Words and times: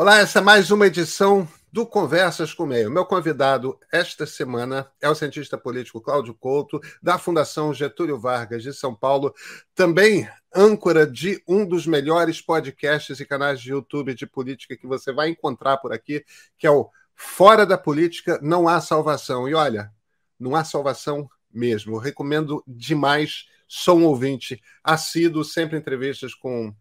Olá, 0.00 0.18
essa 0.18 0.38
é 0.38 0.42
mais 0.42 0.70
uma 0.70 0.86
edição 0.86 1.48
do 1.72 1.84
Conversas 1.84 2.54
com 2.54 2.62
o 2.62 2.66
Meio. 2.68 2.88
Meu 2.88 3.04
convidado 3.04 3.76
esta 3.90 4.26
semana 4.26 4.88
é 5.00 5.10
o 5.10 5.14
cientista 5.16 5.58
político 5.58 6.00
Cláudio 6.00 6.32
Couto, 6.34 6.80
da 7.02 7.18
Fundação 7.18 7.74
Getúlio 7.74 8.16
Vargas 8.16 8.62
de 8.62 8.72
São 8.72 8.94
Paulo, 8.94 9.34
também 9.74 10.30
âncora 10.54 11.04
de 11.04 11.42
um 11.48 11.66
dos 11.66 11.84
melhores 11.84 12.40
podcasts 12.40 13.18
e 13.18 13.26
canais 13.26 13.60
de 13.60 13.72
YouTube 13.72 14.14
de 14.14 14.24
política 14.24 14.76
que 14.76 14.86
você 14.86 15.12
vai 15.12 15.30
encontrar 15.30 15.78
por 15.78 15.92
aqui, 15.92 16.24
que 16.56 16.64
é 16.64 16.70
o 16.70 16.88
Fora 17.16 17.66
da 17.66 17.76
Política 17.76 18.38
Não 18.40 18.68
Há 18.68 18.80
Salvação. 18.80 19.48
E 19.48 19.54
olha, 19.54 19.92
não 20.38 20.54
há 20.54 20.62
salvação 20.62 21.28
mesmo. 21.52 21.96
Eu 21.96 21.98
recomendo 21.98 22.62
demais. 22.68 23.46
Sou 23.68 23.98
um 23.98 24.06
ouvinte 24.06 24.60
assíduo, 24.82 25.44
sempre 25.44 25.78
entrevistas 25.78 26.34
com 26.34 26.74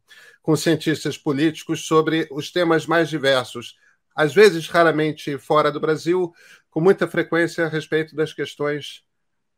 com 0.48 0.56
cientistas 0.56 1.18
políticos 1.18 1.86
sobre 1.86 2.26
os 2.32 2.50
temas 2.50 2.86
mais 2.86 3.10
diversos, 3.10 3.76
às 4.16 4.34
vezes 4.34 4.70
raramente 4.70 5.38
fora 5.38 5.70
do 5.70 5.78
Brasil, 5.78 6.34
com 6.70 6.80
muita 6.80 7.06
frequência 7.06 7.66
a 7.66 7.68
respeito 7.68 8.16
das 8.16 8.32
questões 8.32 9.04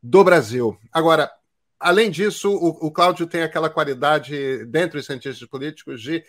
do 0.02 0.24
Brasil. 0.24 0.76
Agora, 0.90 1.30
além 1.78 2.10
disso, 2.10 2.50
o, 2.50 2.88
o 2.88 2.90
Cláudio 2.90 3.28
tem 3.28 3.44
aquela 3.44 3.70
qualidade, 3.70 4.66
dentre 4.66 4.98
os 4.98 5.06
cientistas 5.06 5.48
políticos, 5.48 6.02
de, 6.02 6.24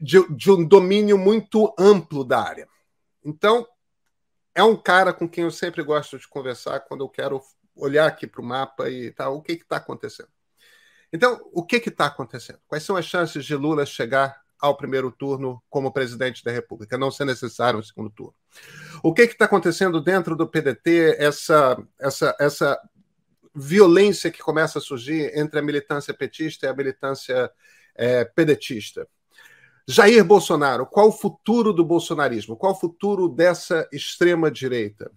de, 0.00 0.26
de 0.34 0.50
um 0.50 0.66
domínio 0.66 1.18
muito 1.18 1.74
amplo 1.78 2.24
da 2.24 2.40
área. 2.42 2.66
Então, 3.22 3.68
é 4.54 4.64
um 4.64 4.76
cara 4.76 5.12
com 5.12 5.28
quem 5.28 5.44
eu 5.44 5.50
sempre 5.50 5.82
gosto 5.82 6.18
de 6.18 6.26
conversar 6.26 6.80
quando 6.80 7.04
eu 7.04 7.08
quero 7.10 7.42
olhar 7.74 8.06
aqui 8.06 8.26
para 8.26 8.40
o 8.40 8.44
mapa 8.44 8.90
e 8.90 9.10
tal, 9.10 9.36
o 9.36 9.42
que 9.42 9.52
está 9.52 9.76
acontecendo. 9.76 10.28
Então, 11.12 11.40
o 11.52 11.64
que 11.64 11.76
está 11.76 12.06
acontecendo? 12.06 12.58
Quais 12.66 12.82
são 12.84 12.96
as 12.96 13.04
chances 13.04 13.44
de 13.44 13.54
Lula 13.54 13.84
chegar 13.84 14.40
ao 14.58 14.76
primeiro 14.76 15.10
turno 15.10 15.62
como 15.68 15.92
presidente 15.92 16.44
da 16.44 16.50
República, 16.50 16.96
não 16.96 17.10
ser 17.10 17.24
necessário 17.24 17.78
um 17.78 17.82
segundo 17.82 18.10
turno? 18.10 18.34
O 19.02 19.12
que 19.12 19.22
está 19.22 19.44
acontecendo 19.44 20.00
dentro 20.00 20.36
do 20.36 20.48
PDT, 20.48 21.16
essa, 21.18 21.76
essa, 21.98 22.36
essa 22.38 22.80
violência 23.54 24.30
que 24.30 24.38
começa 24.38 24.78
a 24.78 24.82
surgir 24.82 25.36
entre 25.38 25.58
a 25.58 25.62
militância 25.62 26.14
petista 26.14 26.66
e 26.66 26.68
a 26.68 26.74
militância 26.74 27.50
é, 27.94 28.24
pedetista? 28.24 29.06
Jair 29.86 30.24
Bolsonaro, 30.24 30.86
qual 30.86 31.08
o 31.08 31.12
futuro 31.12 31.72
do 31.72 31.84
bolsonarismo? 31.84 32.56
Qual 32.56 32.72
o 32.72 32.78
futuro 32.78 33.28
dessa 33.28 33.88
extrema-direita? 33.92 35.10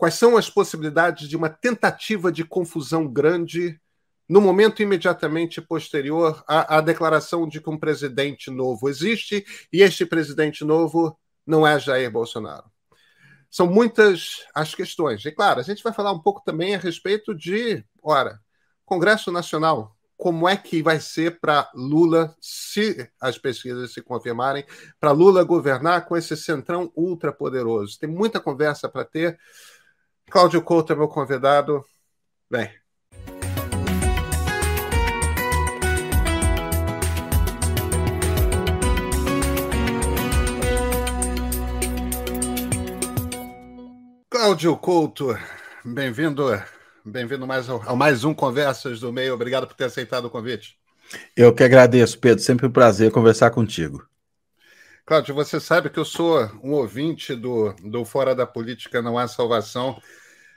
Quais 0.00 0.14
são 0.14 0.38
as 0.38 0.48
possibilidades 0.48 1.28
de 1.28 1.36
uma 1.36 1.50
tentativa 1.50 2.32
de 2.32 2.42
confusão 2.42 3.06
grande 3.06 3.78
no 4.26 4.40
momento 4.40 4.80
imediatamente 4.80 5.60
posterior 5.60 6.42
à, 6.48 6.78
à, 6.78 6.80
declaração 6.80 7.46
de 7.46 7.60
que 7.60 7.68
um 7.68 7.78
presidente 7.78 8.50
novo 8.50 8.88
existe 8.88 9.44
e 9.70 9.82
este 9.82 10.06
presidente 10.06 10.64
novo 10.64 11.14
não 11.46 11.66
é 11.66 11.78
Jair 11.78 12.10
Bolsonaro. 12.10 12.64
São 13.50 13.66
muitas 13.66 14.42
as 14.54 14.74
questões. 14.74 15.22
E, 15.26 15.32
claro, 15.32 15.60
a 15.60 15.62
gente 15.62 15.82
vai 15.82 15.92
falar 15.92 16.12
um 16.12 16.22
pouco 16.22 16.40
também 16.46 16.74
a 16.74 16.78
respeito 16.78 17.34
de, 17.34 17.84
ora, 18.02 18.40
Congresso 18.86 19.30
Nacional. 19.30 19.94
Como 20.16 20.48
é 20.48 20.56
que 20.56 20.82
vai 20.82 20.98
ser 20.98 21.38
para 21.40 21.70
Lula, 21.74 22.34
se 22.40 23.06
as 23.20 23.36
pesquisas 23.36 23.92
se 23.92 24.00
confirmarem, 24.00 24.64
para 24.98 25.12
Lula 25.12 25.44
governar 25.44 26.06
com 26.06 26.16
esse 26.16 26.34
centrão 26.38 26.90
ultrapoderoso? 26.96 27.98
Tem 27.98 28.08
muita 28.08 28.40
conversa 28.40 28.88
para 28.88 29.04
ter. 29.04 29.38
Cláudio 30.30 30.62
Couto 30.62 30.92
é 30.92 30.96
meu 30.96 31.08
convidado. 31.08 31.84
Bem, 32.48 32.70
Cláudio 44.30 44.76
Couto, 44.76 45.36
bem-vindo, 45.84 46.44
bem-vindo 47.04 47.44
mais 47.44 47.68
ao, 47.68 47.82
ao, 47.82 47.96
mais 47.96 48.22
um 48.22 48.32
Conversas 48.32 49.00
do 49.00 49.12
Meio. 49.12 49.34
Obrigado 49.34 49.66
por 49.66 49.74
ter 49.74 49.86
aceitado 49.86 50.26
o 50.26 50.30
convite. 50.30 50.78
Eu 51.36 51.52
que 51.52 51.64
agradeço, 51.64 52.16
Pedro. 52.20 52.42
Sempre 52.42 52.68
um 52.68 52.72
prazer 52.72 53.10
conversar 53.10 53.50
contigo. 53.50 54.08
Cláudio, 55.04 55.34
você 55.34 55.58
sabe 55.58 55.90
que 55.90 55.98
eu 55.98 56.04
sou 56.04 56.38
um 56.62 56.70
ouvinte 56.74 57.34
do, 57.34 57.72
do 57.82 58.04
Fora 58.04 58.32
da 58.32 58.46
Política 58.46 59.02
Não 59.02 59.18
Há 59.18 59.26
Salvação 59.26 60.00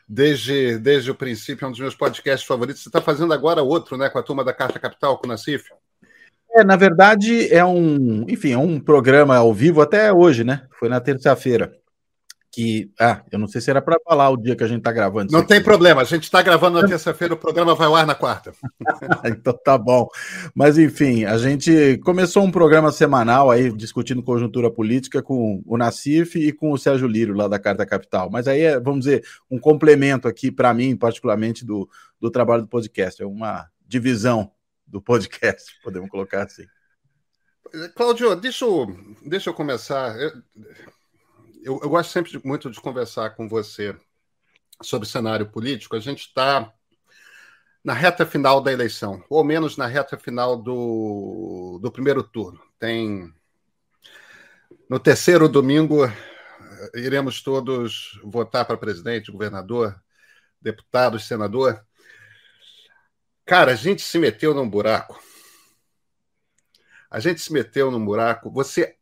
desde, 0.07 0.77
desde 0.77 1.11
o 1.11 1.15
princípio, 1.15 1.65
é 1.65 1.67
um 1.67 1.71
dos 1.71 1.79
meus 1.79 1.95
podcasts 1.95 2.47
favoritos. 2.47 2.81
Você 2.81 2.89
está 2.89 3.01
fazendo 3.01 3.33
agora 3.33 3.61
outro, 3.61 3.97
né, 3.97 4.09
com 4.09 4.19
a 4.19 4.23
turma 4.23 4.43
da 4.43 4.53
Carta 4.53 4.79
Capital, 4.79 5.17
com 5.17 5.25
o 5.25 5.29
Nacif? 5.29 5.65
É, 6.55 6.63
na 6.63 6.75
verdade, 6.75 7.51
é 7.53 7.65
um, 7.65 8.25
enfim, 8.29 8.51
é 8.51 8.57
um 8.57 8.79
programa 8.79 9.35
ao 9.35 9.53
vivo 9.53 9.81
até 9.81 10.13
hoje, 10.13 10.43
né? 10.43 10.67
Foi 10.77 10.87
na 10.87 10.99
terça-feira 10.99 11.73
que. 12.53 12.91
Ah, 12.99 13.23
eu 13.31 13.39
não 13.39 13.47
sei 13.47 13.59
se 13.59 13.71
era 13.71 13.81
para 13.81 13.97
falar 14.05 14.29
o 14.29 14.37
dia 14.37 14.55
que 14.55 14.63
a 14.63 14.67
gente 14.67 14.77
está 14.77 14.91
gravando. 14.91 15.33
Não 15.33 15.43
tem 15.43 15.61
problema, 15.61 16.01
a 16.01 16.05
gente 16.05 16.25
está 16.25 16.39
gravando 16.39 16.79
na 16.79 16.87
terça-feira, 16.87 17.33
o 17.33 17.37
programa 17.37 17.73
vai 17.73 17.87
ao 17.87 17.95
ar 17.95 18.05
na 18.05 18.13
quarta. 18.13 18.53
então 19.25 19.57
tá 19.65 19.75
bom. 19.75 20.07
Mas 20.53 20.77
enfim, 20.77 21.25
a 21.25 21.35
gente 21.39 21.99
começou 22.03 22.43
um 22.43 22.51
programa 22.51 22.91
semanal 22.91 23.49
aí 23.49 23.71
discutindo 23.71 24.21
conjuntura 24.21 24.69
política 24.69 25.19
com 25.23 25.63
o 25.65 25.77
Nacif 25.77 26.37
e 26.37 26.53
com 26.53 26.71
o 26.71 26.77
Sérgio 26.77 27.07
Lírio, 27.07 27.33
lá 27.33 27.47
da 27.47 27.57
Carta 27.57 27.87
Capital. 27.87 28.29
Mas 28.29 28.47
aí 28.47 28.61
é, 28.61 28.79
vamos 28.79 29.05
dizer, 29.05 29.25
um 29.49 29.57
complemento 29.57 30.27
aqui 30.27 30.51
para 30.51 30.71
mim, 30.75 30.95
particularmente, 30.95 31.65
do, 31.65 31.89
do 32.21 32.29
trabalho 32.29 32.61
do 32.61 32.67
podcast. 32.67 33.19
É 33.19 33.25
uma 33.25 33.67
divisão 33.87 34.51
do 34.85 35.01
podcast, 35.01 35.73
podemos 35.81 36.07
colocar 36.07 36.43
assim. 36.43 36.65
Cláudio, 37.95 38.35
deixa 38.35 38.63
eu, 38.63 38.95
deixa 39.25 39.49
eu 39.49 39.53
começar. 39.55 40.15
Eu 40.21 40.31
eu, 41.63 41.79
eu 41.81 41.89
gosto 41.89 42.11
sempre 42.11 42.31
de, 42.31 42.45
muito 42.45 42.69
de 42.69 42.79
conversar 42.79 43.31
com 43.31 43.47
você 43.47 43.95
sobre 44.81 45.07
cenário 45.07 45.49
político. 45.49 45.95
A 45.95 45.99
gente 45.99 46.27
está 46.27 46.71
na 47.83 47.93
reta 47.93 48.25
final 48.25 48.61
da 48.61 48.71
eleição, 48.71 49.23
ou 49.29 49.43
menos 49.43 49.77
na 49.77 49.87
reta 49.87 50.17
final 50.17 50.55
do, 50.55 51.79
do 51.81 51.91
primeiro 51.91 52.23
turno. 52.23 52.61
Tem 52.79 53.33
no 54.89 54.99
terceiro 54.99 55.49
domingo 55.49 56.07
iremos 56.93 57.41
todos 57.41 58.19
votar 58.23 58.65
para 58.65 58.77
presidente, 58.77 59.31
governador, 59.31 60.01
deputado, 60.61 61.19
senador. 61.19 61.85
Cara, 63.45 63.71
a 63.71 63.75
gente 63.75 64.01
se 64.01 64.17
meteu 64.17 64.53
num 64.53 64.69
buraco. 64.69 65.21
A 67.09 67.19
gente 67.19 67.41
se 67.41 67.53
meteu 67.53 67.91
num 67.91 68.03
buraco. 68.03 68.51
Você 68.51 68.97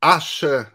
acha 0.00 0.70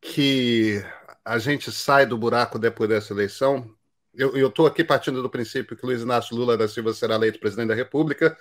que 0.00 0.82
a 1.24 1.38
gente 1.38 1.70
sai 1.70 2.06
do 2.06 2.16
buraco 2.16 2.58
depois 2.58 2.88
dessa 2.88 3.12
eleição. 3.12 3.68
Eu 4.14 4.48
estou 4.48 4.66
aqui 4.66 4.82
partindo 4.82 5.22
do 5.22 5.30
princípio 5.30 5.76
que 5.76 5.86
Luiz 5.86 6.02
Inácio 6.02 6.36
Lula 6.36 6.56
da 6.56 6.66
Silva 6.66 6.92
será 6.92 7.14
eleito 7.14 7.38
presidente 7.38 7.68
da 7.68 7.74
República. 7.74 8.36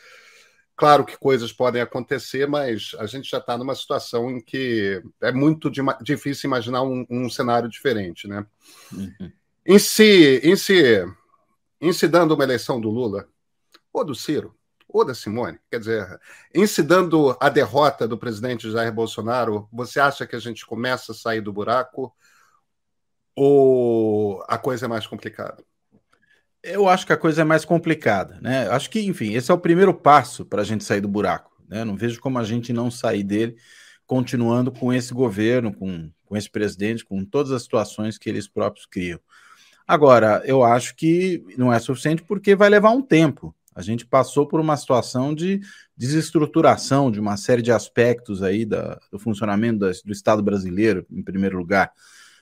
Claro 0.75 1.03
que 1.06 1.18
coisas 1.18 1.52
podem 1.52 1.81
acontecer, 1.81 2.47
mas 2.47 2.96
a 2.97 3.06
gente 3.06 3.30
já 3.30 3.38
está 3.38 3.58
numa 3.58 3.75
situação 3.75 4.31
em 4.31 4.40
que 4.40 5.03
é 5.22 5.31
muito 5.31 5.70
difícil 6.02 6.47
imaginar 6.47 6.84
um, 6.84 7.06
um 7.09 7.30
cenário 7.30 7.68
diferente, 7.68 8.28
né? 8.28 8.46
Uhum. 8.94 9.31
Em 9.66 9.78
se, 9.78 10.40
em 10.41 10.56
se, 10.56 11.06
em 11.81 11.91
se 11.91 12.08
dando 12.08 12.34
uma 12.34 12.44
eleição 12.46 12.80
do 12.80 12.90
Lula 12.90 13.28
ou 13.91 14.06
do 14.06 14.16
Ciro, 14.16 14.56
ou 14.90 15.06
da 15.06 15.14
Simone. 15.14 15.60
Quer 15.70 15.80
dizer, 15.80 16.20
em 16.54 16.66
se 16.66 16.82
dando 16.82 17.38
a 17.40 17.48
derrota 17.48 18.08
do 18.08 18.18
presidente 18.18 18.70
Jair 18.72 18.92
Bolsonaro, 18.92 19.70
você 19.72 20.00
acha 20.00 20.26
que 20.26 20.36
a 20.36 20.40
gente 20.40 20.66
começa 20.66 21.12
a 21.12 21.16
sair 21.16 21.42
do 21.42 21.54
buraco 21.54 22.14
ou 23.36 24.44
a 24.48 24.58
coisa 24.58 24.86
é 24.86 24.90
mais 24.90 25.06
complicada? 25.06 25.64
Eu 26.62 26.90
acho 26.90 27.06
que 27.06 27.14
a 27.14 27.18
coisa 27.18 27.42
é 27.42 27.46
mais 27.46 27.64
complicada, 27.64 28.38
né? 28.42 28.68
Acho 28.68 28.90
que, 28.90 29.00
enfim, 29.06 29.34
esse 29.34 29.50
é 29.50 29.54
o 29.54 29.60
primeiro 29.60 29.94
passo 29.94 30.44
para 30.44 30.62
a 30.62 30.66
gente 30.66 30.84
sair 30.84 31.00
do 31.00 31.08
buraco. 31.08 31.50
Né? 31.70 31.86
Não 31.86 31.96
vejo 31.96 32.20
como 32.20 32.38
a 32.38 32.44
gente 32.44 32.74
não 32.74 32.92
sair 32.92 33.24
dele 33.24 33.56
continuando 34.06 34.72
com 34.72 34.92
esse 34.92 35.14
governo, 35.14 35.72
com, 35.72 36.12
com 36.26 36.35
esse 36.35 36.50
presidente, 36.50 37.06
com 37.06 37.24
todas 37.24 37.52
as 37.52 37.62
situações 37.62 38.18
que 38.18 38.28
eles 38.28 38.47
próprios 38.47 38.88
criam. 38.88 39.20
Agora, 39.88 40.42
eu 40.46 40.64
acho 40.64 40.96
que 40.96 41.44
não 41.58 41.72
é 41.72 41.80
suficiente 41.80 42.24
porque 42.24 42.56
vai 42.56 42.70
levar 42.70 42.90
um 42.90 43.02
tempo. 43.02 43.56
A 43.79 43.81
gente 43.81 44.05
passou 44.05 44.46
por 44.46 44.59
uma 44.59 44.76
situação 44.76 45.34
de 45.34 45.61
desestruturação 45.96 47.09
de 47.09 47.17
uma 47.17 47.37
série 47.37 47.61
de 47.61 47.72
aspectos 47.72 48.43
aí 48.43 48.66
da, 48.66 48.99
do 49.09 49.17
funcionamento 49.17 49.79
da, 49.79 49.90
do 50.03 50.11
Estado 50.11 50.43
brasileiro, 50.43 51.05
em 51.09 51.23
primeiro 51.23 51.58
lugar. 51.58 51.90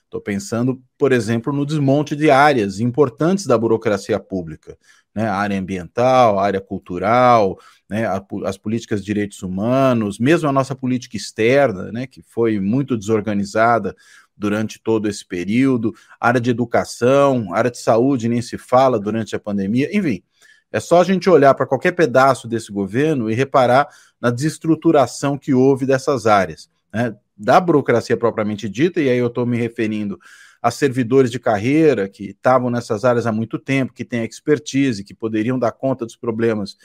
Estou 0.06 0.20
pensando, 0.20 0.82
por 0.98 1.12
exemplo, 1.12 1.54
no 1.54 1.64
desmonte 1.64 2.16
de 2.16 2.32
áreas 2.32 2.80
importantes 2.80 3.46
da 3.46 3.56
burocracia 3.56 4.20
pública, 4.20 4.76
né? 5.14 5.28
A 5.28 5.36
área 5.36 5.60
ambiental, 5.60 6.40
a 6.40 6.44
área 6.44 6.60
cultural, 6.60 7.60
né? 7.88 8.08
A, 8.08 8.26
as 8.46 8.58
políticas 8.58 9.02
de 9.02 9.06
direitos 9.06 9.44
humanos, 9.44 10.18
mesmo 10.18 10.50
a 10.50 10.52
nossa 10.52 10.76
política 10.76 11.18
externa, 11.18 11.92
né? 11.92 12.08
que 12.08 12.24
foi 12.24 12.60
muito 12.60 12.98
desorganizada 12.98 13.96
durante 14.36 14.82
todo 14.82 15.08
esse 15.08 15.24
período, 15.24 15.94
área 16.20 16.42
de 16.42 16.50
educação, 16.50 17.54
área 17.54 17.70
de 17.70 17.78
saúde, 17.78 18.28
nem 18.28 18.42
se 18.42 18.58
fala 18.58 19.00
durante 19.00 19.36
a 19.36 19.40
pandemia, 19.40 19.96
enfim. 19.96 20.24
É 20.78 20.80
só 20.80 21.02
a 21.02 21.04
gente 21.04 21.28
olhar 21.28 21.56
para 21.56 21.66
qualquer 21.66 21.94
pedaço 21.94 22.48
desse 22.48 22.72
governo 22.72 23.32
e 23.32 23.34
reparar 23.34 23.90
na 24.22 24.30
desestruturação 24.30 25.36
que 25.36 25.52
houve 25.52 25.88
dessas 25.88 26.28
áreas. 26.28 26.70
né, 26.94 27.16
da 27.36 27.60
burocracia 27.60 28.16
propriamente 28.16 28.70
dita, 28.70 29.02
e 29.02 29.10
aí 29.10 29.18
eu 29.18 29.26
estou 29.26 29.44
me 29.44 29.58
referindo 29.58 30.20
a 30.62 30.70
servidores 30.70 31.32
de 31.32 31.40
carreira 31.40 32.08
que 32.08 32.26
estavam 32.30 32.70
nessas 32.70 33.04
áreas 33.04 33.26
há 33.26 33.32
muito 33.32 33.58
tempo, 33.58 33.92
que 33.92 34.06
têm 34.06 34.24
expertise, 34.24 35.04
que 35.04 35.16
poderiam 35.16 35.58
dar 35.58 35.72
conta 35.72 36.06
dos 36.06 36.16
problemas 36.16 36.78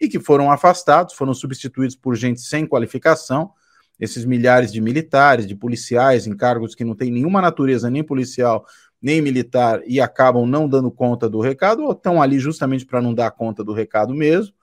e 0.00 0.08
que 0.08 0.20
foram 0.20 0.50
afastados, 0.50 1.14
foram 1.14 1.34
substituídos 1.34 1.96
por 1.96 2.14
gente 2.14 2.40
sem 2.40 2.64
qualificação, 2.64 3.50
esses 3.98 4.24
milhares 4.24 4.72
de 4.72 4.80
militares, 4.80 5.46
de 5.46 5.56
policiais 5.56 6.26
em 6.26 6.36
cargos 6.36 6.74
que 6.74 6.84
não 6.84 6.94
têm 6.94 7.10
nenhuma 7.10 7.42
natureza 7.42 7.90
nem 7.90 8.02
policial 8.02 8.64
nem 9.00 9.22
militar 9.22 9.80
e 9.86 10.00
acabam 10.00 10.46
não 10.46 10.68
dando 10.68 10.90
conta 10.90 11.28
do 11.28 11.40
recado, 11.40 11.84
ou 11.84 11.92
estão 11.92 12.20
ali 12.20 12.38
justamente 12.38 12.84
para 12.84 13.00
não 13.00 13.14
dar 13.14 13.30
conta 13.30 13.64
do 13.64 13.72
recado 13.72 14.14
mesmo, 14.14 14.54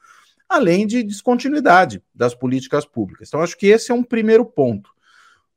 além 0.48 0.86
de 0.86 1.04
descontinuidade 1.04 2.02
das 2.14 2.34
políticas 2.34 2.86
públicas. 2.86 3.28
Então, 3.28 3.42
acho 3.42 3.58
que 3.58 3.68
esse 3.68 3.92
é 3.92 3.96
um 3.96 4.04
primeiro 4.04 4.46
ponto. 4.46 4.92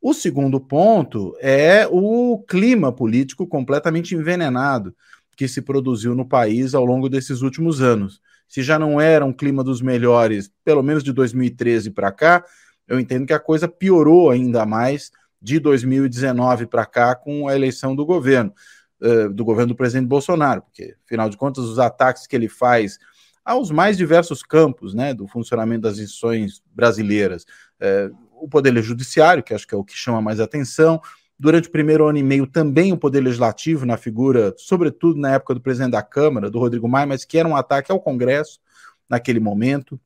O 0.02 0.14
segundo 0.14 0.58
ponto 0.58 1.36
é 1.40 1.86
o 1.90 2.42
clima 2.48 2.90
político 2.90 3.46
completamente 3.46 4.14
envenenado 4.14 4.94
que 5.36 5.46
se 5.46 5.62
produziu 5.62 6.14
no 6.14 6.26
país 6.26 6.74
ao 6.74 6.84
longo 6.84 7.08
desses 7.08 7.42
últimos 7.42 7.80
anos. 7.80 8.20
Se 8.48 8.62
já 8.62 8.78
não 8.78 9.00
era 9.00 9.24
um 9.24 9.32
clima 9.32 9.62
dos 9.62 9.80
melhores, 9.80 10.50
pelo 10.64 10.82
menos 10.82 11.04
de 11.04 11.12
2013 11.12 11.90
para 11.90 12.10
cá, 12.10 12.44
eu 12.88 12.98
entendo 12.98 13.26
que 13.26 13.32
a 13.32 13.38
coisa 13.38 13.68
piorou 13.68 14.30
ainda 14.30 14.66
mais 14.66 15.12
de 15.40 15.58
2019 15.58 16.66
para 16.66 16.84
cá 16.84 17.14
com 17.14 17.48
a 17.48 17.54
eleição 17.54 17.96
do 17.96 18.04
governo, 18.04 18.52
uh, 19.00 19.32
do 19.32 19.44
governo 19.44 19.72
do 19.72 19.76
presidente 19.76 20.08
Bolsonaro, 20.08 20.62
porque, 20.62 20.94
afinal 21.04 21.28
de 21.28 21.36
contas, 21.36 21.64
os 21.64 21.78
ataques 21.78 22.26
que 22.26 22.36
ele 22.36 22.48
faz 22.48 22.98
aos 23.44 23.70
mais 23.70 23.96
diversos 23.96 24.42
campos 24.42 24.94
né, 24.94 25.14
do 25.14 25.26
funcionamento 25.26 25.82
das 25.82 25.98
instituições 25.98 26.62
brasileiras, 26.74 27.44
uh, 27.80 28.16
o 28.40 28.48
Poder 28.48 28.82
Judiciário, 28.82 29.42
que 29.42 29.54
acho 29.54 29.66
que 29.66 29.74
é 29.74 29.78
o 29.78 29.84
que 29.84 29.96
chama 29.96 30.20
mais 30.20 30.40
atenção, 30.40 31.00
durante 31.38 31.68
o 31.68 31.72
primeiro 31.72 32.06
ano 32.06 32.18
e 32.18 32.22
meio 32.22 32.46
também 32.46 32.92
o 32.92 32.98
Poder 32.98 33.20
Legislativo, 33.20 33.86
na 33.86 33.96
figura, 33.96 34.54
sobretudo 34.58 35.18
na 35.18 35.34
época 35.34 35.54
do 35.54 35.60
presidente 35.60 35.92
da 35.92 36.02
Câmara, 36.02 36.50
do 36.50 36.58
Rodrigo 36.58 36.86
Maia, 36.86 37.06
mas 37.06 37.24
que 37.24 37.38
era 37.38 37.48
um 37.48 37.56
ataque 37.56 37.90
ao 37.90 37.98
Congresso 37.98 38.60
naquele 39.08 39.40
momento 39.40 39.98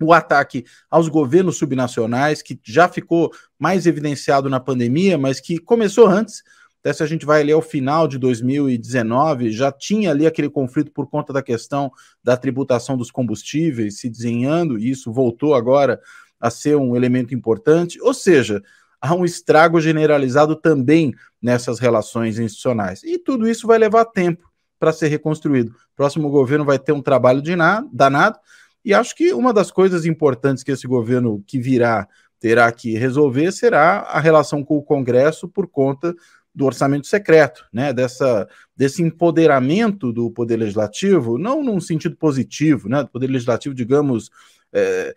o 0.00 0.12
ataque 0.12 0.64
aos 0.90 1.08
governos 1.08 1.56
subnacionais, 1.56 2.42
que 2.42 2.58
já 2.62 2.88
ficou 2.88 3.32
mais 3.58 3.86
evidenciado 3.86 4.48
na 4.48 4.60
pandemia, 4.60 5.18
mas 5.18 5.40
que 5.40 5.58
começou 5.58 6.06
antes. 6.06 6.42
Até 6.80 6.92
se 6.92 7.02
a 7.02 7.06
gente 7.06 7.26
vai 7.26 7.40
ali 7.40 7.52
ao 7.52 7.60
final 7.60 8.06
de 8.06 8.18
2019, 8.18 9.50
já 9.50 9.72
tinha 9.72 10.10
ali 10.10 10.26
aquele 10.26 10.48
conflito 10.48 10.92
por 10.92 11.08
conta 11.08 11.32
da 11.32 11.42
questão 11.42 11.90
da 12.22 12.36
tributação 12.36 12.96
dos 12.96 13.10
combustíveis 13.10 13.98
se 13.98 14.08
desenhando, 14.08 14.78
e 14.78 14.90
isso 14.90 15.12
voltou 15.12 15.54
agora 15.54 16.00
a 16.40 16.50
ser 16.50 16.76
um 16.76 16.94
elemento 16.94 17.34
importante. 17.34 18.00
Ou 18.00 18.14
seja, 18.14 18.62
há 19.00 19.12
um 19.12 19.24
estrago 19.24 19.80
generalizado 19.80 20.54
também 20.54 21.12
nessas 21.42 21.80
relações 21.80 22.38
institucionais. 22.38 23.02
E 23.02 23.18
tudo 23.18 23.48
isso 23.48 23.66
vai 23.66 23.78
levar 23.78 24.04
tempo 24.04 24.48
para 24.78 24.92
ser 24.92 25.08
reconstruído. 25.08 25.72
O 25.72 25.96
próximo 25.96 26.30
governo 26.30 26.64
vai 26.64 26.78
ter 26.78 26.92
um 26.92 27.02
trabalho 27.02 27.42
de 27.42 27.56
nada, 27.56 27.88
danado 27.92 28.38
e 28.88 28.94
acho 28.94 29.14
que 29.14 29.34
uma 29.34 29.52
das 29.52 29.70
coisas 29.70 30.06
importantes 30.06 30.64
que 30.64 30.72
esse 30.72 30.86
governo 30.86 31.44
que 31.46 31.58
virá 31.60 32.08
terá 32.40 32.72
que 32.72 32.96
resolver 32.96 33.52
será 33.52 33.98
a 33.98 34.18
relação 34.18 34.64
com 34.64 34.78
o 34.78 34.82
Congresso 34.82 35.46
por 35.46 35.68
conta 35.68 36.14
do 36.54 36.64
orçamento 36.64 37.06
secreto, 37.06 37.66
né? 37.70 37.92
Dessa, 37.92 38.48
desse 38.74 39.02
empoderamento 39.02 40.10
do 40.10 40.30
poder 40.30 40.56
legislativo, 40.56 41.36
não 41.36 41.62
num 41.62 41.82
sentido 41.82 42.16
positivo, 42.16 42.88
né? 42.88 43.02
Do 43.02 43.10
poder 43.10 43.26
legislativo, 43.26 43.74
digamos, 43.74 44.30
é, 44.72 45.14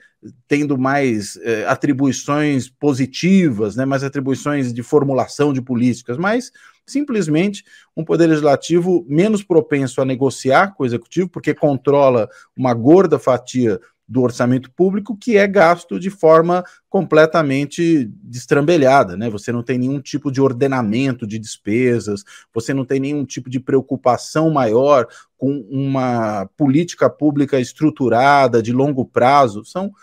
tendo 0.47 0.77
mais 0.77 1.37
é, 1.37 1.65
atribuições 1.65 2.69
positivas, 2.69 3.75
né? 3.75 3.85
Mais 3.85 4.03
atribuições 4.03 4.73
de 4.73 4.83
formulação 4.83 5.51
de 5.51 5.61
políticas, 5.61 6.17
mas 6.17 6.51
simplesmente 6.85 7.63
um 7.95 8.03
poder 8.03 8.27
legislativo 8.27 9.05
menos 9.07 9.43
propenso 9.43 10.01
a 10.01 10.05
negociar 10.05 10.73
com 10.75 10.83
o 10.83 10.85
executivo, 10.85 11.29
porque 11.29 11.53
controla 11.53 12.29
uma 12.55 12.73
gorda 12.73 13.17
fatia 13.17 13.79
do 14.11 14.21
orçamento 14.21 14.69
público 14.69 15.15
que 15.15 15.37
é 15.37 15.47
gasto 15.47 15.97
de 15.97 16.09
forma 16.09 16.65
completamente 16.89 18.11
destrambelhada, 18.21 19.15
né? 19.15 19.29
Você 19.29 19.53
não 19.53 19.63
tem 19.63 19.77
nenhum 19.79 20.01
tipo 20.01 20.29
de 20.29 20.41
ordenamento 20.41 21.25
de 21.25 21.39
despesas, 21.39 22.25
você 22.53 22.73
não 22.73 22.83
tem 22.83 22.99
nenhum 22.99 23.23
tipo 23.23 23.49
de 23.49 23.57
preocupação 23.57 24.49
maior 24.51 25.07
com 25.37 25.65
uma 25.71 26.45
política 26.57 27.09
pública 27.09 27.57
estruturada 27.57 28.61
de 28.61 28.73
longo 28.73 29.05
prazo. 29.05 29.63
São 29.63 29.93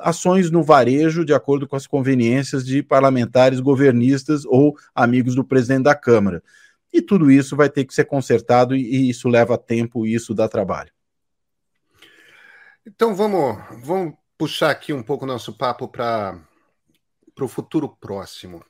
ações 0.00 0.50
no 0.50 0.62
varejo 0.62 1.24
de 1.24 1.32
acordo 1.32 1.66
com 1.66 1.76
as 1.76 1.86
conveniências 1.86 2.62
de 2.62 2.82
parlamentares 2.82 3.58
governistas 3.58 4.44
ou 4.44 4.76
amigos 4.94 5.34
do 5.34 5.42
presidente 5.42 5.84
da 5.84 5.94
Câmara. 5.94 6.42
E 6.92 7.00
tudo 7.00 7.30
isso 7.30 7.56
vai 7.56 7.70
ter 7.70 7.86
que 7.86 7.94
ser 7.94 8.04
consertado 8.04 8.76
e 8.76 9.08
isso 9.08 9.30
leva 9.30 9.56
tempo 9.56 10.06
e 10.06 10.12
isso 10.12 10.34
dá 10.34 10.46
trabalho. 10.46 10.90
Então 12.86 13.16
vamos, 13.16 13.56
vamos 13.84 14.14
puxar 14.38 14.70
aqui 14.70 14.92
um 14.92 15.02
pouco 15.02 15.24
o 15.24 15.28
nosso 15.28 15.52
papo 15.52 15.88
para 15.88 16.40
o 17.40 17.48
futuro 17.48 17.88
próximo. 17.88 18.64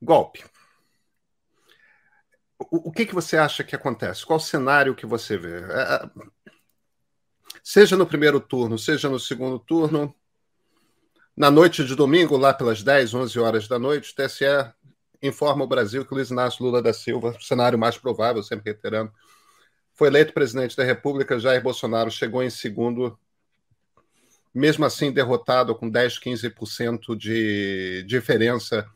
Golpe. 0.00 0.42
O, 2.58 2.90
que, 2.90 3.06
que 3.06 3.14
você 3.14 3.36
acha 3.36 3.64
que 3.64 3.76
acontece? 3.76 4.24
Qual 4.24 4.40
cenário 4.40 4.94
que 4.94 5.06
você 5.06 5.36
vê? 5.36 5.60
É, 5.60 6.04
é 6.04 6.10
seja 7.62 7.96
no 7.96 8.06
primeiro 8.06 8.40
turno, 8.40 8.78
seja 8.78 9.08
no 9.08 9.18
segundo 9.18 9.58
turno. 9.58 10.14
Na 11.36 11.50
noite 11.50 11.84
de 11.84 11.94
domingo, 11.94 12.36
lá 12.36 12.52
pelas 12.52 12.82
10, 12.82 13.14
11 13.14 13.38
horas 13.38 13.68
da 13.68 13.78
noite, 13.78 14.12
o 14.12 14.14
TSE 14.14 14.44
informa 15.22 15.64
o 15.64 15.68
Brasil 15.68 16.04
que 16.04 16.14
Luiz 16.14 16.30
Inácio 16.30 16.64
Lula 16.64 16.82
da 16.82 16.92
Silva, 16.92 17.36
cenário 17.40 17.78
mais 17.78 17.96
provável, 17.98 18.42
sempre 18.42 18.72
reiterando, 18.72 19.12
foi 20.00 20.08
eleito 20.08 20.32
presidente 20.32 20.74
da 20.74 20.82
República. 20.82 21.38
Jair 21.38 21.62
Bolsonaro 21.62 22.10
chegou 22.10 22.42
em 22.42 22.48
segundo, 22.48 23.18
mesmo 24.54 24.86
assim 24.86 25.12
derrotado 25.12 25.74
com 25.74 25.90
10, 25.90 26.18
15% 26.18 27.14
de 27.14 28.02
diferença, 28.06 28.88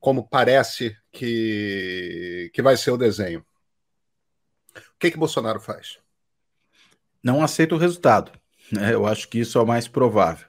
como 0.00 0.28
parece 0.28 0.96
que, 1.12 2.50
que 2.52 2.60
vai 2.60 2.76
ser 2.76 2.90
o 2.90 2.96
desenho. 2.96 3.46
O 4.74 4.98
que, 4.98 5.12
que 5.12 5.16
Bolsonaro 5.16 5.60
faz? 5.60 5.98
não 7.22 7.40
aceita 7.40 7.76
o 7.76 7.78
resultado. 7.78 8.32
Né? 8.72 8.94
Eu 8.94 9.06
acho 9.06 9.28
que 9.28 9.38
isso 9.38 9.58
é 9.58 9.62
o 9.62 9.66
mais 9.66 9.86
provável. 9.86 10.46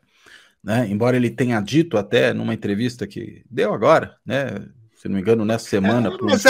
Né? 0.63 0.87
Embora 0.89 1.15
ele 1.15 1.29
tenha 1.29 1.61
dito 1.61 1.99
até 1.99 2.33
numa 2.33 2.55
entrevista 2.55 3.05
que 3.05 3.43
deu 3.47 3.75
agora, 3.75 4.17
né? 4.25 4.47
se 4.95 5.07
não 5.07 5.15
me 5.15 5.21
engano, 5.21 5.45
nessa 5.45 5.69
semana. 5.69 6.09
É, 6.09 6.17
mas 6.23 6.45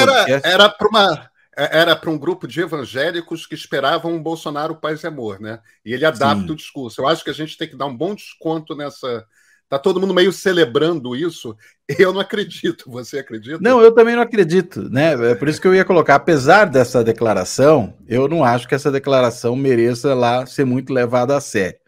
era 0.45 0.69
para 0.69 0.87
uma 0.87 1.29
era 1.55 1.95
para 1.95 2.09
um 2.09 2.17
grupo 2.17 2.47
de 2.47 2.61
evangélicos 2.61 3.45
que 3.45 3.55
esperavam 3.55 4.13
um 4.13 4.23
Bolsonaro 4.23 4.75
paz 4.75 5.03
e 5.03 5.07
amor, 5.07 5.39
né? 5.39 5.59
E 5.83 5.93
ele 5.93 6.05
adapta 6.05 6.47
Sim. 6.47 6.51
o 6.51 6.55
discurso. 6.55 7.01
Eu 7.01 7.07
acho 7.07 7.23
que 7.23 7.29
a 7.29 7.33
gente 7.33 7.57
tem 7.57 7.67
que 7.67 7.75
dar 7.75 7.85
um 7.85 7.95
bom 7.95 8.15
desconto 8.15 8.75
nessa, 8.75 9.25
Tá 9.69 9.77
todo 9.77 10.01
mundo 10.01 10.15
meio 10.15 10.33
celebrando 10.33 11.15
isso. 11.15 11.55
Eu 11.99 12.11
não 12.11 12.19
acredito. 12.19 12.89
Você 12.89 13.19
acredita? 13.19 13.59
Não, 13.61 13.81
eu 13.81 13.91
também 13.91 14.15
não 14.15 14.23
acredito, 14.23 14.89
né? 14.89 15.13
É 15.31 15.35
por 15.35 15.47
isso 15.47 15.59
que 15.59 15.67
eu 15.67 15.73
ia 15.73 15.83
colocar, 15.83 16.15
apesar 16.15 16.65
dessa 16.65 17.03
declaração, 17.03 17.95
eu 18.07 18.27
não 18.27 18.43
acho 18.43 18.67
que 18.67 18.75
essa 18.75 18.91
declaração 18.91 19.55
mereça 19.55 20.13
lá 20.13 20.45
ser 20.45 20.65
muito 20.65 20.93
levada 20.93 21.35
a 21.35 21.41
sério, 21.41 21.79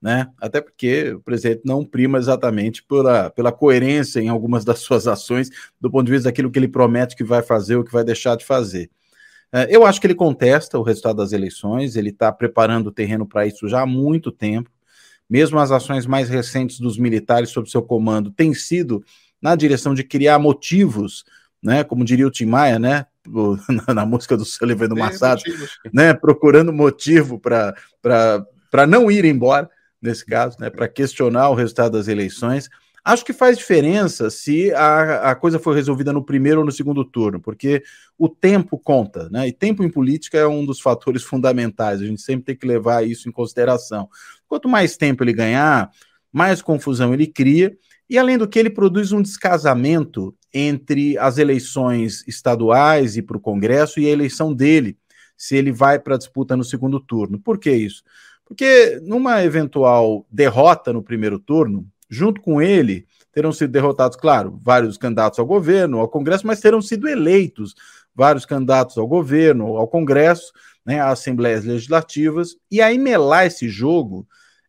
né? 0.00 0.26
Até 0.40 0.62
porque 0.62 1.12
o 1.12 1.20
presidente 1.20 1.60
não 1.66 1.84
prima 1.84 2.16
exatamente 2.16 2.82
pela, 2.82 3.28
pela 3.28 3.52
coerência 3.52 4.20
em 4.20 4.30
algumas 4.30 4.64
das 4.64 4.78
suas 4.78 5.06
ações, 5.06 5.50
do 5.78 5.90
ponto 5.90 6.06
de 6.06 6.12
vista 6.12 6.30
daquilo 6.30 6.50
que 6.50 6.58
ele 6.58 6.66
promete 6.66 7.14
que 7.14 7.22
vai 7.22 7.42
fazer 7.42 7.76
ou 7.76 7.84
que 7.84 7.92
vai 7.92 8.04
deixar 8.04 8.36
de 8.36 8.46
fazer. 8.46 8.90
É, 9.52 9.68
eu 9.70 9.84
acho 9.84 10.00
que 10.00 10.06
ele 10.06 10.14
contesta 10.14 10.78
o 10.78 10.82
resultado 10.82 11.16
das 11.16 11.32
eleições, 11.32 11.94
ele 11.94 12.08
está 12.08 12.32
preparando 12.32 12.86
o 12.86 12.92
terreno 12.92 13.26
para 13.26 13.46
isso 13.46 13.68
já 13.68 13.82
há 13.82 13.86
muito 13.86 14.32
tempo. 14.32 14.70
Mesmo 15.28 15.58
as 15.58 15.70
ações 15.70 16.06
mais 16.06 16.28
recentes 16.28 16.80
dos 16.80 16.98
militares 16.98 17.50
sob 17.50 17.70
seu 17.70 17.82
comando 17.82 18.30
têm 18.30 18.54
sido 18.54 19.04
na 19.40 19.54
direção 19.54 19.94
de 19.94 20.02
criar 20.02 20.38
motivos, 20.38 21.24
né, 21.62 21.84
como 21.84 22.04
diria 22.04 22.26
o 22.26 22.30
Tim 22.30 22.46
Maia, 22.46 22.78
né, 22.78 23.06
na, 23.86 23.94
na 23.94 24.06
música 24.06 24.36
do 24.36 24.44
Sullivan 24.44 24.88
do 24.88 24.96
Massado, 24.96 25.42
né, 25.92 26.14
procurando 26.14 26.72
motivo 26.72 27.38
para 27.38 27.74
não 28.88 29.10
ir 29.10 29.24
embora, 29.24 29.70
nesse 30.00 30.24
caso, 30.24 30.56
né, 30.58 30.70
para 30.70 30.88
questionar 30.88 31.50
o 31.50 31.54
resultado 31.54 31.92
das 31.92 32.08
eleições. 32.08 32.68
Acho 33.04 33.24
que 33.24 33.32
faz 33.32 33.58
diferença 33.58 34.30
se 34.30 34.72
a, 34.72 35.32
a 35.32 35.34
coisa 35.34 35.58
foi 35.58 35.74
resolvida 35.74 36.12
no 36.12 36.24
primeiro 36.24 36.60
ou 36.60 36.66
no 36.66 36.70
segundo 36.70 37.04
turno, 37.04 37.40
porque 37.40 37.82
o 38.16 38.28
tempo 38.28 38.78
conta, 38.78 39.28
né? 39.28 39.48
E 39.48 39.52
tempo 39.52 39.82
em 39.82 39.90
política 39.90 40.38
é 40.38 40.46
um 40.46 40.64
dos 40.64 40.80
fatores 40.80 41.22
fundamentais, 41.24 42.00
a 42.00 42.06
gente 42.06 42.22
sempre 42.22 42.44
tem 42.44 42.56
que 42.56 42.66
levar 42.66 43.04
isso 43.04 43.28
em 43.28 43.32
consideração. 43.32 44.08
Quanto 44.46 44.68
mais 44.68 44.96
tempo 44.96 45.24
ele 45.24 45.32
ganhar, 45.32 45.90
mais 46.32 46.62
confusão 46.62 47.12
ele 47.12 47.26
cria, 47.26 47.76
e 48.08 48.18
além 48.18 48.38
do 48.38 48.46
que, 48.46 48.58
ele 48.58 48.70
produz 48.70 49.10
um 49.10 49.22
descasamento 49.22 50.36
entre 50.54 51.18
as 51.18 51.38
eleições 51.38 52.22
estaduais 52.28 53.16
e 53.16 53.22
para 53.22 53.36
o 53.36 53.40
Congresso 53.40 53.98
e 53.98 54.06
a 54.06 54.10
eleição 54.10 54.52
dele, 54.54 54.96
se 55.36 55.56
ele 55.56 55.72
vai 55.72 55.98
para 55.98 56.14
a 56.14 56.18
disputa 56.18 56.56
no 56.56 56.62
segundo 56.62 57.00
turno. 57.00 57.40
Por 57.40 57.58
que 57.58 57.72
isso? 57.72 58.04
Porque 58.44 59.00
numa 59.02 59.42
eventual 59.42 60.26
derrota 60.30 60.92
no 60.92 61.02
primeiro 61.02 61.38
turno, 61.38 61.90
junto 62.12 62.42
com 62.42 62.60
ele, 62.60 63.06
terão 63.32 63.50
sido 63.52 63.72
derrotados, 63.72 64.18
claro, 64.18 64.60
vários 64.62 64.98
candidatos 64.98 65.38
ao 65.38 65.46
governo, 65.46 65.98
ao 65.98 66.08
Congresso, 66.08 66.46
mas 66.46 66.60
terão 66.60 66.82
sido 66.82 67.08
eleitos 67.08 67.74
vários 68.14 68.44
candidatos 68.44 68.98
ao 68.98 69.06
governo, 69.06 69.78
ao 69.78 69.88
Congresso, 69.88 70.52
né, 70.84 71.00
às 71.00 71.20
assembleias 71.20 71.64
legislativas, 71.64 72.54
e 72.70 72.82
aí 72.82 72.98
melar 72.98 73.46
esse 73.46 73.66
jogo 73.66 74.28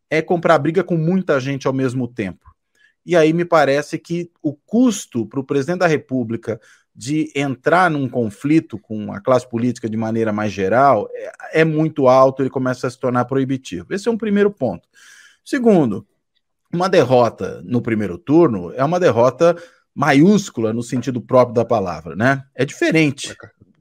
é 0.09 0.21
comprar 0.21 0.57
briga 0.57 0.85
com 0.85 0.95
muita 0.95 1.37
gente 1.41 1.67
ao 1.67 1.73
mesmo 1.73 2.07
tempo. 2.07 2.55
E 3.05 3.13
aí 3.13 3.33
me 3.33 3.43
parece 3.43 3.99
que 3.99 4.31
o 4.41 4.53
custo 4.53 5.25
para 5.25 5.41
o 5.41 5.43
presidente 5.43 5.79
da 5.79 5.87
República 5.87 6.61
de 6.95 7.29
entrar 7.35 7.91
num 7.91 8.07
conflito 8.07 8.77
com 8.77 9.11
a 9.11 9.19
classe 9.19 9.49
política 9.49 9.89
de 9.89 9.97
maneira 9.97 10.31
mais 10.31 10.53
geral 10.53 11.09
é, 11.11 11.61
é 11.61 11.65
muito 11.65 12.07
alto, 12.07 12.41
ele 12.41 12.49
começa 12.49 12.87
a 12.87 12.89
se 12.89 12.97
tornar 12.97 13.25
proibitivo. 13.25 13.93
Esse 13.93 14.07
é 14.07 14.11
um 14.11 14.17
primeiro 14.17 14.49
ponto. 14.49 14.87
Segundo, 15.43 16.07
uma 16.73 16.89
derrota 16.89 17.61
no 17.63 17.81
primeiro 17.81 18.17
turno 18.17 18.73
é 18.73 18.83
uma 18.83 18.99
derrota 18.99 19.55
maiúscula 19.93 20.73
no 20.73 20.81
sentido 20.81 21.21
próprio 21.21 21.53
da 21.53 21.63
palavra, 21.63 22.15
né? 22.15 22.43
É 22.55 22.65
diferente 22.65 23.35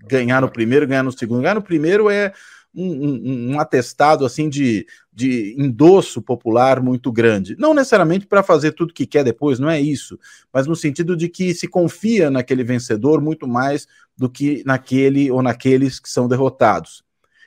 ganhar 0.07 0.41
no 0.41 0.51
primeiro, 0.51 0.87
ganhar 0.87 1.03
no 1.03 1.13
segundo. 1.13 1.43
Ganhar 1.43 1.55
no 1.55 1.63
primeiro 1.63 2.11
é 2.11 2.33
um, 2.75 2.87
um, 2.87 3.53
um 3.53 3.61
atestado 3.61 4.25
assim 4.25 4.49
de, 4.49 4.87
de 5.13 5.55
endosso 5.59 6.21
popular 6.21 6.81
muito 6.81 7.13
grande. 7.13 7.57
Não 7.59 7.75
necessariamente 7.75 8.27
para 8.27 8.43
fazer 8.43 8.73
tudo 8.73 8.95
que 8.95 9.07
quer 9.07 9.25
depois, 9.25 9.59
não 9.59 9.71
é 9.71 9.81
isso, 9.81 10.19
mas 10.53 10.67
no 10.67 10.75
sentido 10.75 11.17
de 11.17 11.29
que 11.29 11.55
se 11.55 11.69
confia 11.69 12.31
naquele 12.31 12.65
vencedor 12.65 13.21
muito 13.21 13.47
mais 13.47 13.87
do 14.17 14.29
que 14.29 14.63
naquele 14.67 15.31
ou 15.31 15.43
naqueles 15.43 15.99
que 16.01 16.09
são 16.09 16.29
derrotados. 16.29 17.05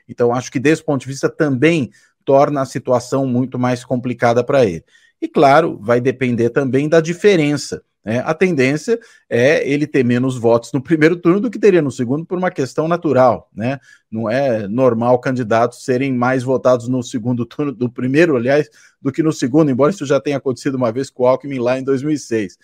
Então, 0.08 0.34
acho 0.34 0.52
que 0.52 0.60
desse 0.60 0.84
ponto 0.84 1.02
de 1.02 1.08
vista 1.08 1.30
também 1.30 1.90
torna 2.24 2.62
a 2.62 2.66
situação 2.66 3.26
muito 3.26 3.58
mais 3.58 3.84
complicada 3.84 4.44
para 4.44 4.66
ele. 4.66 4.84
E 5.26 5.28
claro, 5.28 5.80
vai 5.82 6.00
depender 6.00 6.52
também 6.52 6.88
da 6.88 7.02
diferença 7.02 7.82
né? 8.06 8.22
A 8.24 8.36
tendência 8.36 9.00
é 9.28 9.68
ele 9.68 9.88
ter 9.88 10.06
menos 10.06 10.38
votos 10.38 10.72
no 10.72 10.80
primeiro 10.84 11.16
turno 11.16 11.40
do 11.40 11.50
que 11.50 11.58
teria 11.58 11.82
no 11.82 11.90
segundo, 11.90 12.24
por 12.24 12.38
uma 12.38 12.52
questão 12.52 12.88
natural. 12.88 13.50
Né? 13.54 13.80
Não 14.12 14.30
é 14.30 14.68
normal 14.68 15.18
candidatos 15.18 15.84
serem 15.84 16.14
mais 16.14 16.44
votados 16.44 16.88
no 16.88 17.02
segundo 17.02 17.44
turno, 17.48 17.72
do 17.72 17.90
primeiro, 17.90 18.36
aliás, 18.36 18.70
do 19.02 19.12
que 19.12 19.24
no 19.24 19.34
segundo, 19.34 19.72
embora 19.72 19.92
isso 19.92 20.06
já 20.06 20.22
tenha 20.22 20.38
acontecido 20.38 20.76
uma 20.76 20.92
vez 20.92 21.10
com 21.10 21.24
o 21.24 21.28
Alckmin 21.28 21.58
lá 21.58 21.80
em 21.80 21.84
2006. 21.84 22.58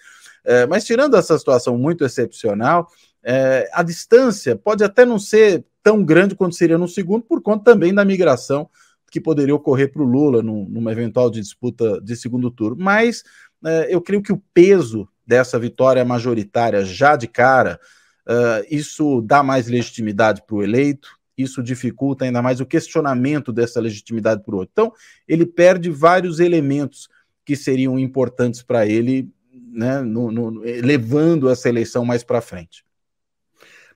É, 0.44 0.68
mas 0.68 0.86
tirando 0.86 1.18
essa 1.18 1.38
situação 1.38 1.78
muito 1.78 2.06
excepcional, 2.06 2.88
é, 3.24 3.70
a 3.74 3.82
distância 3.82 4.56
pode 4.56 4.84
até 4.84 5.06
não 5.06 5.18
ser 5.18 5.66
tão 5.84 6.04
grande 6.04 6.36
quanto 6.36 6.56
seria 6.56 6.78
no 6.78 6.88
segundo, 6.88 7.24
por 7.24 7.42
conta 7.42 7.64
também 7.64 7.94
da 7.94 8.06
migração 8.06 8.70
que 9.12 9.20
poderia 9.20 9.54
ocorrer 9.54 9.92
para 9.92 10.02
o 10.02 10.06
Lula 10.06 10.42
num, 10.42 10.66
numa 10.68 10.92
eventual 10.92 11.30
disputa 11.30 12.00
de 12.02 12.16
segundo 12.16 12.50
turno. 12.50 12.82
Mas 12.82 13.24
é, 13.64 13.94
eu 13.94 14.02
creio 14.02 14.24
que 14.24 14.32
o 14.32 14.42
peso 14.54 15.08
dessa 15.28 15.60
vitória 15.60 16.04
majoritária 16.06 16.84
já 16.86 17.18
de 17.18 17.28
cara, 17.28 17.80
uh, 18.28 18.66
isso 18.70 19.22
dá 19.22 19.44
mais 19.44 19.68
legitimidade 19.68 20.42
para 20.48 20.56
o 20.56 20.64
eleito, 20.64 21.10
isso 21.38 21.62
dificulta 21.62 22.26
ainda 22.26 22.42
mais 22.42 22.60
o 22.62 22.66
questionamento 22.66 23.52
dessa 23.52 23.80
legitimidade 23.80 24.44
para 24.44 24.56
o 24.56 24.60
outro. 24.60 24.72
Então, 24.72 24.94
ele 25.28 25.46
perde 25.46 25.90
vários 25.90 26.40
elementos 26.40 27.08
que 27.46 27.56
seriam 27.56 28.00
importantes 28.00 28.62
para 28.62 28.86
ele, 28.86 29.30
né, 29.52 30.02
no, 30.02 30.32
no, 30.32 30.50
levando 30.62 31.50
essa 31.50 31.68
eleição 31.68 32.06
mais 32.06 32.24
para 32.24 32.42
frente. 32.42 32.86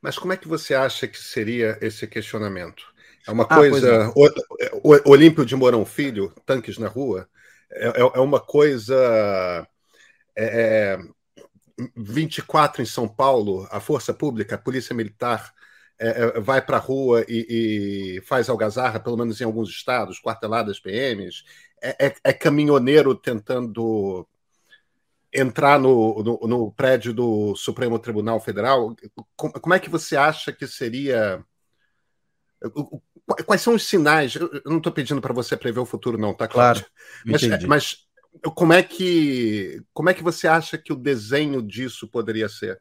Mas 0.02 0.18
como 0.18 0.34
é 0.34 0.38
que 0.38 0.48
você 0.48 0.74
acha 0.74 1.08
que 1.08 1.18
seria 1.18 1.78
esse 1.82 2.06
questionamento? 2.08 2.95
É 3.27 3.32
uma 3.32 3.44
ah, 3.44 3.55
coisa. 3.55 4.13
O, 4.84 5.10
Olímpio 5.10 5.46
de 5.46 5.55
Mourão 5.55 5.86
Filho, 5.86 6.34
tanques 6.46 6.77
na 6.77 6.88
rua, 6.88 7.27
é, 7.72 7.88
é, 7.88 8.01
é 8.01 8.20
uma 8.20 8.39
coisa. 8.39 9.67
É, 10.36 10.98
é 10.98 11.00
24 11.96 12.82
em 12.82 12.86
São 12.86 13.08
Paulo, 13.08 13.67
a 13.70 13.79
Força 13.79 14.13
Pública, 14.13 14.55
a 14.55 14.58
Polícia 14.60 14.96
Militar, 14.96 15.53
é, 16.00 16.08
é 16.08 16.39
vai 16.39 16.62
para 16.62 16.77
a 16.77 16.79
rua 16.79 17.25
e, 17.27 18.17
e, 18.17 18.22
faz 18.22 18.50
algazarra, 18.50 19.00
pelo 19.00 19.17
menos 19.17 19.41
em 19.41 19.44
alguns 19.44 19.70
estados, 19.70 20.20
quarteladas 20.20 20.79
PMs, 20.79 21.44
é, 21.82 22.08
é, 22.08 22.15
é 22.24 22.34
caminhoneiro 22.34 23.13
tentando 23.13 24.27
entrar 25.34 25.77
no, 25.77 26.24
no, 26.24 26.48
no, 26.48 26.72
prédio 26.72 27.13
do 27.13 27.55
Supremo 27.55 28.00
Tribunal 28.00 28.39
Federal. 28.39 28.96
Como 29.36 29.74
é 29.74 29.79
que 29.79 29.89
você 29.89 30.15
acha 30.15 30.53
que 30.53 30.65
seria. 30.65 31.44
Quais 33.46 33.62
são 33.62 33.74
os 33.74 33.88
sinais? 33.88 34.36
Eu 34.36 34.62
não 34.65 34.77
estou 34.77 34.91
pedindo 34.91 35.20
para 35.20 35.34
você 35.34 35.58
prever 35.58 35.79
o 35.79 35.86
futuro, 35.86 36.17
não, 36.17 36.34
tá 36.34 36.48
claro? 36.48 36.79
claro 36.79 36.91
mas, 37.25 37.63
mas 37.65 37.98
como 38.53 38.74
é 38.74 38.84
que 38.84 39.82
como 39.94 40.10
é 40.10 40.13
que 40.13 40.22
você 40.22 40.48
acha 40.48 40.77
que 40.77 40.94
o 40.94 40.96
desenho 40.96 41.62
disso 41.62 42.08
poderia 42.08 42.48
ser? 42.48 42.79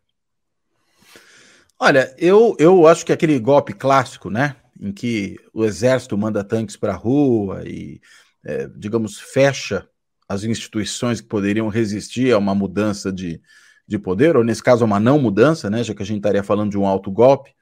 Olha, 1.78 2.14
eu, 2.18 2.56
eu 2.58 2.86
acho 2.86 3.04
que 3.04 3.12
aquele 3.12 3.38
golpe 3.38 3.72
clássico, 3.72 4.30
né, 4.30 4.56
em 4.80 4.92
que 4.92 5.36
o 5.52 5.64
exército 5.64 6.16
manda 6.16 6.44
tanques 6.44 6.76
para 6.76 6.92
a 6.92 6.96
rua 6.96 7.62
e, 7.66 8.00
é, 8.44 8.68
digamos, 8.68 9.18
fecha 9.18 9.86
as 10.28 10.44
instituições 10.44 11.20
que 11.20 11.28
poderiam 11.28 11.68
resistir 11.68 12.32
a 12.32 12.38
uma 12.38 12.54
mudança 12.54 13.12
de, 13.12 13.40
de 13.86 13.98
poder, 13.98 14.36
ou 14.36 14.44
nesse 14.44 14.62
caso, 14.62 14.84
uma 14.84 15.00
não 15.00 15.18
mudança, 15.18 15.68
né, 15.68 15.82
já 15.82 15.94
que 15.94 16.02
a 16.02 16.06
gente 16.06 16.18
estaria 16.18 16.42
falando 16.42 16.70
de 16.70 16.78
um 16.78 16.86
alto 16.86 17.10
golpe, 17.10 17.52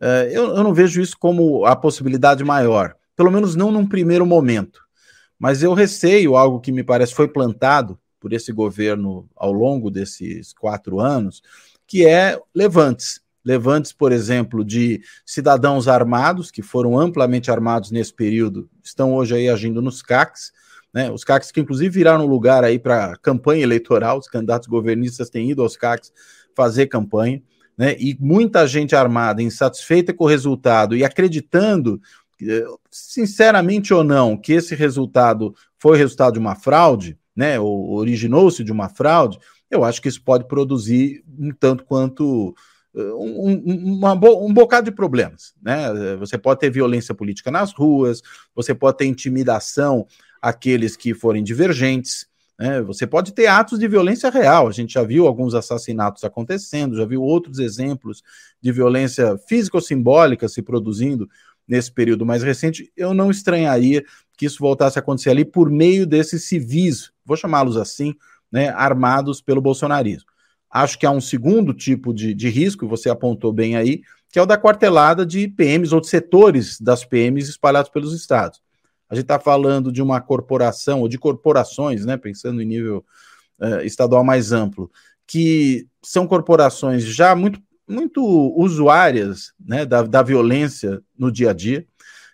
é, 0.00 0.30
eu, 0.32 0.56
eu 0.56 0.64
não 0.64 0.72
vejo 0.72 1.00
isso 1.00 1.16
como 1.18 1.66
a 1.66 1.76
possibilidade 1.76 2.42
maior, 2.42 2.94
pelo 3.14 3.30
menos 3.30 3.54
não 3.54 3.70
num 3.70 3.86
primeiro 3.86 4.24
momento. 4.24 4.80
Mas 5.38 5.62
eu 5.62 5.74
receio 5.74 6.36
algo 6.36 6.60
que 6.60 6.72
me 6.72 6.82
parece 6.82 7.14
foi 7.14 7.28
plantado 7.28 7.98
por 8.18 8.32
esse 8.32 8.52
governo 8.52 9.28
ao 9.34 9.52
longo 9.52 9.90
desses 9.90 10.52
quatro 10.52 11.00
anos, 11.00 11.42
que 11.86 12.06
é 12.06 12.38
levantes. 12.54 13.20
Levantes, 13.42 13.90
por 13.90 14.12
exemplo, 14.12 14.62
de 14.62 15.02
cidadãos 15.24 15.88
armados, 15.88 16.50
que 16.50 16.60
foram 16.60 16.98
amplamente 16.98 17.50
armados 17.50 17.90
nesse 17.90 18.12
período, 18.12 18.68
estão 18.84 19.14
hoje 19.14 19.34
aí 19.34 19.48
agindo 19.48 19.80
nos 19.80 20.02
CACs, 20.02 20.52
né? 20.92 21.10
Os 21.10 21.24
CACs 21.24 21.50
que 21.50 21.60
inclusive 21.60 21.88
viraram 21.88 22.26
lugar 22.26 22.64
aí 22.64 22.78
para 22.78 23.16
campanha 23.16 23.62
eleitoral, 23.62 24.18
os 24.18 24.28
candidatos 24.28 24.68
governistas 24.68 25.30
têm 25.30 25.50
ido 25.50 25.62
aos 25.62 25.76
CACs 25.76 26.12
fazer 26.54 26.88
campanha, 26.88 27.42
né? 27.80 27.96
E 27.98 28.14
muita 28.20 28.66
gente 28.66 28.94
armada, 28.94 29.42
insatisfeita 29.42 30.12
com 30.12 30.24
o 30.24 30.26
resultado 30.26 30.94
e 30.94 31.02
acreditando 31.02 31.98
sinceramente 32.90 33.94
ou 33.94 34.04
não, 34.04 34.36
que 34.36 34.52
esse 34.52 34.74
resultado 34.74 35.54
foi 35.78 35.96
resultado 35.96 36.34
de 36.34 36.38
uma 36.38 36.54
fraude, 36.54 37.18
né, 37.34 37.58
ou 37.58 37.92
originou-se 37.92 38.62
de 38.62 38.70
uma 38.70 38.90
fraude, 38.90 39.38
eu 39.70 39.82
acho 39.82 40.02
que 40.02 40.08
isso 40.08 40.22
pode 40.22 40.46
produzir 40.46 41.24
um 41.38 41.52
tanto 41.52 41.84
quanto 41.84 42.54
eh, 42.94 43.12
um, 43.14 44.00
um 44.02 44.52
bocado 44.52 44.90
de 44.90 44.94
problemas. 44.94 45.54
Né? 45.62 46.16
Você 46.16 46.36
pode 46.36 46.60
ter 46.60 46.70
violência 46.70 47.14
política 47.14 47.50
nas 47.50 47.72
ruas, 47.72 48.20
você 48.54 48.74
pode 48.74 48.98
ter 48.98 49.06
intimidação 49.06 50.06
àqueles 50.42 50.96
que 50.96 51.14
forem 51.14 51.42
divergentes, 51.42 52.26
né? 52.60 52.82
você 52.82 53.06
pode 53.06 53.32
ter 53.32 53.46
atos 53.46 53.78
de 53.78 53.88
violência 53.88 54.28
real. 54.28 54.68
A 54.68 54.70
gente 54.70 54.92
já 54.92 55.02
viu 55.02 55.26
alguns 55.26 55.54
assassinatos 55.54 56.24
acontecendo, 56.24 56.94
já 56.94 57.06
viu 57.06 57.22
outros 57.22 57.58
exemplos 57.58 58.22
de 58.60 58.70
violência 58.70 59.38
física 59.48 59.78
ou 59.78 59.80
simbólica 59.80 60.46
se 60.46 60.60
produzindo 60.60 61.26
nesse 61.66 61.90
período 61.90 62.26
mais 62.26 62.42
recente, 62.42 62.92
eu 62.96 63.14
não 63.14 63.30
estranharia 63.30 64.04
que 64.36 64.44
isso 64.44 64.58
voltasse 64.58 64.98
a 64.98 65.00
acontecer 65.00 65.30
ali 65.30 65.44
por 65.44 65.70
meio 65.70 66.04
desses 66.04 66.44
civis, 66.44 67.12
vou 67.24 67.36
chamá-los 67.36 67.76
assim, 67.76 68.12
né, 68.50 68.70
armados 68.70 69.40
pelo 69.40 69.60
bolsonarismo. 69.60 70.28
Acho 70.68 70.98
que 70.98 71.06
há 71.06 71.10
um 71.12 71.20
segundo 71.20 71.72
tipo 71.72 72.12
de, 72.12 72.34
de 72.34 72.48
risco, 72.48 72.88
você 72.88 73.08
apontou 73.08 73.52
bem 73.52 73.76
aí, 73.76 74.02
que 74.32 74.38
é 74.38 74.42
o 74.42 74.46
da 74.46 74.58
quartelada 74.58 75.24
de 75.24 75.46
PMs 75.46 75.92
ou 75.94 76.00
de 76.00 76.08
setores 76.08 76.80
das 76.80 77.04
PMs 77.04 77.48
espalhados 77.48 77.90
pelos 77.90 78.12
estados. 78.12 78.60
A 79.10 79.14
gente 79.14 79.24
está 79.24 79.40
falando 79.40 79.90
de 79.90 80.00
uma 80.00 80.20
corporação, 80.20 81.00
ou 81.00 81.08
de 81.08 81.18
corporações, 81.18 82.06
né, 82.06 82.16
pensando 82.16 82.62
em 82.62 82.66
nível 82.66 83.04
uh, 83.60 83.80
estadual 83.84 84.22
mais 84.22 84.52
amplo, 84.52 84.90
que 85.26 85.88
são 86.02 86.26
corporações 86.26 87.04
já 87.04 87.34
muito 87.34 87.60
muito 87.90 88.22
usuárias 88.56 89.52
né, 89.58 89.84
da, 89.84 90.02
da 90.02 90.22
violência 90.22 91.02
no 91.18 91.30
dia 91.30 91.50
a 91.50 91.52
dia, 91.52 91.84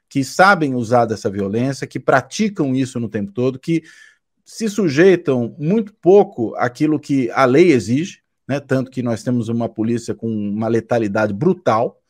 que 0.06 0.22
sabem 0.22 0.74
usar 0.74 1.06
dessa 1.06 1.30
violência, 1.30 1.86
que 1.86 1.98
praticam 1.98 2.74
isso 2.74 3.00
no 3.00 3.08
tempo 3.08 3.32
todo, 3.32 3.58
que 3.58 3.82
se 4.44 4.68
sujeitam 4.68 5.56
muito 5.58 5.94
pouco 5.94 6.54
àquilo 6.56 7.00
que 7.00 7.30
a 7.30 7.44
lei 7.46 7.72
exige, 7.72 8.20
né, 8.46 8.60
tanto 8.60 8.90
que 8.90 9.02
nós 9.02 9.22
temos 9.22 9.48
uma 9.48 9.68
polícia 9.68 10.14
com 10.14 10.28
uma 10.28 10.68
letalidade 10.68 11.32
brutal, 11.32 12.00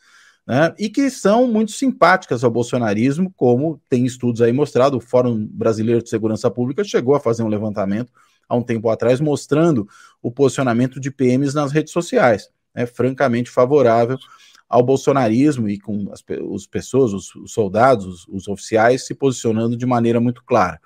né, 0.46 0.74
e 0.78 0.88
que 0.88 1.10
são 1.10 1.46
muito 1.46 1.72
simpáticas 1.72 2.44
ao 2.44 2.50
bolsonarismo, 2.50 3.32
como 3.36 3.80
tem 3.88 4.06
estudos 4.06 4.40
aí 4.40 4.52
mostrado, 4.52 4.96
o 4.96 5.00
Fórum 5.00 5.46
Brasileiro 5.50 6.02
de 6.02 6.08
Segurança 6.08 6.50
Pública 6.50 6.84
chegou 6.84 7.14
a 7.14 7.20
fazer 7.20 7.42
um 7.42 7.48
levantamento 7.48 8.12
há 8.48 8.54
um 8.54 8.62
tempo 8.62 8.88
atrás, 8.88 9.20
mostrando 9.20 9.88
o 10.22 10.30
posicionamento 10.30 11.00
de 11.00 11.10
PMs 11.10 11.54
nas 11.54 11.72
redes 11.72 11.92
sociais 11.92 12.48
né, 12.76 12.84
francamente 12.84 13.50
favorável 13.50 14.18
ao 14.68 14.82
bolsonarismo 14.82 15.68
e 15.68 15.78
com 15.78 16.12
as, 16.12 16.22
as 16.54 16.66
pessoas, 16.66 17.12
os, 17.12 17.34
os 17.34 17.52
soldados, 17.52 18.04
os, 18.04 18.28
os, 18.28 18.48
oficiais 18.48 19.06
se 19.06 19.14
posicionando 19.14 19.76
de 19.76 19.86
maneira 19.86 20.20
muito 20.20 20.44
clara. 20.44 20.78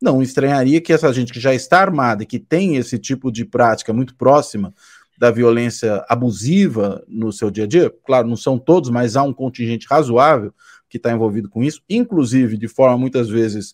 não 0.00 0.22
estranharia 0.22 0.80
que 0.80 0.92
essa 0.92 1.12
gente 1.12 1.32
que 1.32 1.40
já 1.40 1.52
está 1.52 1.80
armada 1.80 2.22
e 2.22 2.26
que 2.26 2.38
tem 2.38 2.76
esse 2.76 2.98
tipo 2.98 3.30
de 3.30 3.44
prática 3.44 3.92
muito 3.92 4.14
próxima 4.14 4.72
da 5.18 5.30
violência 5.30 6.04
abusiva 6.08 7.04
no 7.06 7.32
seu 7.32 7.50
dia 7.50 7.64
a 7.64 7.66
dia, 7.66 7.92
claro, 8.04 8.28
não 8.28 8.36
são 8.36 8.58
todos, 8.58 8.90
mas 8.90 9.16
há 9.16 9.22
um 9.22 9.32
contingente 9.32 9.86
razoável 9.88 10.52
que 10.88 10.96
está 10.96 11.12
envolvido 11.12 11.48
com 11.48 11.62
isso, 11.62 11.82
inclusive 11.88 12.56
de 12.56 12.68
forma 12.68 12.98
muitas 12.98 13.28
vezes 13.28 13.72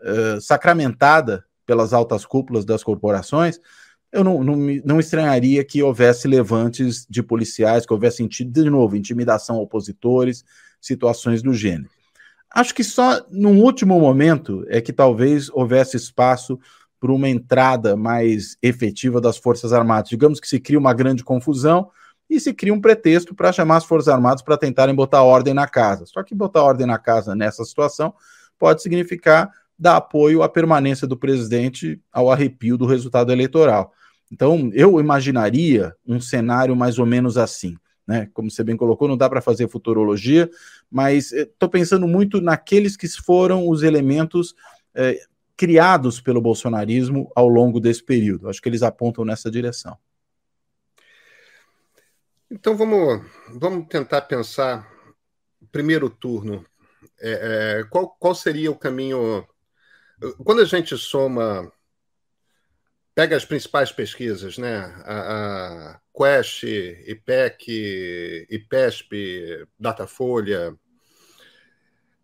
uh, 0.00 0.40
sacramentada 0.40 1.44
pelas 1.66 1.92
altas 1.92 2.26
cúpulas 2.26 2.64
das 2.64 2.82
corporações, 2.82 3.58
eu 4.12 4.22
não, 4.22 4.44
não, 4.44 4.56
não 4.84 5.00
estranharia 5.00 5.64
que 5.64 5.82
houvesse 5.82 6.28
levantes 6.28 7.04
de 7.10 7.22
policiais, 7.22 7.84
que 7.84 7.92
houvesse, 7.92 8.26
de 8.28 8.70
novo, 8.70 8.96
intimidação 8.96 9.56
a 9.56 9.60
opositores, 9.60 10.44
situações 10.80 11.42
do 11.42 11.52
gênero. 11.52 11.90
Acho 12.54 12.72
que 12.72 12.84
só 12.84 13.20
num 13.28 13.60
último 13.60 13.98
momento 13.98 14.64
é 14.68 14.80
que 14.80 14.92
talvez 14.92 15.50
houvesse 15.50 15.96
espaço 15.96 16.60
para 17.04 17.12
uma 17.12 17.28
entrada 17.28 17.94
mais 17.96 18.56
efetiva 18.62 19.20
das 19.20 19.36
Forças 19.36 19.74
Armadas. 19.74 20.08
Digamos 20.08 20.40
que 20.40 20.48
se 20.48 20.58
cria 20.58 20.78
uma 20.78 20.94
grande 20.94 21.22
confusão 21.22 21.90
e 22.30 22.40
se 22.40 22.54
cria 22.54 22.72
um 22.72 22.80
pretexto 22.80 23.34
para 23.34 23.52
chamar 23.52 23.76
as 23.76 23.84
Forças 23.84 24.08
Armadas 24.08 24.40
para 24.40 24.56
tentarem 24.56 24.94
botar 24.94 25.22
ordem 25.22 25.52
na 25.52 25.66
casa. 25.66 26.06
Só 26.06 26.22
que 26.22 26.34
botar 26.34 26.62
ordem 26.62 26.86
na 26.86 26.96
casa 26.96 27.34
nessa 27.34 27.62
situação 27.62 28.14
pode 28.58 28.80
significar 28.80 29.52
dar 29.78 29.96
apoio 29.96 30.42
à 30.42 30.48
permanência 30.48 31.06
do 31.06 31.14
presidente 31.14 32.00
ao 32.10 32.32
arrepio 32.32 32.78
do 32.78 32.86
resultado 32.86 33.30
eleitoral. 33.30 33.92
Então, 34.32 34.70
eu 34.72 34.98
imaginaria 34.98 35.94
um 36.06 36.18
cenário 36.18 36.74
mais 36.74 36.98
ou 36.98 37.04
menos 37.04 37.36
assim 37.36 37.76
né? 38.06 38.28
Como 38.34 38.50
você 38.50 38.62
bem 38.62 38.76
colocou, 38.76 39.08
não 39.08 39.16
dá 39.16 39.30
para 39.30 39.40
fazer 39.40 39.66
futurologia, 39.66 40.50
mas 40.90 41.32
estou 41.32 41.68
eh, 41.68 41.72
pensando 41.72 42.06
muito 42.06 42.38
naqueles 42.38 42.98
que 42.98 43.08
foram 43.08 43.66
os 43.66 43.82
elementos 43.82 44.54
é, 44.94 45.18
criados 45.56 46.20
pelo 46.20 46.40
bolsonarismo 46.40 47.30
ao 47.34 47.48
longo 47.48 47.80
desse 47.80 48.02
período. 48.02 48.48
Acho 48.48 48.60
que 48.60 48.68
eles 48.68 48.82
apontam 48.82 49.24
nessa 49.24 49.50
direção. 49.50 49.96
Então 52.50 52.76
vamos, 52.76 53.24
vamos 53.48 53.88
tentar 53.88 54.22
pensar 54.22 54.88
primeiro 55.72 56.08
turno. 56.08 56.64
É, 57.20 57.80
é, 57.80 57.84
qual, 57.84 58.10
qual 58.18 58.34
seria 58.34 58.70
o 58.70 58.78
caminho? 58.78 59.46
Quando 60.44 60.60
a 60.60 60.64
gente 60.64 60.96
soma 60.96 61.70
pega 63.14 63.36
as 63.36 63.44
principais 63.44 63.92
pesquisas, 63.92 64.58
né? 64.58 64.76
A, 65.04 65.94
a 65.94 66.00
Quest, 66.16 66.64
IPEC, 66.64 68.46
IPESP, 68.50 69.66
Datafolha, 69.78 70.76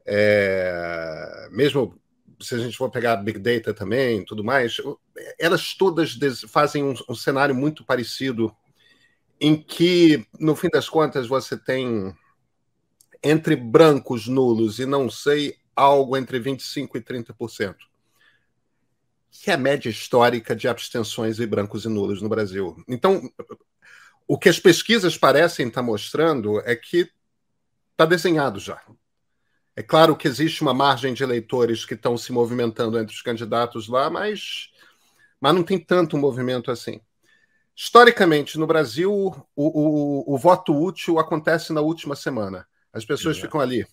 é, 0.05 1.49
mesmo 1.53 2.01
se 2.41 2.55
a 2.55 2.59
gente 2.59 2.77
for 2.77 2.91
pegar 2.91 3.17
Big 3.17 3.39
Data 3.39 3.75
também, 3.75 4.25
tudo 4.25 4.43
mais, 4.43 4.77
elas 5.39 5.75
todas 5.75 6.19
fazem 6.49 6.83
um, 6.85 6.95
um 7.09 7.15
cenário 7.15 7.55
muito 7.55 7.85
parecido, 7.85 8.55
em 9.41 9.57
que, 9.57 10.27
no 10.39 10.55
fim 10.55 10.69
das 10.69 10.89
contas, 10.89 11.27
você 11.27 11.57
tem 11.57 12.15
entre 13.23 13.55
brancos 13.57 14.27
nulos 14.27 14.79
e 14.79 14.87
não 14.87 15.11
sei, 15.11 15.57
algo 15.77 16.17
entre 16.17 16.39
25% 16.39 16.91
e 16.95 17.01
30% 17.01 17.91
que 19.31 19.51
é 19.51 19.55
a 19.55 19.59
média 19.59 19.89
histórica 19.89 20.55
de 20.57 20.69
abstenções 20.69 21.39
e 21.39 21.47
brancos 21.47 21.85
e 21.85 21.89
nulos 21.89 22.21
no 22.21 22.29
Brasil. 22.29 22.77
Então, 22.89 23.31
o 24.27 24.37
que 24.37 24.49
as 24.49 24.59
pesquisas 24.59 25.17
parecem 25.17 25.69
estar 25.69 25.83
mostrando 25.83 26.61
é 26.61 26.75
que 26.75 27.11
está 27.93 28.05
desenhado 28.05 28.59
já. 28.59 28.83
É 29.81 29.83
claro 29.83 30.15
que 30.15 30.29
existe 30.29 30.61
uma 30.61 30.75
margem 30.75 31.15
de 31.15 31.23
eleitores 31.23 31.87
que 31.87 31.95
estão 31.95 32.15
se 32.19 32.31
movimentando 32.33 32.99
entre 32.99 33.15
os 33.15 33.23
candidatos 33.23 33.89
lá, 33.89 34.11
mas, 34.11 34.69
mas 35.41 35.55
não 35.55 35.63
tem 35.63 35.79
tanto 35.79 36.19
movimento 36.19 36.71
assim. 36.71 37.01
Historicamente, 37.75 38.59
no 38.59 38.67
Brasil, 38.67 39.11
o, 39.11 39.45
o, 39.57 40.35
o 40.35 40.37
voto 40.37 40.79
útil 40.79 41.19
acontece 41.19 41.73
na 41.73 41.81
última 41.81 42.15
semana. 42.15 42.67
As 42.93 43.07
pessoas 43.07 43.39
é. 43.39 43.41
ficam 43.41 43.59
ali 43.59 43.87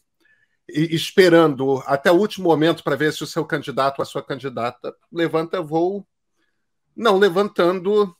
esperando 0.67 1.81
até 1.85 2.11
o 2.11 2.17
último 2.17 2.49
momento 2.49 2.83
para 2.83 2.97
ver 2.97 3.13
se 3.13 3.23
o 3.23 3.27
seu 3.27 3.45
candidato 3.45 3.99
ou 3.99 4.03
a 4.03 4.05
sua 4.05 4.21
candidata 4.21 4.93
levanta 5.09 5.61
voo, 5.61 6.05
não 6.93 7.17
levantando, 7.17 8.13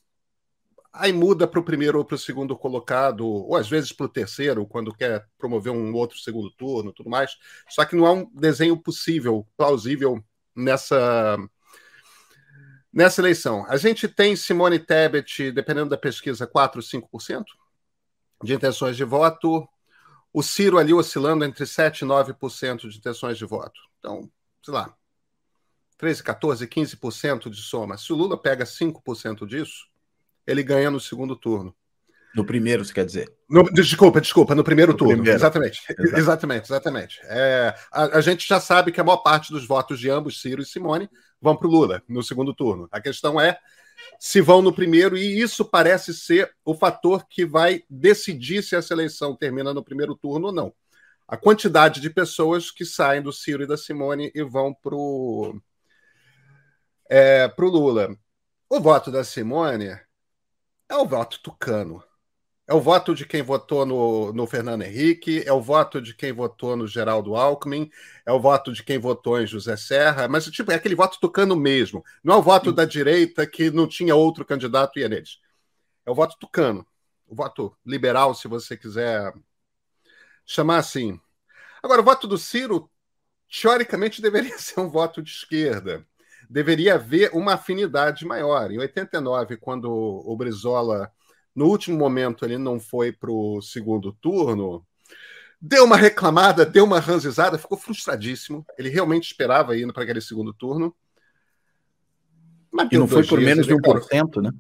aí 0.98 1.14
muda 1.14 1.48
para 1.48 1.60
o 1.60 1.64
primeiro 1.64 1.98
ou 1.98 2.06
para 2.06 2.16
o 2.16 2.20
segundo 2.20 2.56
colocado, 2.58 3.26
ou 3.26 3.56
às 3.56 3.68
vezes 3.70 3.92
para 3.92 4.06
o 4.06 4.10
terceiro, 4.10 4.66
quando 4.66 4.94
quer 4.94 5.28
promover 5.38 5.72
um 5.72 5.94
outro 5.94 6.18
segundo 6.18 6.52
turno, 6.52 6.94
tudo 6.94 7.10
mais. 7.10 7.38
Só 7.70 7.86
que 7.86 7.96
não 7.96 8.06
há 8.06 8.14
um 8.14 8.30
desenho 8.34 8.78
possível, 8.78 9.48
plausível 9.58 10.24
nessa 10.56 11.38
nessa 12.92 13.22
eleição. 13.22 13.66
A 13.68 13.78
gente 13.78 14.08
tem 14.08 14.36
Simone 14.36 14.80
Tebet, 14.80 15.52
dependendo 15.52 15.90
da 15.90 15.98
pesquisa, 15.98 16.48
4, 16.48 16.82
5% 16.82 17.44
de 18.44 18.54
intenções 18.56 18.98
de 18.98 19.04
voto 19.04 19.68
o 20.38 20.44
Ciro 20.44 20.78
ali 20.78 20.94
oscilando 20.94 21.44
entre 21.44 21.66
7% 21.66 22.04
e 22.04 22.06
9% 22.06 22.88
de 22.90 22.98
intenções 23.00 23.40
de 23.40 23.46
voto. 23.46 23.82
Então, 23.98 24.32
sei 24.64 24.72
lá, 24.72 24.96
13, 25.98 26.22
14, 26.22 26.68
15% 26.68 27.50
de 27.50 27.60
soma. 27.60 27.98
Se 27.98 28.14
o 28.14 28.16
Lula 28.16 28.40
pega 28.40 28.64
5% 28.64 29.48
disso, 29.48 29.87
ele 30.48 30.64
ganha 30.64 30.90
no 30.90 31.00
segundo 31.00 31.36
turno. 31.36 31.76
No 32.36 32.46
primeiro, 32.46 32.86
você 32.86 32.94
quer 32.94 33.06
dizer? 33.06 33.34
No, 33.50 33.64
desculpa, 33.64 34.22
desculpa, 34.22 34.54
no 34.54 34.64
primeiro 34.64 34.92
no 34.92 34.98
turno. 34.98 35.16
Primeiro. 35.16 35.38
Exatamente. 35.38 35.82
Exato. 35.90 36.18
Exatamente, 36.18 36.66
exatamente. 36.66 37.20
É, 37.24 37.74
a, 37.92 38.18
a, 38.18 38.22
gente 38.22 38.48
já 38.48 38.60
sabe 38.60 38.92
que 38.92 39.02
a 39.02 39.04
maior 39.04 39.18
parte 39.18 39.52
dos 39.52 39.66
votos 39.66 40.00
de 40.00 40.10
ambos, 40.10 40.40
Ciro 40.40 40.62
e 40.62 40.66
Simone, 40.66 41.10
vão 41.42 41.56
para 41.56 41.68
o 41.68 41.72
Lula 41.72 42.04
no 42.08 42.22
segundo 42.22 42.54
turno. 42.54 42.88
A 42.92 43.02
questão 43.02 43.42
é 43.42 43.58
se 44.20 44.42
vão 44.42 44.62
no 44.62 44.74
primeiro, 44.74 45.18
e 45.18 45.40
isso 45.40 45.66
parece 45.66 46.14
ser 46.14 46.52
o 46.64 46.76
fator 46.76 47.26
que 47.28 47.46
vai 47.46 47.84
decidir 47.90 48.64
se 48.64 48.76
essa 48.76 48.94
eleição 48.94 49.36
termina 49.36 49.74
no 49.74 49.84
primeiro 49.84 50.16
turno 50.16 50.48
ou 50.48 50.54
não. 50.54 50.74
A 51.28 51.36
quantidade 51.36 52.00
de 52.00 52.10
pessoas 52.10 52.72
que 52.72 52.86
saem 52.86 53.22
do 53.22 53.34
Ciro 53.34 53.64
e 53.64 53.68
da 53.68 53.78
Simone 53.78 54.32
e 54.34 54.44
vão 54.44 54.74
para 54.74 54.96
o 54.96 55.60
é, 57.10 57.52
Lula. 57.58 58.16
O 58.70 58.80
voto 58.80 59.12
da 59.12 59.24
Simone 59.24 59.98
é 60.90 60.96
o 60.96 61.06
voto 61.06 61.40
tucano. 61.42 62.04
É 62.70 62.74
o 62.74 62.82
voto 62.82 63.16
de 63.16 63.26
quem 63.26 63.42
votou 63.42 63.86
no, 63.86 64.34
no 64.34 64.46
Fernando 64.46 64.82
Henrique, 64.82 65.42
é 65.46 65.54
o 65.54 65.62
voto 65.62 66.02
de 66.02 66.14
quem 66.14 66.34
votou 66.34 66.76
no 66.76 66.86
Geraldo 66.86 67.34
Alckmin, 67.34 67.90
é 68.26 68.32
o 68.34 68.42
voto 68.42 68.74
de 68.74 68.84
quem 68.84 69.00
votou 69.00 69.40
em 69.42 69.48
José 69.48 69.78
Serra, 69.78 70.28
mas 70.28 70.46
tipo, 70.48 70.70
é 70.72 70.76
aquele 70.76 70.96
voto 70.96 71.18
tucano 71.18 71.56
mesmo. 71.56 72.04
Não 72.22 72.36
é 72.36 72.38
o 72.38 72.42
voto 72.42 72.72
Sim. 72.72 72.76
da 72.76 72.84
direita 72.84 73.48
que 73.48 73.72
não 73.72 73.88
tinha 73.88 74.16
outro 74.16 74.44
candidato 74.44 75.00
e 75.00 75.04
é 75.04 75.10
neles. 75.10 75.40
É 76.06 76.12
o 76.12 76.16
voto 76.16 76.36
tucano. 76.40 76.86
O 77.26 77.36
voto 77.36 77.76
liberal, 77.86 78.36
se 78.36 78.50
você 78.50 78.76
quiser 78.76 79.34
chamar 80.46 80.78
assim. 80.80 81.20
Agora, 81.82 82.02
o 82.02 82.06
voto 82.06 82.28
do 82.28 82.38
Ciro, 82.38 82.90
teoricamente, 83.50 84.22
deveria 84.22 84.58
ser 84.60 84.80
um 84.80 84.90
voto 84.90 85.22
de 85.22 85.32
esquerda. 85.32 86.06
Deveria 86.50 86.96
haver 86.96 87.32
uma 87.34 87.54
afinidade 87.54 88.26
maior. 88.26 88.72
Em 88.72 88.80
89, 88.80 89.58
quando 89.58 89.92
o 89.92 90.36
Brizola 90.36 91.12
no 91.56 91.66
último 91.66 91.98
momento 91.98 92.46
ele 92.46 92.58
não 92.58 92.80
foi 92.80 93.12
para 93.12 93.32
o 93.32 93.62
segundo 93.62 94.14
turno, 94.14 94.86
deu 95.60 95.86
uma 95.86 95.98
reclamada, 95.98 96.66
deu 96.66 96.86
uma 96.86 97.00
ranzizada, 97.00 97.58
ficou 97.58 97.78
frustradíssimo. 97.78 98.66
Ele 98.78 98.90
realmente 98.90 99.26
esperava 99.26 99.76
ir 99.76 99.92
para 99.92 100.04
aquele 100.04 100.22
segundo 100.22 100.54
turno. 100.54 100.96
Mas 102.72 102.90
e 102.92 102.98
não 102.98 103.08
foi 103.08 103.26
por 103.26 103.42
menos 103.42 103.66
de 103.66 103.74
1%, 103.74 104.42
né? 104.42 104.52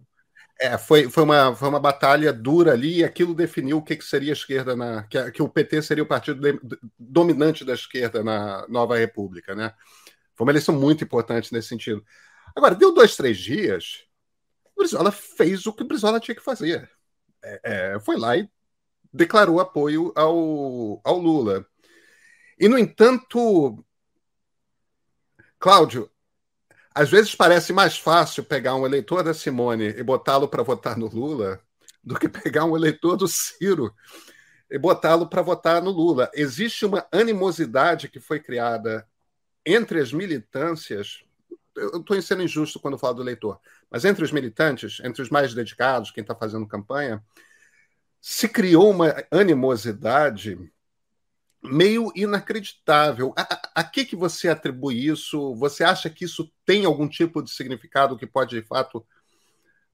É, 0.59 0.75
foi, 0.75 1.07
foi, 1.07 1.23
uma, 1.23 1.55
foi 1.55 1.69
uma 1.69 1.79
batalha 1.79 2.33
dura 2.33 2.71
ali 2.71 2.97
e 2.97 3.03
aquilo 3.03 3.35
definiu 3.35 3.77
o 3.77 3.83
que, 3.83 3.95
que 3.95 4.03
seria 4.03 4.31
a 4.31 4.33
esquerda, 4.33 4.75
na, 4.75 5.03
que, 5.03 5.31
que 5.31 5.41
o 5.43 5.47
PT 5.47 5.83
seria 5.83 6.03
o 6.03 6.07
partido 6.07 6.41
de, 6.41 6.59
dominante 6.97 7.63
da 7.63 7.75
esquerda 7.75 8.23
na 8.23 8.65
Nova 8.67 8.97
República, 8.97 9.53
né? 9.53 9.71
Foi 10.37 10.45
uma 10.45 10.51
eleição 10.51 10.75
muito 10.75 11.03
importante 11.03 11.51
nesse 11.51 11.67
sentido. 11.67 12.05
Agora, 12.55 12.75
deu 12.75 12.93
dois, 12.93 13.15
três 13.15 13.37
dias, 13.37 14.03
o 14.75 14.81
Brizola 14.81 15.11
fez 15.11 15.65
o 15.65 15.73
que 15.73 15.83
o 15.83 15.87
Brizola 15.87 16.19
tinha 16.19 16.35
que 16.35 16.43
fazer. 16.43 16.89
É, 17.43 17.61
é, 17.63 17.99
foi 17.99 18.17
lá 18.17 18.37
e 18.37 18.47
declarou 19.11 19.59
apoio 19.59 20.13
ao, 20.15 21.01
ao 21.03 21.17
Lula. 21.17 21.65
E, 22.59 22.67
no 22.67 22.77
entanto, 22.77 23.83
Cláudio, 25.59 26.09
às 26.93 27.09
vezes 27.09 27.33
parece 27.33 27.73
mais 27.73 27.97
fácil 27.97 28.43
pegar 28.43 28.75
um 28.75 28.85
eleitor 28.85 29.23
da 29.23 29.33
Simone 29.33 29.89
e 29.89 30.03
botá-lo 30.03 30.47
para 30.47 30.63
votar 30.63 30.97
no 30.97 31.07
Lula 31.07 31.59
do 32.03 32.17
que 32.17 32.29
pegar 32.29 32.65
um 32.65 32.75
eleitor 32.75 33.17
do 33.17 33.27
Ciro 33.27 33.93
e 34.69 34.77
botá-lo 34.77 35.27
para 35.27 35.41
votar 35.41 35.81
no 35.81 35.91
Lula. 35.91 36.29
Existe 36.33 36.85
uma 36.85 37.07
animosidade 37.11 38.07
que 38.07 38.19
foi 38.19 38.39
criada 38.39 39.07
entre 39.73 39.99
as 39.99 40.11
militâncias 40.13 41.23
eu 41.77 41.99
estou 41.99 42.19
sendo 42.21 42.41
injusto 42.41 42.79
quando 42.79 42.97
falo 42.97 43.15
do 43.15 43.21
eleitor, 43.21 43.59
mas 43.89 44.03
entre 44.03 44.23
os 44.23 44.31
militantes, 44.31 44.99
entre 45.03 45.21
os 45.21 45.29
mais 45.29 45.53
dedicados, 45.53 46.11
quem 46.11 46.21
está 46.21 46.35
fazendo 46.35 46.67
campanha, 46.67 47.23
se 48.19 48.49
criou 48.49 48.89
uma 48.89 49.15
animosidade 49.31 50.57
meio 51.63 52.11
inacreditável. 52.15 53.33
A, 53.37 53.41
a, 53.41 53.81
a, 53.81 53.83
que, 53.83 54.05
que 54.05 54.15
você 54.15 54.49
atribui 54.49 55.07
isso? 55.07 55.55
Você 55.55 55.83
acha 55.83 56.09
que 56.09 56.25
isso 56.25 56.51
tem 56.65 56.85
algum 56.85 57.07
tipo 57.07 57.41
de 57.41 57.51
significado 57.51 58.17
que 58.17 58.25
pode, 58.25 58.59
de 58.59 58.67
fato, 58.67 59.05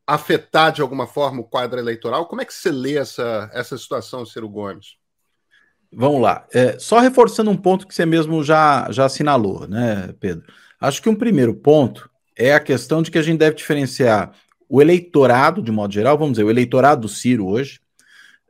afetar 0.08 0.72
de 0.72 0.82
alguma 0.82 1.08
forma 1.08 1.42
o 1.42 1.48
quadro 1.48 1.80
eleitoral? 1.80 2.28
Como 2.28 2.42
é 2.42 2.46
que 2.46 2.54
você 2.54 2.72
lê 2.72 2.98
essa, 2.98 3.50
essa 3.54 3.78
situação, 3.78 4.26
Ciro 4.26 4.50
Gomes? 4.50 4.98
Vamos 5.96 6.22
lá. 6.22 6.46
É, 6.54 6.78
só 6.80 7.00
reforçando 7.00 7.52
um 7.52 7.58
ponto 7.58 7.88
que 7.88 7.94
você 7.94 8.06
mesmo 8.06 8.44
já, 8.44 8.88
já 8.92 9.06
assinalou, 9.06 9.68
né, 9.68 10.14
Pedro? 10.20 10.44
Acho 10.80 11.02
que 11.02 11.10
um 11.10 11.16
primeiro 11.16 11.54
ponto 11.54 12.10
é 12.36 12.54
a 12.54 12.60
questão 12.60 13.02
de 13.02 13.12
que 13.12 13.18
a 13.18 13.22
gente 13.22 13.40
deve 13.40 13.56
diferenciar 13.56 14.32
o 14.68 14.82
eleitorado, 14.82 15.62
de 15.62 15.72
modo 15.72 15.94
geral, 15.94 16.18
vamos 16.18 16.34
dizer, 16.34 16.44
o 16.44 16.50
eleitorado 16.50 17.02
do 17.02 17.08
Ciro 17.08 17.46
hoje, 17.48 17.80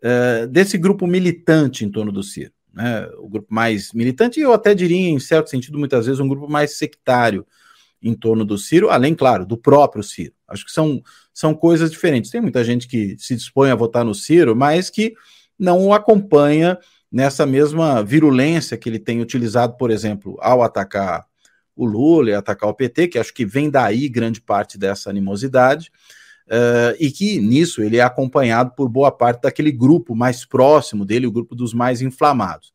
é, 0.01 0.47
desse 0.47 0.77
grupo 0.77 1.05
militante 1.05 1.83
em 1.83 1.91
torno 1.91 2.11
do 2.11 2.23
Ciro. 2.23 2.51
Né, 2.73 3.07
o 3.19 3.29
grupo 3.29 3.53
mais 3.53 3.91
militante, 3.93 4.39
e 4.39 4.43
eu 4.43 4.53
até 4.53 4.73
diria, 4.73 5.09
em 5.09 5.19
certo 5.19 5.49
sentido, 5.49 5.77
muitas 5.77 6.05
vezes, 6.05 6.19
um 6.19 6.27
grupo 6.27 6.49
mais 6.49 6.77
sectário 6.77 7.45
em 8.01 8.13
torno 8.13 8.43
do 8.43 8.57
Ciro, 8.57 8.89
além, 8.89 9.13
claro, 9.13 9.45
do 9.45 9.57
próprio 9.57 10.03
Ciro. 10.03 10.33
Acho 10.47 10.65
que 10.65 10.71
são, 10.71 11.01
são 11.33 11.53
coisas 11.53 11.91
diferentes. 11.91 12.31
Tem 12.31 12.41
muita 12.41 12.63
gente 12.63 12.87
que 12.87 13.15
se 13.17 13.35
dispõe 13.35 13.69
a 13.69 13.75
votar 13.75 14.03
no 14.03 14.15
Ciro, 14.15 14.55
mas 14.55 14.89
que 14.89 15.13
não 15.57 15.87
o 15.87 15.93
acompanha 15.93 16.77
nessa 17.13 17.45
mesma 17.45 18.03
virulência 18.03 18.75
que 18.75 18.89
ele 18.89 18.97
tem 18.97 19.21
utilizado, 19.21 19.77
por 19.77 19.91
exemplo, 19.91 20.35
ao 20.41 20.63
atacar 20.63 21.23
o 21.75 21.85
Lula 21.85 22.31
e 22.31 22.33
atacar 22.33 22.67
o 22.67 22.73
PT, 22.73 23.09
que 23.09 23.19
acho 23.19 23.31
que 23.31 23.45
vem 23.45 23.69
daí 23.69 24.09
grande 24.09 24.41
parte 24.41 24.79
dessa 24.79 25.11
animosidade, 25.11 25.91
uh, 26.47 26.97
e 26.99 27.11
que 27.11 27.39
nisso 27.39 27.83
ele 27.83 27.97
é 27.97 28.01
acompanhado 28.01 28.71
por 28.75 28.89
boa 28.89 29.11
parte 29.11 29.41
daquele 29.43 29.71
grupo 29.71 30.15
mais 30.15 30.43
próximo 30.43 31.05
dele, 31.05 31.27
o 31.27 31.31
grupo 31.31 31.53
dos 31.53 31.71
mais 31.71 32.01
inflamados. 32.01 32.73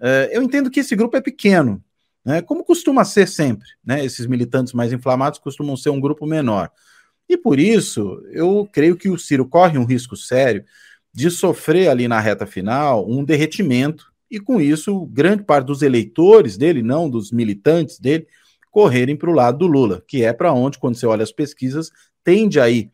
Uh, 0.00 0.28
eu 0.32 0.42
entendo 0.42 0.70
que 0.70 0.80
esse 0.80 0.96
grupo 0.96 1.18
é 1.18 1.20
pequeno, 1.20 1.82
né, 2.24 2.40
como 2.40 2.64
costuma 2.64 3.04
ser 3.04 3.28
sempre, 3.28 3.68
né, 3.84 4.02
esses 4.02 4.26
militantes 4.26 4.72
mais 4.72 4.90
inflamados 4.90 5.38
costumam 5.38 5.76
ser 5.76 5.90
um 5.90 6.00
grupo 6.00 6.26
menor. 6.26 6.70
E 7.28 7.36
por 7.36 7.58
isso, 7.58 8.22
eu 8.30 8.66
creio 8.72 8.96
que 8.96 9.10
o 9.10 9.18
Ciro 9.18 9.46
corre 9.46 9.76
um 9.76 9.84
risco 9.84 10.16
sério 10.16 10.64
de 11.16 11.30
sofrer 11.30 11.88
ali 11.88 12.06
na 12.06 12.20
reta 12.20 12.44
final 12.44 13.08
um 13.08 13.24
derretimento 13.24 14.12
e 14.30 14.38
com 14.38 14.60
isso 14.60 15.06
grande 15.06 15.44
parte 15.44 15.64
dos 15.64 15.80
eleitores 15.80 16.58
dele, 16.58 16.82
não 16.82 17.08
dos 17.08 17.32
militantes 17.32 17.98
dele, 17.98 18.26
correrem 18.70 19.16
para 19.16 19.30
o 19.30 19.32
lado 19.32 19.56
do 19.56 19.66
Lula, 19.66 20.04
que 20.06 20.22
é 20.22 20.30
para 20.34 20.52
onde, 20.52 20.78
quando 20.78 20.94
você 20.94 21.06
olha 21.06 21.22
as 21.22 21.32
pesquisas, 21.32 21.90
tende 22.22 22.60
aí 22.60 22.90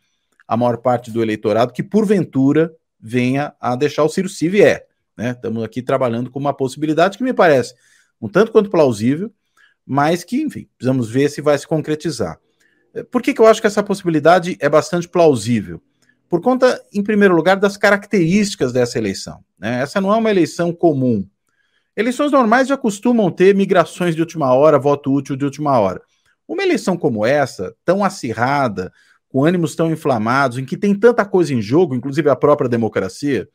a 0.47 0.57
maior 0.57 0.77
parte 0.77 1.11
do 1.11 1.21
eleitorado 1.21 1.73
que 1.73 1.83
porventura 1.83 2.73
venha 3.01 3.53
a 3.61 3.75
deixar 3.75 4.05
o 4.05 4.09
Ciro 4.09 4.29
se 4.29 4.49
vier. 4.49 4.87
Né? 5.17 5.33
Estamos 5.33 5.65
aqui 5.65 5.83
trabalhando 5.83 6.31
com 6.31 6.39
uma 6.39 6.55
possibilidade 6.55 7.19
que 7.19 7.25
me 7.25 7.33
parece 7.33 7.75
um 8.21 8.29
tanto 8.29 8.53
quanto 8.53 8.71
plausível, 8.71 9.33
mas 9.85 10.23
que, 10.23 10.41
enfim, 10.41 10.69
precisamos 10.79 11.11
ver 11.11 11.29
se 11.29 11.41
vai 11.41 11.59
se 11.59 11.67
concretizar. 11.67 12.39
Por 13.11 13.21
que, 13.21 13.35
que 13.35 13.41
eu 13.41 13.49
acho 13.49 13.61
que 13.61 13.67
essa 13.67 13.83
possibilidade 13.83 14.57
é 14.61 14.69
bastante 14.69 15.09
plausível? 15.09 15.83
Por 16.33 16.41
conta, 16.41 16.83
em 16.95 17.03
primeiro 17.03 17.37
lugar, 17.37 17.59
das 17.59 17.77
características 17.77 18.73
dessa 18.73 18.97
eleição. 18.97 19.45
Né? 19.59 19.83
Essa 19.83 20.01
não 20.01 20.11
é 20.11 20.17
uma 20.17 20.31
eleição 20.31 20.73
comum. 20.73 21.29
Eleições 21.95 22.33
normais 22.33 22.69
já 22.69 22.75
costumam 22.75 23.31
ter 23.31 23.55
migrações 23.55 24.15
de 24.15 24.23
última 24.23 24.51
hora, 24.55 24.79
voto 24.79 25.13
útil 25.13 25.37
de 25.37 25.45
última 25.45 25.79
hora. 25.79 26.01
Uma 26.49 26.63
eleição 26.63 26.97
como 26.97 27.27
essa, 27.27 27.77
tão 27.85 28.03
acirrada, 28.03 28.91
com 29.29 29.45
ânimos 29.45 29.77
tão 29.77 29.93
inflamados, 29.93 30.57
em 30.57 30.65
que 30.65 30.79
tem 30.79 30.95
tanta 30.95 31.23
coisa 31.23 31.53
em 31.53 31.61
jogo, 31.61 31.95
inclusive 31.95 32.31
a 32.31 32.35
própria 32.35 32.67
democracia, 32.67 33.47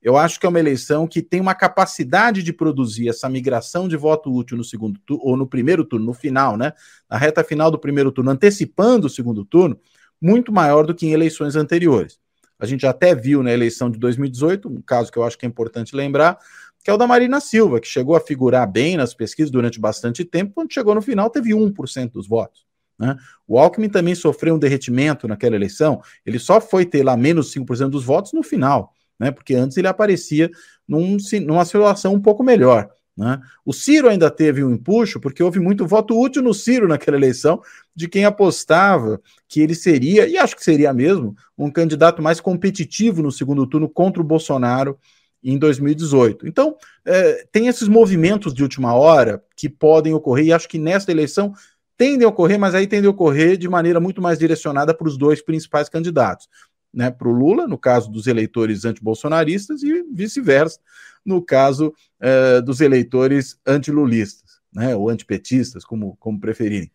eu 0.00 0.16
acho 0.16 0.38
que 0.38 0.46
é 0.46 0.48
uma 0.48 0.60
eleição 0.60 1.08
que 1.08 1.22
tem 1.22 1.40
uma 1.40 1.54
capacidade 1.56 2.44
de 2.44 2.52
produzir 2.52 3.08
essa 3.08 3.28
migração 3.28 3.88
de 3.88 3.96
voto 3.96 4.32
útil 4.32 4.56
no 4.56 4.62
segundo 4.62 5.00
turno, 5.00 5.24
ou 5.24 5.36
no 5.36 5.48
primeiro 5.48 5.84
turno, 5.84 6.06
no 6.06 6.14
final, 6.14 6.56
né? 6.56 6.74
Na 7.10 7.18
reta 7.18 7.42
final 7.42 7.72
do 7.72 7.78
primeiro 7.78 8.12
turno, 8.12 8.30
antecipando 8.30 9.08
o 9.08 9.10
segundo 9.10 9.44
turno, 9.44 9.76
muito 10.20 10.52
maior 10.52 10.86
do 10.86 10.94
que 10.94 11.06
em 11.06 11.12
eleições 11.12 11.56
anteriores. 11.56 12.18
A 12.58 12.66
gente 12.66 12.86
até 12.86 13.14
viu 13.14 13.42
na 13.42 13.52
eleição 13.52 13.90
de 13.90 13.98
2018, 13.98 14.68
um 14.68 14.82
caso 14.82 15.10
que 15.10 15.18
eu 15.18 15.24
acho 15.24 15.38
que 15.38 15.46
é 15.46 15.48
importante 15.48 15.96
lembrar, 15.96 16.38
que 16.84 16.90
é 16.90 16.92
o 16.92 16.96
da 16.96 17.06
Marina 17.06 17.40
Silva, 17.40 17.80
que 17.80 17.88
chegou 17.88 18.14
a 18.14 18.20
figurar 18.20 18.70
bem 18.70 18.96
nas 18.96 19.14
pesquisas 19.14 19.50
durante 19.50 19.80
bastante 19.80 20.24
tempo, 20.24 20.52
quando 20.54 20.72
chegou 20.72 20.94
no 20.94 21.02
final 21.02 21.30
teve 21.30 21.50
1% 21.50 22.12
dos 22.12 22.28
votos. 22.28 22.66
Né? 22.98 23.16
O 23.48 23.58
Alckmin 23.58 23.88
também 23.88 24.14
sofreu 24.14 24.54
um 24.54 24.58
derretimento 24.58 25.26
naquela 25.26 25.56
eleição, 25.56 26.02
ele 26.24 26.38
só 26.38 26.60
foi 26.60 26.84
ter 26.84 27.02
lá 27.02 27.16
menos 27.16 27.52
5% 27.54 27.88
dos 27.88 28.04
votos 28.04 28.32
no 28.32 28.42
final, 28.42 28.92
né? 29.18 29.30
porque 29.30 29.54
antes 29.54 29.76
ele 29.78 29.88
aparecia 29.88 30.50
num, 30.86 31.16
numa 31.46 31.64
situação 31.64 32.12
um 32.12 32.20
pouco 32.20 32.42
melhor. 32.42 32.90
Né? 33.20 33.38
O 33.66 33.72
Ciro 33.74 34.08
ainda 34.08 34.30
teve 34.30 34.64
um 34.64 34.70
empuxo, 34.70 35.20
porque 35.20 35.42
houve 35.42 35.60
muito 35.60 35.86
voto 35.86 36.18
útil 36.18 36.40
no 36.40 36.54
Ciro 36.54 36.88
naquela 36.88 37.18
eleição, 37.18 37.60
de 37.94 38.08
quem 38.08 38.24
apostava 38.24 39.20
que 39.46 39.60
ele 39.60 39.74
seria, 39.74 40.26
e 40.26 40.38
acho 40.38 40.56
que 40.56 40.64
seria 40.64 40.90
mesmo, 40.94 41.36
um 41.58 41.70
candidato 41.70 42.22
mais 42.22 42.40
competitivo 42.40 43.20
no 43.20 43.30
segundo 43.30 43.66
turno 43.66 43.90
contra 43.90 44.22
o 44.22 44.24
Bolsonaro 44.24 44.98
em 45.44 45.58
2018. 45.58 46.48
Então, 46.48 46.74
é, 47.04 47.46
tem 47.52 47.66
esses 47.66 47.88
movimentos 47.88 48.54
de 48.54 48.62
última 48.62 48.94
hora 48.94 49.44
que 49.54 49.68
podem 49.68 50.14
ocorrer, 50.14 50.46
e 50.46 50.52
acho 50.54 50.66
que 50.66 50.78
nesta 50.78 51.12
eleição 51.12 51.52
tendem 51.98 52.24
a 52.24 52.30
ocorrer, 52.30 52.58
mas 52.58 52.74
aí 52.74 52.86
tendem 52.86 53.06
a 53.06 53.10
ocorrer 53.10 53.58
de 53.58 53.68
maneira 53.68 54.00
muito 54.00 54.22
mais 54.22 54.38
direcionada 54.38 54.94
para 54.94 55.06
os 55.06 55.18
dois 55.18 55.42
principais 55.42 55.90
candidatos. 55.90 56.48
Né, 56.92 57.10
para 57.10 57.28
o 57.28 57.32
Lula, 57.32 57.68
no 57.68 57.78
caso 57.78 58.10
dos 58.10 58.26
eleitores 58.26 58.84
antibolsonaristas, 58.84 59.82
e 59.82 60.02
vice-versa, 60.12 60.80
no 61.24 61.40
caso 61.40 61.94
uh, 62.20 62.62
dos 62.62 62.80
eleitores 62.80 63.58
antilulistas, 63.64 64.60
né, 64.74 64.96
ou 64.96 65.08
antipetistas, 65.08 65.84
como, 65.84 66.16
como 66.16 66.40
preferirem. 66.40 66.90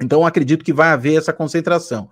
Então, 0.00 0.26
acredito 0.26 0.64
que 0.64 0.72
vai 0.72 0.88
haver 0.88 1.16
essa 1.16 1.32
concentração. 1.32 2.10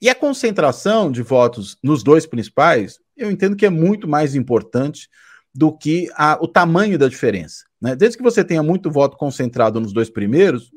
E 0.00 0.08
a 0.08 0.14
concentração 0.14 1.10
de 1.10 1.22
votos 1.22 1.76
nos 1.82 2.02
dois 2.02 2.26
principais, 2.26 2.98
eu 3.16 3.30
entendo 3.30 3.56
que 3.56 3.66
é 3.66 3.70
muito 3.70 4.08
mais 4.08 4.34
importante 4.34 5.08
do 5.54 5.76
que 5.76 6.08
a, 6.14 6.38
o 6.40 6.46
tamanho 6.46 6.98
da 6.98 7.08
diferença. 7.08 7.64
Né? 7.80 7.96
Desde 7.96 8.16
que 8.16 8.22
você 8.22 8.44
tenha 8.44 8.62
muito 8.62 8.90
voto 8.90 9.16
concentrado 9.16 9.80
nos 9.80 9.92
dois 9.92 10.08
primeiros, 10.08 10.70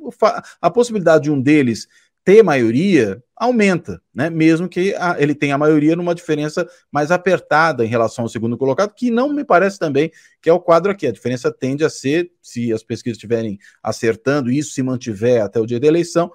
a 0.59 0.69
possibilidade 0.71 1.25
de 1.25 1.31
um 1.31 1.39
deles 1.39 1.87
ter 2.23 2.43
maioria 2.43 3.21
aumenta, 3.35 3.99
né? 4.13 4.29
Mesmo 4.29 4.69
que 4.69 4.93
a, 4.95 5.15
ele 5.19 5.33
tenha 5.33 5.55
a 5.55 5.57
maioria 5.57 5.95
numa 5.95 6.13
diferença 6.13 6.67
mais 6.91 7.09
apertada 7.09 7.83
em 7.83 7.87
relação 7.87 8.25
ao 8.25 8.29
segundo 8.29 8.57
colocado, 8.57 8.93
que 8.93 9.09
não 9.09 9.33
me 9.33 9.43
parece 9.43 9.79
também 9.79 10.11
que 10.41 10.49
é 10.49 10.53
o 10.53 10.59
quadro 10.59 10.91
aqui. 10.91 11.07
A 11.07 11.11
diferença 11.11 11.51
tende 11.51 11.83
a 11.83 11.89
ser, 11.89 12.31
se 12.41 12.71
as 12.71 12.83
pesquisas 12.83 13.17
estiverem 13.17 13.57
acertando, 13.81 14.51
isso 14.51 14.73
se 14.73 14.83
mantiver 14.83 15.43
até 15.43 15.59
o 15.59 15.65
dia 15.65 15.79
da 15.79 15.87
eleição, 15.87 16.31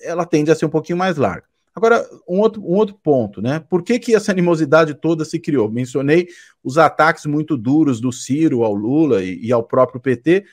ela 0.00 0.24
tende 0.24 0.50
a 0.50 0.54
ser 0.54 0.64
um 0.64 0.70
pouquinho 0.70 0.96
mais 0.96 1.16
larga. 1.18 1.44
Agora, 1.74 2.06
um 2.28 2.38
outro, 2.38 2.62
um 2.62 2.74
outro 2.74 2.94
ponto, 3.02 3.40
né? 3.40 3.58
Por 3.68 3.82
que, 3.82 3.98
que 3.98 4.14
essa 4.14 4.30
animosidade 4.30 4.94
toda 4.94 5.24
se 5.24 5.38
criou? 5.38 5.70
Mencionei 5.70 6.28
os 6.62 6.76
ataques 6.76 7.24
muito 7.24 7.56
duros 7.56 8.00
do 8.00 8.12
Ciro 8.12 8.62
ao 8.62 8.74
Lula 8.74 9.22
e, 9.22 9.38
e 9.42 9.52
ao 9.52 9.62
próprio 9.62 10.00
PT, 10.00 10.44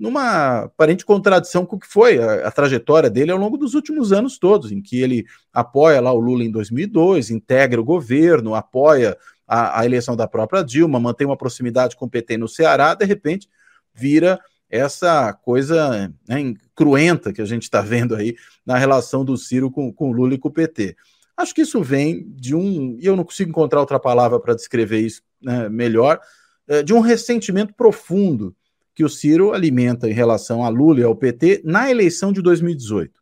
numa 0.00 0.60
aparente 0.60 1.04
contradição 1.04 1.66
com 1.66 1.76
o 1.76 1.78
que 1.78 1.86
foi 1.86 2.18
a, 2.18 2.48
a, 2.48 2.50
trajetória 2.50 3.10
dele 3.10 3.30
ao 3.30 3.36
longo 3.36 3.58
dos 3.58 3.74
últimos 3.74 4.12
anos 4.12 4.38
todos, 4.38 4.72
em 4.72 4.80
que 4.80 4.98
ele 4.98 5.26
apoia 5.52 6.00
lá 6.00 6.10
o 6.10 6.18
Lula 6.18 6.42
em 6.42 6.50
2002, 6.50 7.30
integra 7.30 7.78
o 7.78 7.84
governo, 7.84 8.54
apoia 8.54 9.14
a, 9.46 9.80
a 9.80 9.84
eleição 9.84 10.16
da 10.16 10.26
própria 10.26 10.64
Dilma, 10.64 10.98
mantém 10.98 11.26
uma 11.26 11.36
proximidade 11.36 11.96
com 11.96 12.06
o 12.06 12.10
PT 12.10 12.38
no 12.38 12.48
Ceará, 12.48 12.94
de 12.94 13.04
repente 13.04 13.46
vira 13.92 14.40
essa 14.70 15.34
coisa 15.34 16.10
né, 16.26 16.54
cruenta 16.74 17.30
que 17.30 17.42
a 17.42 17.44
gente 17.46 17.64
está 17.64 17.82
vendo 17.82 18.14
aí 18.14 18.36
na 18.64 18.78
relação 18.78 19.22
do 19.22 19.36
Ciro 19.36 19.70
com, 19.70 19.92
com 19.92 20.08
o 20.08 20.12
Lula 20.12 20.32
e 20.32 20.38
com 20.38 20.48
o 20.48 20.52
PT. 20.52 20.96
Acho 21.36 21.54
que 21.54 21.60
isso 21.60 21.82
vem 21.82 22.26
de 22.30 22.54
um, 22.54 22.96
e 22.98 23.04
eu 23.04 23.16
não 23.16 23.24
consigo 23.24 23.50
encontrar 23.50 23.80
outra 23.80 24.00
palavra 24.00 24.40
para 24.40 24.54
descrever 24.54 25.00
isso 25.00 25.22
né, 25.42 25.68
melhor, 25.68 26.18
é, 26.66 26.82
de 26.82 26.94
um 26.94 27.00
ressentimento 27.00 27.74
profundo 27.74 28.56
que 29.00 29.04
o 29.04 29.08
Ciro 29.08 29.54
alimenta 29.54 30.10
em 30.10 30.12
relação 30.12 30.62
a 30.62 30.68
Lula 30.68 31.00
e 31.00 31.02
ao 31.02 31.16
PT 31.16 31.62
na 31.64 31.90
eleição 31.90 32.30
de 32.30 32.42
2018. 32.42 33.18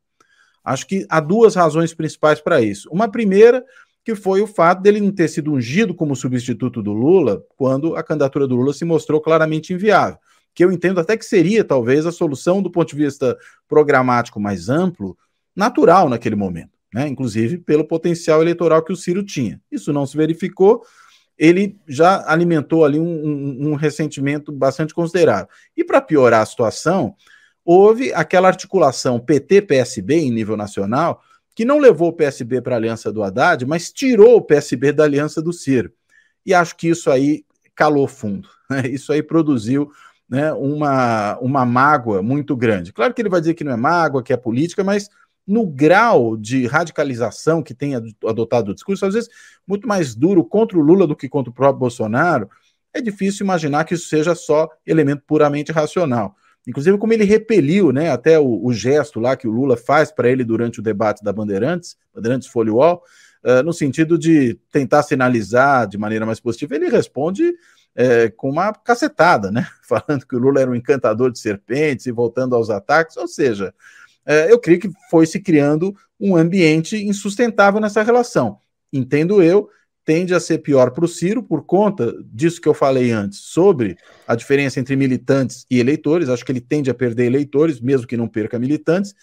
Acho 0.64 0.84
que 0.84 1.06
há 1.08 1.20
duas 1.20 1.54
razões 1.54 1.94
principais 1.94 2.40
para 2.40 2.60
isso. 2.60 2.88
Uma 2.90 3.08
primeira, 3.08 3.64
que 4.04 4.16
foi 4.16 4.40
o 4.40 4.46
fato 4.48 4.82
dele 4.82 5.00
não 5.00 5.12
ter 5.12 5.28
sido 5.28 5.52
ungido 5.52 5.94
como 5.94 6.16
substituto 6.16 6.82
do 6.82 6.92
Lula 6.92 7.44
quando 7.56 7.94
a 7.94 8.02
candidatura 8.02 8.48
do 8.48 8.56
Lula 8.56 8.72
se 8.72 8.84
mostrou 8.84 9.20
claramente 9.20 9.72
inviável. 9.72 10.18
Que 10.52 10.64
eu 10.64 10.72
entendo 10.72 10.98
até 10.98 11.16
que 11.16 11.24
seria, 11.24 11.62
talvez, 11.62 12.06
a 12.06 12.10
solução 12.10 12.60
do 12.60 12.72
ponto 12.72 12.88
de 12.88 12.96
vista 12.96 13.38
programático 13.68 14.40
mais 14.40 14.68
amplo, 14.68 15.16
natural 15.54 16.08
naquele 16.08 16.34
momento, 16.34 16.76
né? 16.92 17.06
inclusive 17.06 17.56
pelo 17.58 17.84
potencial 17.84 18.42
eleitoral 18.42 18.82
que 18.82 18.92
o 18.92 18.96
Ciro 18.96 19.22
tinha. 19.22 19.60
Isso 19.70 19.92
não 19.92 20.04
se 20.04 20.16
verificou, 20.16 20.82
ele 21.38 21.78
já 21.86 22.24
alimentou 22.30 22.84
ali 22.84 22.98
um, 22.98 23.04
um, 23.04 23.70
um 23.70 23.74
ressentimento 23.74 24.50
bastante 24.50 24.92
considerável. 24.92 25.48
E 25.76 25.84
para 25.84 26.00
piorar 26.00 26.42
a 26.42 26.46
situação, 26.46 27.14
houve 27.64 28.12
aquela 28.12 28.48
articulação 28.48 29.20
PT-PSB 29.20 30.16
em 30.16 30.30
nível 30.30 30.56
nacional 30.56 31.22
que 31.54 31.64
não 31.64 31.78
levou 31.78 32.08
o 32.08 32.12
PSB 32.12 32.60
para 32.60 32.76
a 32.76 32.78
aliança 32.78 33.12
do 33.12 33.22
Haddad, 33.22 33.66
mas 33.66 33.92
tirou 33.92 34.36
o 34.36 34.42
PSB 34.42 34.92
da 34.92 35.04
aliança 35.04 35.42
do 35.42 35.52
Ciro. 35.52 35.92
E 36.46 36.54
acho 36.54 36.76
que 36.76 36.88
isso 36.88 37.10
aí 37.10 37.44
calou 37.74 38.08
fundo. 38.08 38.48
Né? 38.70 38.86
Isso 38.86 39.14
aí 39.14 39.22
produziu 39.22 39.90
né, 40.28 40.52
uma, 40.52 41.38
uma 41.38 41.64
mágoa 41.64 42.22
muito 42.22 42.54
grande. 42.54 42.92
Claro 42.92 43.14
que 43.14 43.22
ele 43.22 43.30
vai 43.30 43.40
dizer 43.40 43.54
que 43.54 43.64
não 43.64 43.72
é 43.72 43.76
mágoa, 43.76 44.22
que 44.22 44.30
é 44.30 44.36
política, 44.36 44.84
mas 44.84 45.08
no 45.48 45.66
grau 45.66 46.36
de 46.36 46.66
radicalização 46.66 47.62
que 47.62 47.72
tem 47.72 47.94
adotado 47.94 48.70
o 48.70 48.74
discurso, 48.74 49.06
às 49.06 49.14
vezes 49.14 49.30
muito 49.66 49.88
mais 49.88 50.14
duro 50.14 50.44
contra 50.44 50.78
o 50.78 50.82
Lula 50.82 51.06
do 51.06 51.16
que 51.16 51.28
contra 51.28 51.50
o 51.50 51.54
próprio 51.54 51.80
Bolsonaro, 51.80 52.50
é 52.92 53.00
difícil 53.00 53.44
imaginar 53.44 53.84
que 53.84 53.94
isso 53.94 54.08
seja 54.08 54.34
só 54.34 54.68
elemento 54.86 55.22
puramente 55.26 55.72
racional. 55.72 56.36
Inclusive, 56.66 56.98
como 56.98 57.14
ele 57.14 57.24
repeliu 57.24 57.92
né, 57.92 58.10
até 58.10 58.38
o, 58.38 58.62
o 58.62 58.72
gesto 58.74 59.18
lá 59.18 59.36
que 59.36 59.48
o 59.48 59.50
Lula 59.50 59.76
faz 59.76 60.12
para 60.12 60.28
ele 60.28 60.44
durante 60.44 60.80
o 60.80 60.82
debate 60.82 61.24
da 61.24 61.32
Bandeirantes, 61.32 61.96
Bandeirantes 62.14 62.46
Folio 62.46 62.76
Wall, 62.76 63.02
uh, 63.42 63.62
no 63.62 63.72
sentido 63.72 64.18
de 64.18 64.58
tentar 64.70 65.02
sinalizar 65.02 65.88
de 65.88 65.96
maneira 65.96 66.26
mais 66.26 66.40
positiva, 66.40 66.74
ele 66.74 66.90
responde 66.90 67.54
é, 67.96 68.28
com 68.28 68.50
uma 68.50 68.72
cacetada, 68.72 69.50
né? 69.50 69.66
Falando 69.82 70.26
que 70.26 70.36
o 70.36 70.38
Lula 70.38 70.60
era 70.60 70.70
um 70.70 70.74
encantador 70.74 71.32
de 71.32 71.38
serpentes 71.38 72.06
e 72.06 72.12
voltando 72.12 72.54
aos 72.54 72.70
ataques, 72.70 73.16
ou 73.16 73.26
seja, 73.26 73.74
eu 74.50 74.58
creio 74.58 74.80
que 74.80 74.90
foi 75.10 75.26
se 75.26 75.40
criando 75.40 75.94
um 76.20 76.36
ambiente 76.36 76.96
insustentável 76.96 77.80
nessa 77.80 78.02
relação. 78.02 78.58
Entendo 78.92 79.42
eu, 79.42 79.68
tende 80.04 80.34
a 80.34 80.40
ser 80.40 80.58
pior 80.58 80.90
para 80.90 81.04
o 81.04 81.08
Ciro 81.08 81.42
por 81.42 81.66
conta 81.66 82.14
disso 82.32 82.60
que 82.60 82.68
eu 82.68 82.72
falei 82.72 83.10
antes 83.10 83.40
sobre 83.40 83.96
a 84.26 84.34
diferença 84.34 84.80
entre 84.80 84.96
militantes 84.96 85.66
e 85.70 85.78
eleitores. 85.78 86.28
Acho 86.28 86.44
que 86.44 86.50
ele 86.52 86.62
tende 86.62 86.90
a 86.90 86.94
perder 86.94 87.26
eleitores, 87.26 87.80
mesmo 87.80 88.06
que 88.06 88.16
não 88.16 88.26
perca 88.26 88.58
militantes, 88.58 89.14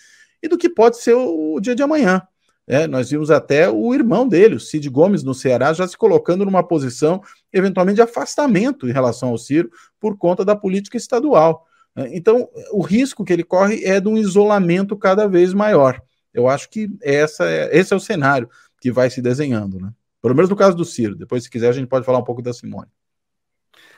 e 0.44 0.48
do 0.48 0.58
que 0.58 0.70
pode 0.70 0.98
ser 0.98 1.16
o, 1.16 1.56
o 1.56 1.60
dia 1.60 1.76
de 1.76 1.82
amanhã. 1.82 2.22
É, 2.68 2.88
nós 2.88 3.10
vimos 3.12 3.30
até 3.30 3.70
o 3.70 3.94
irmão 3.94 4.28
dele, 4.28 4.56
o 4.56 4.60
Cid 4.60 4.90
Gomes, 4.90 5.24
no 5.24 5.36
Ceará, 5.36 5.72
já 5.74 5.88
se 5.88 5.98
colocando 5.98 6.46
numa 6.46 6.62
posição, 6.62 7.22
eventualmente, 7.54 7.96
de 7.96 8.02
afastamento 8.02 8.88
em 8.88 8.92
relação 8.92 9.30
ao 9.30 9.38
Ciro, 9.38 9.70
por 10.00 10.18
conta 10.18 10.44
da 10.44 10.56
política 10.56 10.98
estadual. 10.98 11.66
É, 11.96 12.16
então, 12.16 12.50
o 12.72 12.82
risco 12.82 13.24
que 13.24 13.32
ele 13.32 13.44
corre 13.44 13.84
é 13.84 14.00
de 14.00 14.08
um 14.08 14.18
isolamento 14.18 14.98
cada 14.98 15.28
vez 15.28 15.54
maior. 15.54 16.02
Eu 16.34 16.50
acho 16.50 16.70
que 16.70 16.90
essa 17.02 17.50
é, 17.50 17.76
esse 17.78 17.94
é 17.94 17.96
o 17.96 18.00
cenário 18.00 18.50
que 18.82 18.92
vai 18.92 19.10
se 19.10 19.22
desenhando, 19.22 19.80
né? 19.80 19.92
Pelo 20.22 20.36
menos 20.36 20.50
no 20.50 20.56
caso 20.56 20.76
do 20.76 20.84
Ciro. 20.84 21.16
Depois, 21.16 21.44
se 21.44 21.50
quiser, 21.50 21.70
a 21.70 21.74
gente 21.74 21.88
pode 21.88 22.06
falar 22.06 22.20
um 22.20 22.24
pouco 22.24 22.42
da 22.42 22.54
Simone. 22.54 22.90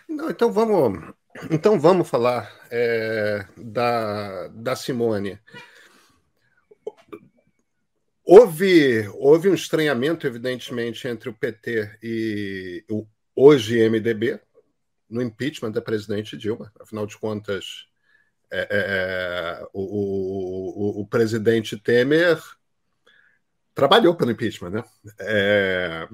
Não, 0.08 0.30
então 0.30 0.52
vamos, 0.52 1.14
então 1.50 1.80
vamos 1.80 2.08
falar 2.08 2.54
é, 2.70 3.46
da, 3.58 4.48
da 4.50 4.76
Simone. 4.76 5.40
Houve, 8.24 9.08
houve 9.16 9.50
um 9.50 9.54
estranhamento, 9.54 10.28
evidentemente, 10.28 11.08
entre 11.08 11.30
o 11.30 11.34
PT 11.34 11.98
e 12.04 12.86
o 12.90 13.08
hoje 13.34 13.88
MDB 13.88 14.40
no 15.10 15.22
impeachment 15.22 15.72
da 15.72 15.82
presidente 15.82 16.36
Dilma. 16.36 16.72
Afinal 16.80 17.06
de 17.06 17.18
contas, 17.18 17.87
é, 18.52 18.60
é, 18.60 18.68
é, 18.72 19.68
o, 19.74 19.82
o, 19.82 21.02
o, 21.02 21.08
presidente 21.08 21.78
Temer 21.78 22.42
trabalhou 23.74 24.16
pelo 24.16 24.32
impeachment, 24.32 24.70
né? 24.70 24.84
É, 25.20 26.08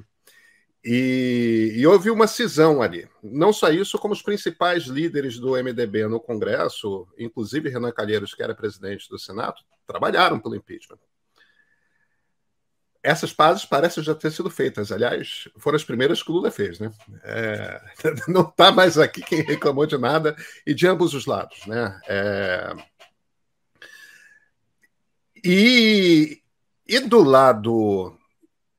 e, 0.84 1.74
e, 1.76 1.88
houve 1.88 2.10
uma 2.10 2.28
cisão 2.28 2.82
ali. 2.82 3.08
Não 3.24 3.54
só 3.54 3.70
isso, 3.70 3.98
como 3.98 4.14
os 4.14 4.22
principais 4.22 4.84
líderes 4.84 5.40
do 5.40 5.56
MDB 5.56 6.08
no 6.08 6.20
Congresso, 6.20 7.08
inclusive 7.18 7.70
Renan 7.70 7.92
Calheiros, 7.92 8.34
que 8.34 8.44
era 8.44 8.56
presidente 8.56 9.08
do 9.08 9.18
Senado, 9.18 9.56
trabalharam 9.88 10.40
pelo 10.40 10.56
impeachment. 10.56 11.00
Essas 13.04 13.34
pazes 13.34 13.66
parecem 13.66 14.02
já 14.02 14.16
ter 14.16 14.32
sido 14.32 14.50
feitas. 14.50 14.90
Aliás, 14.90 15.50
foram 15.58 15.76
as 15.76 15.84
primeiras 15.84 16.24
que 16.24 16.32
o 16.32 16.36
Lula 16.36 16.50
fez, 16.50 16.80
né? 16.80 16.90
É, 17.24 17.82
não 18.30 18.42
está 18.42 18.72
mais 18.72 18.98
aqui 18.98 19.22
quem 19.22 19.42
reclamou 19.42 19.86
de 19.86 19.98
nada 19.98 20.36
e 20.66 20.74
de 20.74 20.88
ambos 20.88 21.14
os 21.14 21.26
lados, 21.26 21.66
né? 21.68 22.00
É, 22.08 22.74
e, 25.44 26.42
e 26.88 27.00
do 27.02 27.22
lado 27.22 28.18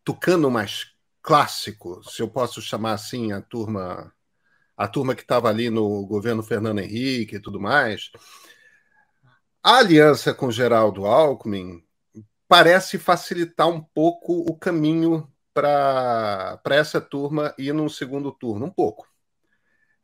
tucano 0.03 0.51
mais 0.51 0.87
clássico, 1.23 2.03
se 2.09 2.23
eu 2.23 2.29
posso 2.29 2.63
chamar 2.63 2.93
assim 2.95 3.33
a 3.33 3.43
turma 3.43 4.11
a 4.77 4.89
turma 4.89 5.15
que 5.15 5.23
estava 5.23 5.49
ali 5.49 5.71
no 5.71 6.05
governo 6.07 6.43
Fernando 6.43 6.81
Henrique 6.81 7.37
e 7.37 7.41
tudo 7.41 7.61
mais, 7.61 8.11
a 9.63 9.77
aliança 9.79 10.35
com 10.35 10.51
Geraldo 10.51 11.07
Alckmin 11.07 11.85
parece 12.49 12.99
facilitar 12.99 13.69
um 13.69 13.81
pouco 13.81 14.41
o 14.41 14.57
caminho 14.57 15.31
para 15.53 16.61
essa 16.71 17.01
turma 17.01 17.55
ir 17.57 17.73
num 17.73 17.89
segundo 17.89 18.33
turno, 18.33 18.67
um 18.67 18.71
pouco. 18.71 19.09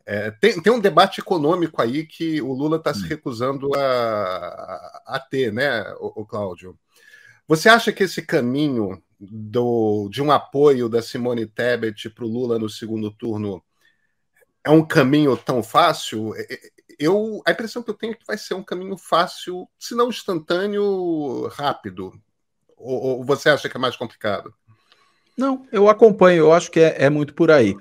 É, 0.07 0.31
tem, 0.31 0.61
tem 0.61 0.72
um 0.72 0.81
debate 0.81 1.20
econômico 1.20 1.81
aí 1.81 2.07
que 2.07 2.40
o 2.40 2.53
Lula 2.53 2.79
está 2.79 2.92
se 2.94 3.05
hum. 3.05 3.09
recusando 3.09 3.70
a, 3.76 5.03
a, 5.07 5.20
ter, 5.20 5.53
né, 5.53 5.83
o, 6.00 6.22
o 6.22 6.26
Cláudio? 6.26 6.79
Você 7.46 7.68
acha 7.68 7.92
que 7.92 8.05
esse 8.05 8.22
caminho 8.22 9.03
do, 9.18 10.09
de 10.09 10.22
um 10.22 10.33
apoio 10.33 10.88
da 10.88 11.03
Simone 11.03 11.46
Tebet 11.46 12.09
para 12.11 12.24
o 12.24 12.29
Lula 12.29 12.59
no 12.59 12.68
segundo 12.68 13.11
turno 13.11 13.62
é 14.64 14.70
um 14.70 14.85
caminho 14.85 15.37
tão 15.37 15.62
fácil? 15.62 16.35
É, 16.35 16.42
é, 16.55 16.59
eu, 16.98 17.42
a 17.46 17.50
impressão 17.53 17.83
que 17.83 17.90
eu 17.90 17.94
tenho 17.94 18.12
é 18.12 18.16
que 18.16 18.26
vai 18.26 18.38
ser 18.38 18.55
um 18.55 18.62
caminho 18.62 18.96
fácil, 18.96 19.68
se 19.79 19.94
não 19.94 20.09
instantâneo, 20.09 21.48
rápido. 21.48 22.12
Ou, 22.81 23.19
ou, 23.19 23.25
você 23.25 23.51
acha 23.51 23.69
que 23.69 23.77
é 23.77 23.81
mais 23.81 23.97
complicado? 23.97 24.53
Não, 25.37 25.66
eu 25.71 25.88
acompanho, 25.88 26.38
eu 26.38 26.53
acho 26.53 26.71
que 26.71 26.81
é, 26.81 27.05
é 27.05 27.11
muito 27.11 27.35
por 27.35 27.51
aí. 27.51 27.77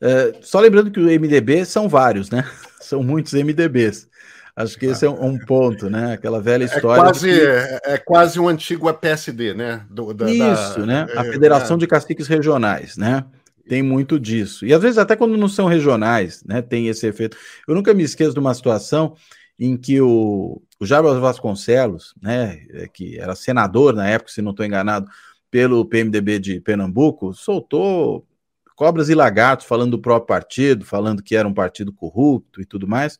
É, 0.00 0.32
só 0.42 0.60
lembrando 0.60 0.90
que 0.90 1.00
o 1.00 1.06
MDB 1.06 1.64
são 1.64 1.88
vários, 1.88 2.30
né? 2.30 2.48
São 2.80 3.04
muitos 3.04 3.34
MDBs. 3.34 4.08
Acho 4.56 4.76
que 4.76 4.86
esse 4.86 5.06
é 5.06 5.10
um, 5.10 5.38
ponto, 5.38 5.88
né? 5.88 6.14
Aquela 6.14 6.40
velha 6.40 6.64
é 6.64 6.66
história. 6.66 7.00
É 7.00 7.04
quase, 7.04 7.28
que... 7.28 7.90
é 7.90 7.98
quase 7.98 8.40
um 8.40 8.48
antigo 8.48 8.92
PSD, 8.92 9.54
né? 9.54 9.86
Do, 9.88 10.12
da, 10.12 10.28
Isso, 10.28 10.80
da... 10.80 10.86
né? 10.86 11.06
A 11.14 11.24
é, 11.24 11.30
Federação 11.30 11.76
é. 11.76 11.78
de 11.78 11.86
Caciques 11.86 12.26
Regionais, 12.26 12.96
né? 12.96 13.24
Tem 13.68 13.82
muito 13.82 14.18
disso. 14.18 14.66
E 14.66 14.74
às 14.74 14.82
vezes, 14.82 14.98
até 14.98 15.14
quando 15.14 15.36
não 15.36 15.48
são 15.48 15.68
regionais, 15.68 16.42
né? 16.44 16.60
Tem 16.60 16.88
esse 16.88 17.06
efeito. 17.06 17.36
Eu 17.68 17.74
nunca 17.74 17.94
me 17.94 18.02
esqueço 18.02 18.32
de 18.32 18.40
uma 18.40 18.52
situação 18.52 19.14
em 19.58 19.76
que 19.76 20.00
o, 20.00 20.60
o 20.80 20.86
Jarbas 20.86 21.18
Vasconcelos, 21.18 22.14
né, 22.20 22.66
é, 22.70 22.88
que 22.88 23.18
era 23.18 23.36
senador 23.36 23.94
na 23.94 24.08
época, 24.08 24.32
se 24.32 24.40
não 24.40 24.52
estou 24.52 24.64
enganado, 24.64 25.10
pelo 25.50 25.84
PMDB 25.84 26.38
de 26.38 26.60
Pernambuco, 26.60 27.34
soltou 27.34 28.26
cobras 28.74 29.10
e 29.10 29.14
lagartos 29.14 29.66
falando 29.66 29.90
do 29.92 30.00
próprio 30.00 30.26
partido, 30.26 30.86
falando 30.86 31.22
que 31.22 31.36
era 31.36 31.46
um 31.46 31.52
partido 31.52 31.92
corrupto 31.92 32.62
e 32.62 32.64
tudo 32.64 32.88
mais. 32.88 33.18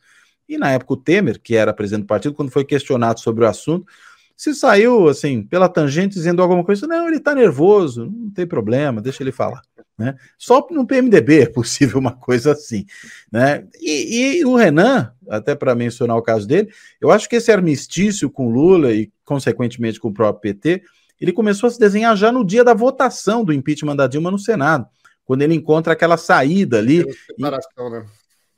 E 0.49 0.57
na 0.57 0.71
época 0.71 0.95
o 0.95 0.97
Temer, 0.97 1.39
que 1.39 1.55
era 1.55 1.75
presidente 1.75 2.05
do 2.05 2.09
partido, 2.09 2.35
quando 2.35 2.51
foi 2.51 2.65
questionado 2.65 3.21
sobre 3.21 3.45
o 3.45 3.49
assunto, 3.49 3.87
se 4.35 4.55
saiu 4.55 5.07
assim 5.07 5.43
pela 5.43 5.69
tangente 5.69 6.15
dizendo 6.15 6.41
alguma 6.41 6.65
coisa, 6.65 6.87
não, 6.87 7.07
ele 7.07 7.19
está 7.19 7.35
nervoso, 7.35 8.07
não 8.07 8.31
tem 8.31 8.47
problema, 8.47 9.03
deixa 9.03 9.23
ele 9.23 9.33
falar. 9.33 9.61
Né? 10.01 10.17
Só 10.39 10.67
no 10.71 10.87
PMDB 10.87 11.43
é 11.43 11.47
possível 11.47 11.99
uma 11.99 12.13
coisa 12.13 12.53
assim. 12.53 12.87
Né? 13.31 13.67
E, 13.79 14.39
e 14.39 14.45
o 14.47 14.57
Renan, 14.57 15.13
até 15.29 15.55
para 15.55 15.75
mencionar 15.75 16.17
o 16.17 16.23
caso 16.23 16.49
dele, 16.49 16.71
eu 16.99 17.11
acho 17.11 17.29
que 17.29 17.37
esse 17.37 17.53
armistício 17.53 18.31
com 18.31 18.51
Lula 18.51 18.93
e, 18.93 19.13
consequentemente, 19.27 20.01
com 20.01 20.09
o 20.09 20.15
próprio 20.15 20.55
PT, 20.55 20.83
ele 21.21 21.33
começou 21.33 21.67
a 21.67 21.71
se 21.71 21.79
desenhar 21.79 22.17
já 22.17 22.33
no 22.33 22.43
dia 22.43 22.65
da 22.65 22.73
votação 22.73 23.45
do 23.45 23.53
impeachment 23.53 23.95
da 23.95 24.07
Dilma 24.07 24.31
no 24.31 24.39
Senado, 24.39 24.87
quando 25.23 25.43
ele 25.43 25.55
encontra 25.55 25.93
aquela 25.93 26.17
saída 26.17 26.79
ali. 26.79 27.05
Separação, 27.27 27.91
né? 27.91 28.07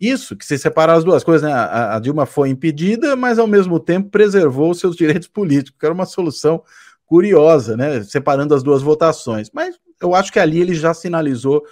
Isso, 0.00 0.36
que 0.36 0.46
se 0.46 0.56
separar 0.56 0.94
as 0.94 1.02
duas 1.02 1.24
coisas, 1.24 1.42
né? 1.48 1.52
A, 1.52 1.96
a, 1.96 1.98
Dilma 1.98 2.24
foi 2.24 2.50
impedida, 2.50 3.16
mas 3.16 3.40
ao 3.40 3.48
mesmo 3.48 3.80
tempo 3.80 4.10
preservou 4.10 4.72
seus 4.74 4.94
direitos 4.94 5.26
políticos, 5.26 5.76
que 5.78 5.84
era 5.84 5.94
uma 5.94 6.06
solução 6.06 6.62
curiosa, 7.04 7.76
né? 7.76 8.04
Separando 8.04 8.54
as 8.54 8.62
duas 8.62 8.80
votações. 8.80 9.50
Mas 9.52 9.76
eu 10.02 10.14
acho 10.14 10.32
que 10.32 10.38
ali 10.38 10.60
ele 10.60 10.74
já 10.74 10.92
sinalizou 10.92 11.62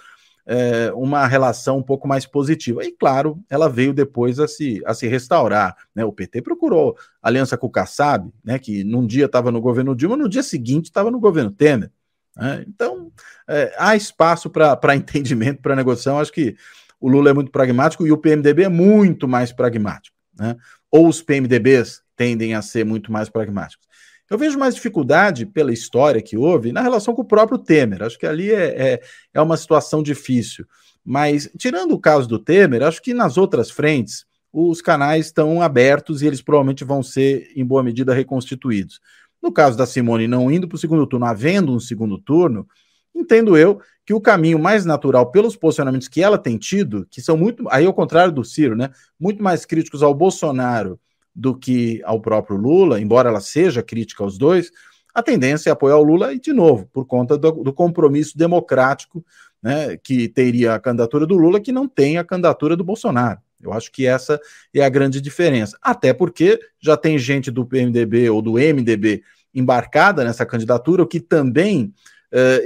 é, 0.45 0.91
uma 0.93 1.25
relação 1.27 1.77
um 1.77 1.83
pouco 1.83 2.07
mais 2.07 2.25
positiva. 2.25 2.83
E 2.83 2.91
claro, 2.91 3.39
ela 3.49 3.69
veio 3.69 3.93
depois 3.93 4.39
a 4.39 4.47
se, 4.47 4.81
a 4.85 4.93
se 4.93 5.07
restaurar. 5.07 5.75
Né? 5.95 6.03
O 6.03 6.11
PT 6.11 6.41
procurou 6.41 6.97
aliança 7.21 7.57
com 7.57 7.67
o 7.67 7.71
Kassab, 7.71 8.31
né? 8.43 8.57
que 8.57 8.83
num 8.83 9.05
dia 9.05 9.25
estava 9.25 9.51
no 9.51 9.61
governo 9.61 9.95
Dilma, 9.95 10.17
no 10.17 10.29
dia 10.29 10.43
seguinte 10.43 10.85
estava 10.85 11.11
no 11.11 11.19
governo 11.19 11.51
Temer. 11.51 11.91
Né? 12.35 12.65
Então, 12.67 13.11
é, 13.47 13.73
há 13.77 13.95
espaço 13.95 14.49
para 14.49 14.95
entendimento, 14.95 15.61
para 15.61 15.75
negociação. 15.75 16.19
Acho 16.19 16.31
que 16.31 16.55
o 16.99 17.09
Lula 17.09 17.29
é 17.29 17.33
muito 17.33 17.51
pragmático 17.51 18.05
e 18.05 18.11
o 18.11 18.17
PMDB 18.17 18.63
é 18.63 18.69
muito 18.69 19.27
mais 19.27 19.51
pragmático. 19.51 20.15
Né? 20.37 20.55
Ou 20.89 21.07
os 21.07 21.21
PMDBs 21.21 22.01
tendem 22.15 22.53
a 22.53 22.61
ser 22.61 22.85
muito 22.85 23.11
mais 23.11 23.29
pragmáticos. 23.29 23.87
Eu 24.31 24.37
vejo 24.37 24.57
mais 24.57 24.75
dificuldade 24.75 25.45
pela 25.45 25.73
história 25.73 26.21
que 26.21 26.37
houve 26.37 26.71
na 26.71 26.81
relação 26.81 27.13
com 27.13 27.21
o 27.21 27.27
próprio 27.27 27.57
Temer. 27.57 28.01
Acho 28.01 28.17
que 28.17 28.25
ali 28.25 28.49
é, 28.49 28.93
é, 28.93 29.01
é 29.33 29.41
uma 29.41 29.57
situação 29.57 30.01
difícil. 30.01 30.65
Mas, 31.03 31.51
tirando 31.57 31.91
o 31.91 31.99
caso 31.99 32.29
do 32.29 32.39
Temer, 32.39 32.81
acho 32.81 33.01
que 33.01 33.13
nas 33.13 33.35
outras 33.35 33.69
frentes 33.69 34.25
os 34.53 34.81
canais 34.81 35.25
estão 35.25 35.61
abertos 35.61 36.21
e 36.21 36.27
eles 36.27 36.41
provavelmente 36.41 36.85
vão 36.85 37.03
ser, 37.03 37.51
em 37.57 37.65
boa 37.65 37.83
medida, 37.83 38.13
reconstituídos. 38.13 39.01
No 39.43 39.51
caso 39.51 39.77
da 39.77 39.85
Simone 39.85 40.29
não 40.29 40.49
indo 40.49 40.65
para 40.65 40.77
o 40.77 40.79
segundo 40.79 41.05
turno, 41.05 41.25
havendo 41.25 41.73
um 41.73 41.79
segundo 41.79 42.17
turno, 42.17 42.65
entendo 43.13 43.57
eu 43.57 43.81
que 44.05 44.13
o 44.13 44.21
caminho 44.21 44.57
mais 44.57 44.85
natural 44.85 45.29
pelos 45.29 45.57
posicionamentos 45.57 46.07
que 46.07 46.23
ela 46.23 46.37
tem 46.37 46.57
tido, 46.57 47.05
que 47.11 47.21
são 47.21 47.35
muito, 47.35 47.67
aí 47.69 47.85
ao 47.85 47.93
contrário 47.93 48.31
do 48.31 48.45
Ciro, 48.45 48.77
né, 48.77 48.91
muito 49.19 49.43
mais 49.43 49.65
críticos 49.65 50.01
ao 50.01 50.13
Bolsonaro 50.13 50.97
do 51.33 51.57
que 51.57 52.01
ao 52.03 52.19
próprio 52.19 52.57
Lula, 52.57 52.99
embora 52.99 53.29
ela 53.29 53.41
seja 53.41 53.81
crítica 53.81 54.23
aos 54.23 54.37
dois, 54.37 54.71
a 55.13 55.21
tendência 55.21 55.69
é 55.69 55.73
apoiar 55.73 55.97
o 55.97 56.03
Lula 56.03 56.33
e, 56.33 56.39
de 56.39 56.53
novo, 56.53 56.87
por 56.91 57.05
conta 57.05 57.37
do, 57.37 57.51
do 57.51 57.73
compromisso 57.73 58.37
democrático 58.37 59.23
né, 59.61 59.97
que 59.97 60.27
teria 60.27 60.73
a 60.73 60.79
candidatura 60.79 61.25
do 61.25 61.37
Lula, 61.37 61.59
que 61.59 61.71
não 61.71 61.87
tem 61.87 62.17
a 62.17 62.23
candidatura 62.23 62.75
do 62.75 62.83
Bolsonaro. 62.83 63.39
Eu 63.61 63.71
acho 63.73 63.91
que 63.91 64.07
essa 64.07 64.39
é 64.73 64.83
a 64.83 64.89
grande 64.89 65.21
diferença. 65.21 65.77
Até 65.81 66.13
porque 66.13 66.59
já 66.79 66.97
tem 66.97 67.17
gente 67.19 67.51
do 67.51 67.65
PMDB 67.65 68.29
ou 68.29 68.41
do 68.41 68.53
MDB 68.53 69.21
embarcada 69.53 70.23
nessa 70.23 70.45
candidatura, 70.45 71.03
o 71.03 71.07
que 71.07 71.19
também, 71.19 71.93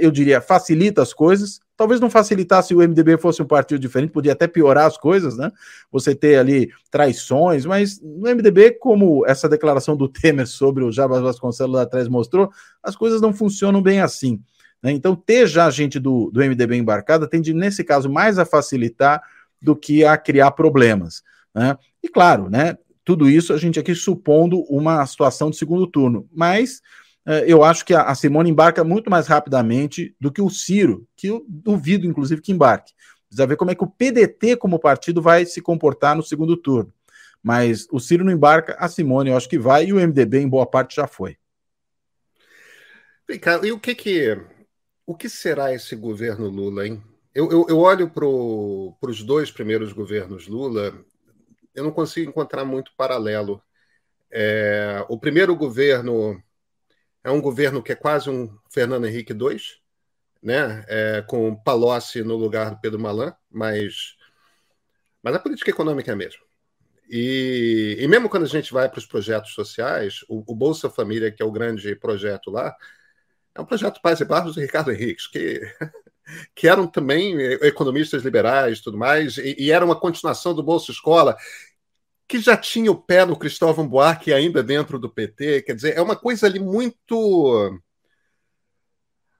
eu 0.00 0.10
diria, 0.10 0.40
facilita 0.40 1.02
as 1.02 1.12
coisas. 1.12 1.60
Talvez 1.76 2.00
não 2.00 2.08
facilitasse 2.08 2.68
se 2.68 2.74
o 2.74 2.78
MDB 2.78 3.18
fosse 3.18 3.42
um 3.42 3.46
partido 3.46 3.78
diferente, 3.78 4.10
podia 4.10 4.32
até 4.32 4.46
piorar 4.46 4.86
as 4.86 4.96
coisas, 4.96 5.36
né? 5.36 5.50
Você 5.90 6.14
ter 6.14 6.38
ali 6.38 6.70
traições, 6.90 7.66
mas 7.66 8.00
no 8.00 8.22
MDB, 8.22 8.72
como 8.78 9.26
essa 9.26 9.48
declaração 9.48 9.96
do 9.96 10.08
Temer 10.08 10.46
sobre 10.46 10.84
o 10.84 10.92
Jabas 10.92 11.20
Vasconcelos 11.20 11.74
lá 11.74 11.82
atrás 11.82 12.08
mostrou, 12.08 12.50
as 12.82 12.96
coisas 12.96 13.20
não 13.20 13.32
funcionam 13.32 13.82
bem 13.82 14.00
assim. 14.00 14.40
Né? 14.82 14.92
Então, 14.92 15.14
ter 15.16 15.46
já 15.46 15.68
gente 15.70 15.98
do, 15.98 16.30
do 16.30 16.40
MDB 16.40 16.76
embarcada 16.76 17.26
tende, 17.26 17.52
nesse 17.52 17.82
caso, 17.82 18.08
mais 18.08 18.38
a 18.38 18.46
facilitar 18.46 19.22
do 19.60 19.74
que 19.74 20.04
a 20.04 20.16
criar 20.16 20.52
problemas. 20.52 21.22
Né? 21.54 21.76
E 22.02 22.08
claro, 22.08 22.48
né, 22.48 22.76
tudo 23.04 23.28
isso 23.28 23.52
a 23.52 23.56
gente 23.56 23.78
aqui 23.78 23.94
supondo 23.94 24.60
uma 24.62 25.04
situação 25.06 25.50
de 25.50 25.56
segundo 25.56 25.86
turno, 25.86 26.28
mas 26.32 26.80
eu 27.46 27.64
acho 27.64 27.84
que 27.84 27.92
a, 27.92 28.02
a, 28.02 28.14
Simone 28.14 28.50
embarca 28.50 28.84
muito 28.84 29.10
mais 29.10 29.26
rapidamente 29.26 30.14
do 30.20 30.30
que 30.30 30.40
o 30.40 30.48
Ciro, 30.48 31.08
que 31.16 31.26
eu 31.26 31.44
duvido, 31.48 32.06
inclusive, 32.06 32.40
que 32.40 32.52
embarque. 32.52 32.92
Precisa 33.26 33.46
ver 33.46 33.56
como 33.56 33.72
é 33.72 33.74
que 33.74 33.82
o 33.82 33.90
PDT, 33.90 34.56
como 34.56 34.78
partido, 34.78 35.20
vai 35.20 35.44
se 35.44 35.60
comportar 35.60 36.14
no 36.14 36.22
segundo 36.22 36.56
turno. 36.56 36.92
Mas 37.42 37.86
o 37.90 37.98
Ciro 37.98 38.24
não 38.24 38.32
embarca, 38.32 38.76
a 38.78 38.88
Simone 38.88 39.30
eu 39.30 39.36
acho 39.36 39.48
que 39.48 39.58
vai, 39.58 39.86
e 39.86 39.92
o 39.92 39.98
MDB, 39.98 40.38
em 40.38 40.48
boa 40.48 40.66
parte, 40.66 40.96
já 40.96 41.06
foi. 41.06 41.36
Vem 43.28 43.38
cá, 43.38 43.60
e 43.64 43.72
o 43.72 43.80
que 43.80 43.94
que. 43.94 44.40
O 45.04 45.14
que 45.14 45.28
será 45.28 45.72
esse 45.72 45.94
governo 45.94 46.48
Lula, 46.48 46.86
hein? 46.86 47.02
Eu, 47.34 47.50
eu, 47.50 47.66
eu 47.68 47.78
olho 47.78 48.08
para 48.10 48.26
os 48.26 49.22
dois 49.22 49.50
primeiros 49.50 49.92
governos 49.92 50.48
Lula, 50.48 50.94
eu 51.74 51.84
não 51.84 51.92
consigo 51.92 52.30
encontrar 52.30 52.64
muito 52.64 52.92
paralelo. 52.96 53.62
É, 54.32 55.04
o 55.08 55.18
primeiro 55.18 55.54
governo 55.54 56.42
é 57.26 57.30
um 57.32 57.40
governo 57.40 57.82
que 57.82 57.90
é 57.90 57.96
quase 57.96 58.30
um 58.30 58.56
Fernando 58.70 59.04
Henrique 59.04 59.32
II, 59.32 59.58
né? 60.40 60.84
É, 60.86 61.24
com 61.26 61.56
Palocci 61.56 62.22
no 62.22 62.36
lugar 62.36 62.70
do 62.70 62.80
Pedro 62.80 63.00
Malan, 63.00 63.34
mas, 63.50 64.14
mas 65.20 65.34
a 65.34 65.40
política 65.40 65.70
econômica 65.70 66.12
é 66.12 66.14
a 66.14 66.16
mesma. 66.16 66.40
E, 67.10 67.96
e 67.98 68.06
mesmo 68.06 68.28
quando 68.28 68.44
a 68.44 68.48
gente 68.48 68.72
vai 68.72 68.88
para 68.88 69.00
os 69.00 69.06
projetos 69.06 69.54
sociais, 69.54 70.20
o, 70.28 70.44
o, 70.46 70.54
Bolsa 70.54 70.88
Família, 70.88 71.32
que 71.32 71.42
é 71.42 71.44
o 71.44 71.50
grande 71.50 71.96
projeto 71.96 72.48
lá, 72.48 72.76
é 73.56 73.60
um 73.60 73.66
projeto 73.66 74.00
Paz 74.00 74.20
e 74.20 74.24
Barros 74.24 74.54
do 74.54 74.60
Ricardo 74.60 74.92
Henriques, 74.92 75.26
que 75.26 75.60
que 76.54 76.68
eram 76.68 76.86
também 76.86 77.40
economistas 77.40 78.22
liberais 78.22 78.80
tudo 78.80 78.96
mais, 78.96 79.36
e, 79.38 79.56
e, 79.58 79.72
era 79.72 79.84
uma 79.84 79.98
continuação 79.98 80.54
do 80.54 80.62
Bolsa 80.62 80.92
Escola, 80.92 81.36
que 82.28 82.40
já 82.40 82.56
tinha 82.56 82.90
o 82.90 83.00
pé 83.00 83.24
no 83.24 83.38
Cristóvão 83.38 83.86
Buarque 83.86 84.32
ainda 84.32 84.62
dentro 84.62 84.98
do 84.98 85.08
PT. 85.08 85.62
Quer 85.62 85.74
dizer, 85.74 85.96
é 85.96 86.02
uma 86.02 86.16
coisa 86.16 86.46
ali 86.46 86.58
muito. 86.58 87.80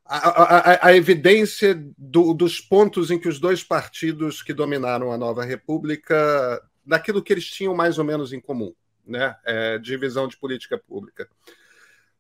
A, 0.05 0.29
a, 0.29 0.87
a 0.89 0.97
evidência 0.97 1.75
do, 1.99 2.33
dos 2.33 2.61
pontos 2.61 3.11
em 3.11 3.19
que 3.19 3.29
os 3.29 3.41
dois 3.41 3.65
partidos 3.65 4.41
que 4.41 4.55
dominaram 4.55 5.11
a 5.11 5.19
nova 5.19 5.45
República, 5.45 6.63
daquilo 6.85 7.21
que 7.23 7.33
eles 7.33 7.47
tinham 7.47 7.75
mais 7.75 7.99
ou 7.99 8.05
menos 8.05 8.33
em 8.33 8.41
comum, 8.41 8.73
né? 9.05 9.35
É, 9.45 9.79
divisão 9.79 10.29
de 10.29 10.37
política 10.37 10.79
pública. 10.79 11.29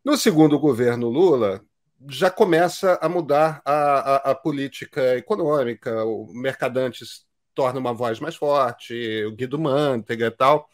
No 0.05 0.16
segundo 0.16 0.59
governo 0.59 1.09
Lula, 1.09 1.64
já 2.09 2.31
começa 2.31 2.98
a 3.00 3.09
mudar 3.09 3.62
a, 3.64 3.72
a, 3.72 4.16
a, 4.31 4.35
política 4.35 5.16
econômica, 5.16 6.05
o 6.05 6.33
Mercadantes 6.35 7.24
torna 7.57 7.81
uma 7.81 7.92
voz 7.92 8.21
mais 8.21 8.37
forte, 8.37 9.25
o 9.25 9.33
Guido 9.33 9.59
Mantega 9.59 10.27
e 10.27 10.31
tal. 10.31 10.71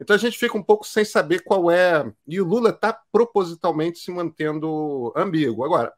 Então 0.00 0.16
a 0.16 0.18
gente 0.18 0.38
fica 0.38 0.58
um 0.58 0.62
pouco 0.62 0.84
sem 0.86 1.04
saber 1.04 1.44
qual 1.44 1.70
é. 1.70 2.12
E 2.26 2.40
o 2.40 2.44
Lula 2.44 2.70
está 2.70 2.92
propositalmente 3.12 4.00
se 4.00 4.10
mantendo 4.10 5.12
ambíguo. 5.16 5.64
Agora, 5.64 5.92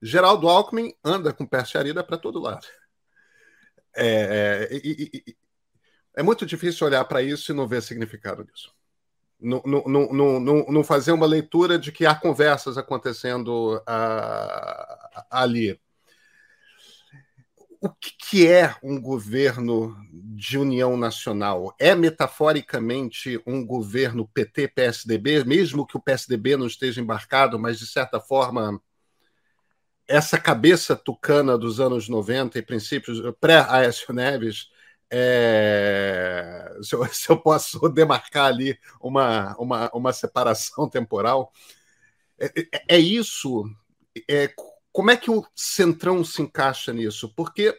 Geraldo 0.00 0.48
Alckmin 0.48 0.94
anda 1.04 1.32
com 1.32 1.46
persiarida 1.46 2.02
para 2.02 2.16
todo 2.16 2.40
lado. 2.40 2.66
É, 3.96 4.68
é, 4.72 5.34
é 6.16 6.22
muito 6.22 6.46
difícil 6.46 6.86
olhar 6.86 7.04
para 7.04 7.22
isso 7.22 7.52
e 7.52 7.54
não 7.54 7.68
ver 7.68 7.82
significado 7.82 8.44
nisso 8.44 8.74
não, 9.44 9.62
não, 9.66 10.40
não, 10.40 10.66
não, 10.66 10.84
fazer 10.84 11.12
uma 11.12 11.26
leitura 11.26 11.78
de 11.78 11.92
que 11.92 12.06
há 12.06 12.14
conversas 12.14 12.78
acontecendo 12.78 13.76
uh, 13.76 15.24
ali. 15.30 15.78
O 17.84 17.90
que, 18.30 18.50
é 18.50 18.74
um 18.82 18.98
governo 18.98 19.94
de 20.10 20.56
união 20.56 20.96
nacional? 20.96 21.76
É 21.78 21.94
metaforicamente 21.94 23.38
um 23.46 23.62
governo 23.62 24.26
PT-PSDB, 24.26 25.44
mesmo 25.44 25.86
que 25.86 25.94
o 25.94 26.00
PSDB 26.00 26.56
não 26.56 26.66
esteja 26.66 27.02
embarcado, 27.02 27.58
mas 27.58 27.78
de 27.78 27.86
certa 27.86 28.18
forma 28.18 28.80
essa 30.08 30.40
cabeça 30.40 30.96
tucana 30.96 31.58
dos 31.58 31.78
anos 31.78 32.08
90 32.08 32.58
e 32.58 32.62
princípios 32.62 33.20
pré-Aécio 33.38 34.14
Neves 34.14 34.70
é, 35.10 36.74
se, 36.80 36.94
eu, 36.94 37.04
se, 37.12 37.28
eu, 37.28 37.36
posso 37.36 37.86
demarcar 37.90 38.46
ali 38.46 38.78
uma, 38.98 39.54
uma, 39.58 39.90
uma 39.92 40.12
separação 40.14 40.88
temporal. 40.88 41.52
É, 42.38 42.46
é, 42.46 42.96
é 42.96 42.98
isso. 42.98 43.62
É, 44.26 44.48
como 44.94 45.10
é 45.10 45.16
que 45.16 45.28
o 45.28 45.44
Centrão 45.56 46.24
se 46.24 46.40
encaixa 46.40 46.92
nisso? 46.92 47.28
Porque 47.34 47.76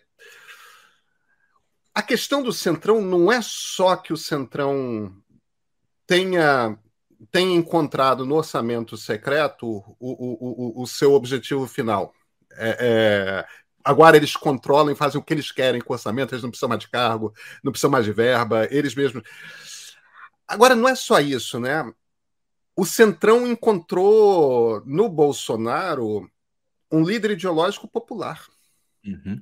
a 1.94 2.02
questão 2.02 2.44
do 2.44 2.52
Centrão 2.52 3.02
não 3.02 3.32
é 3.32 3.40
só 3.42 3.96
que 3.96 4.12
o 4.12 4.18
Centrão 4.18 5.16
tenha, 6.06 6.78
tenha 7.32 7.56
encontrado 7.56 8.26
no 8.26 8.36
orçamento 8.36 8.98
secreto 8.98 9.66
o, 9.66 9.96
o, 9.98 10.82
o, 10.82 10.84
o 10.84 10.86
seu 10.86 11.14
objetivo 11.14 11.66
final. 11.66 12.14
É, 12.52 12.78
é, 12.82 13.46
agora 13.82 14.18
eles 14.18 14.36
controlam 14.36 14.92
e 14.92 14.98
fazem 14.98 15.18
o 15.18 15.24
que 15.24 15.34
eles 15.34 15.54
querem 15.54 15.80
com 15.80 15.94
o 15.94 15.96
orçamento, 15.96 16.34
eles 16.34 16.44
não 16.44 16.50
precisam 16.50 16.68
mais 16.68 16.82
de 16.82 16.90
cargo, 16.90 17.34
não 17.64 17.72
precisam 17.72 17.92
mais 17.92 18.04
de 18.04 18.12
verba, 18.12 18.68
eles 18.70 18.94
mesmos. 18.94 19.24
Agora, 20.46 20.76
não 20.76 20.90
é 20.90 20.96
só 20.96 21.22
isso, 21.22 21.62
né? 21.62 21.90
O 22.76 22.86
Centrão 22.86 23.48
encontrou 23.48 24.84
no 24.86 25.08
Bolsonaro 25.08 26.30
um 26.92 27.04
líder 27.04 27.32
ideológico 27.32 27.88
popular. 27.88 28.46
Uhum. 29.06 29.42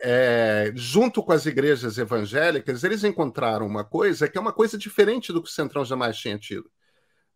É, 0.00 0.72
junto 0.76 1.22
com 1.22 1.32
as 1.32 1.44
igrejas 1.44 1.98
evangélicas, 1.98 2.84
eles 2.84 3.02
encontraram 3.02 3.66
uma 3.66 3.84
coisa 3.84 4.28
que 4.28 4.38
é 4.38 4.40
uma 4.40 4.52
coisa 4.52 4.78
diferente 4.78 5.32
do 5.32 5.42
que 5.42 5.48
o 5.48 5.52
Centrão 5.52 5.84
jamais 5.84 6.16
tinha 6.16 6.38
tido. 6.38 6.70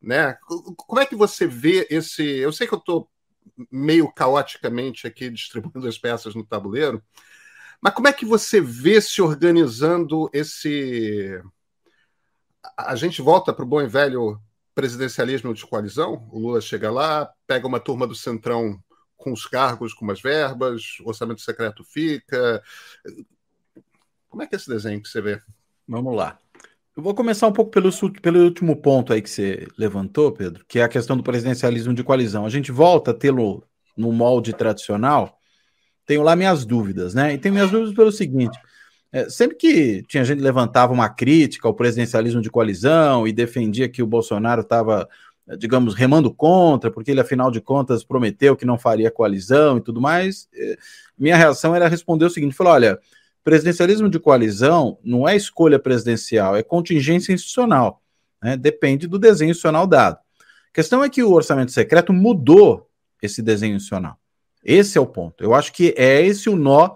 Né? 0.01 0.37
Como 0.77 1.01
é 1.01 1.07
que 1.07 1.17
você 1.17 1.47
vê 1.47 1.87
esse. 1.91 2.23
Eu 2.23 2.53
sei 2.53 2.67
que 2.67 2.75
eu 2.75 2.79
estou 2.79 3.09
meio 3.71 4.13
caoticamente 4.13 5.07
aqui 5.07 5.31
distribuindo 5.31 5.87
as 5.87 5.99
peças 5.99 6.35
no 6.35 6.45
tabuleiro. 6.45 7.03
Mas 7.81 7.95
como 7.95 8.09
é 8.09 8.13
que 8.13 8.25
você 8.25 8.61
vê 8.61 9.01
se 9.01 9.21
organizando 9.21 10.31
esse. 10.33 11.41
A 12.77 12.95
gente 12.95 13.21
volta 13.21 13.53
para 13.53 13.65
o 13.65 13.69
bom 13.69 13.81
e 13.81 13.89
velho 13.89 14.41
presidencialismo 14.75 15.53
de 15.53 15.67
coalizão? 15.67 16.29
O 16.31 16.39
Lula 16.39 16.61
chega 16.61 16.91
lá, 16.91 17.29
pega 17.47 17.67
uma 17.67 17.81
turma 17.81 18.07
do 18.07 18.15
Centrão 18.15 18.81
com 19.23 19.33
os 19.33 19.47
cargos, 19.47 19.95
com 19.95 20.05
umas 20.05 20.21
verbas, 20.21 20.99
orçamento 21.05 21.41
secreto 21.41 21.85
fica. 21.85 22.63
Como 24.29 24.43
é 24.43 24.47
que 24.47 24.55
é 24.55 24.59
esse 24.59 24.69
desenho 24.69 25.01
que 25.01 25.09
você 25.09 25.21
vê? 25.21 25.41
Vamos 25.87 26.15
lá. 26.15 26.39
Eu 26.97 27.03
vou 27.03 27.15
começar 27.15 27.47
um 27.47 27.53
pouco 27.53 27.71
pelo, 27.71 27.91
pelo 28.21 28.45
último 28.45 28.77
ponto 28.77 29.13
aí 29.13 29.23
que 29.23 29.31
você 29.31 29.67
levantou, 29.79 30.31
Pedro, 30.33 30.65
que 30.69 30.79
é 30.79 30.83
a 30.83 30.89
questão 30.89 31.17
do 31.17 31.23
presidencialismo 31.23 31.95
de 31.95 32.05
coalizão. 32.05 32.45
A 32.45 32.51
gente 32.51 32.71
volta 32.71 33.13
a 33.13 33.15
tê-lo 33.15 33.65
no 33.97 34.13
molde 34.13 34.53
tradicional. 34.53 35.39
Tenho 36.05 36.23
lá 36.23 36.37
minhas 36.37 36.67
dúvidas, 36.67 37.15
né? 37.15 37.33
E 37.33 37.39
tenho 37.39 37.55
minhas 37.55 37.71
dúvidas 37.71 37.95
pelo 37.95 38.13
seguinte: 38.13 38.59
é, 39.13 39.29
sempre 39.29 39.57
que 39.57 40.03
tinha 40.09 40.25
gente 40.25 40.43
levantava 40.43 40.93
uma 40.93 41.09
crítica 41.09 41.69
ao 41.69 41.75
presidencialismo 41.75 42.41
de 42.41 42.51
coalizão 42.51 43.27
e 43.27 43.33
defendia 43.33 43.89
que 43.89 44.03
o 44.03 44.07
Bolsonaro 44.07 44.63
estava, 44.63 45.09
digamos, 45.59 45.95
remando 45.95 46.33
contra, 46.33 46.91
porque 46.91 47.11
ele, 47.11 47.21
afinal 47.21 47.51
de 47.51 47.61
contas, 47.61 48.05
prometeu 48.05 48.57
que 48.57 48.65
não 48.65 48.79
faria 48.79 49.11
coalizão 49.11 49.79
e 49.79 49.81
tudo 49.81 50.01
mais, 50.01 50.49
é, 50.55 50.77
minha 51.19 51.37
reação 51.37 51.75
era 51.75 51.89
responder 51.89 52.25
o 52.25 52.31
seguinte: 52.31 52.55
falou, 52.55 52.73
olha 52.73 52.99
Presidencialismo 53.45 54.09
de 54.09 54.21
coalizão 54.21 54.99
não 55.03 55.29
é 55.29 55.35
escolha 55.35 55.79
presidencial, 55.79 56.57
é 56.57 56.63
contingência 56.63 57.33
institucional. 57.33 58.01
Né? 58.41 58.57
Depende 58.57 59.09
do 59.09 59.19
desenho 59.19 59.51
institucional 59.51 59.87
dado. 59.87 60.15
A 60.15 60.73
questão 60.73 61.03
é 61.03 61.11
que 61.11 61.23
o 61.23 61.33
orçamento 61.33 61.73
secreto 61.73 62.13
mudou 62.13 62.89
esse 63.21 63.43
desenho 63.43 63.75
institucional. 63.75 64.17
Esse 64.65 64.97
é 64.97 65.01
o 65.01 65.07
ponto. 65.07 65.43
Eu 65.43 65.55
acho 65.55 65.73
que 65.73 65.93
é 65.99 66.25
esse 66.25 66.49
o 66.49 66.55
nó 66.55 66.95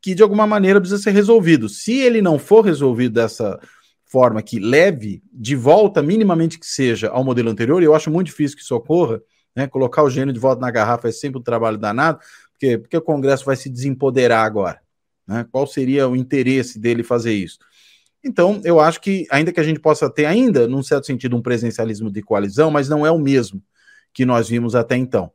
que, 0.00 0.14
de 0.14 0.22
alguma 0.22 0.46
maneira, 0.46 0.80
precisa 0.80 1.02
ser 1.02 1.10
resolvido. 1.10 1.68
Se 1.68 1.98
ele 1.98 2.22
não 2.22 2.38
for 2.38 2.64
resolvido 2.64 3.14
dessa 3.14 3.58
forma 4.08 4.42
que 4.42 4.58
leve 4.58 5.22
de 5.32 5.54
volta, 5.54 6.02
minimamente 6.02 6.58
que 6.58 6.66
seja, 6.66 7.08
ao 7.10 7.22
modelo 7.22 7.50
anterior, 7.50 7.82
e 7.82 7.86
eu 7.86 7.94
acho 7.94 8.10
muito 8.10 8.28
difícil 8.28 8.56
que 8.56 8.62
isso 8.62 8.74
ocorra, 8.74 9.20
né? 9.54 9.66
Colocar 9.66 10.02
o 10.02 10.10
gênio 10.10 10.32
de 10.32 10.40
volta 10.40 10.60
na 10.60 10.70
garrafa 10.70 11.08
é 11.08 11.12
sempre 11.12 11.38
um 11.38 11.42
trabalho 11.42 11.76
danado, 11.76 12.18
porque, 12.52 12.78
porque 12.78 12.96
o 12.96 13.02
Congresso 13.02 13.44
vai 13.44 13.56
se 13.56 13.68
desempoderar 13.68 14.44
agora. 14.44 14.80
Né? 15.26 15.46
Qual 15.50 15.66
seria 15.66 16.08
o 16.08 16.16
interesse 16.16 16.78
dele 16.78 17.02
fazer 17.02 17.32
isso? 17.32 17.58
Então, 18.24 18.60
eu 18.64 18.80
acho 18.80 19.00
que, 19.00 19.26
ainda 19.30 19.52
que 19.52 19.60
a 19.60 19.64
gente 19.64 19.78
possa 19.78 20.10
ter, 20.10 20.24
ainda, 20.24 20.66
num 20.66 20.82
certo 20.82 21.06
sentido, 21.06 21.36
um 21.36 21.42
presencialismo 21.42 22.10
de 22.10 22.22
coalizão, 22.22 22.70
mas 22.70 22.88
não 22.88 23.06
é 23.06 23.10
o 23.10 23.18
mesmo 23.18 23.62
que 24.12 24.24
nós 24.24 24.48
vimos 24.48 24.74
até 24.74 24.96
então. 24.96 25.30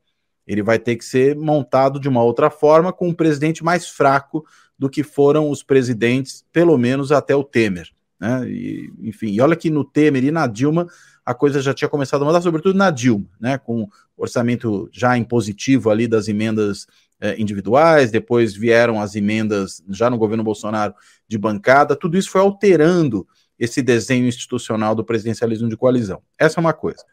Ele 0.45 0.61
vai 0.61 0.77
ter 0.77 0.97
que 0.97 1.05
ser 1.05 1.37
montado 1.37 1.99
de 1.99 2.09
uma 2.09 2.21
outra 2.21 2.49
forma, 2.49 2.91
com 2.91 3.07
um 3.07 3.13
presidente 3.13 3.63
mais 3.63 3.87
fraco 3.87 4.45
do 4.77 4.89
que 4.89 5.03
foram 5.03 5.49
os 5.49 5.63
presidentes, 5.63 6.43
pelo 6.51 6.77
menos 6.77 7.11
até 7.11 7.35
o 7.35 7.43
Temer. 7.43 7.89
Né? 8.23 8.49
E, 8.49 8.93
enfim, 9.01 9.31
e 9.31 9.41
olha 9.41 9.53
que 9.53 9.69
no 9.69 9.83
Temer 9.83 10.23
e 10.23 10.31
na 10.31 10.47
Dilma 10.47 10.87
a 11.25 11.33
coisa 11.33 11.61
já 11.61 11.73
tinha 11.73 11.89
começado 11.89 12.21
a 12.21 12.25
mudar, 12.25 12.39
sobretudo 12.39 12.77
na 12.77 12.89
Dilma, 12.89 13.25
né? 13.37 13.57
com 13.57 13.85
orçamento 14.15 14.87
já 14.93 15.17
impositivo 15.17 15.89
ali 15.89 16.07
das 16.07 16.29
emendas 16.29 16.87
eh, 17.19 17.35
individuais, 17.37 18.11
depois 18.11 18.55
vieram 18.55 19.01
as 19.01 19.17
emendas 19.17 19.83
já 19.89 20.09
no 20.09 20.17
governo 20.17 20.41
Bolsonaro 20.41 20.93
de 21.27 21.37
bancada, 21.37 21.97
tudo 21.97 22.17
isso 22.17 22.29
foi 22.29 22.39
alterando 22.39 23.27
esse 23.59 23.81
desenho 23.81 24.25
institucional 24.25 24.95
do 24.95 25.03
presidencialismo 25.03 25.67
de 25.67 25.75
coalizão. 25.75 26.21
Essa 26.39 26.59
é 26.59 26.61
uma 26.61 26.73
coisa. 26.73 27.03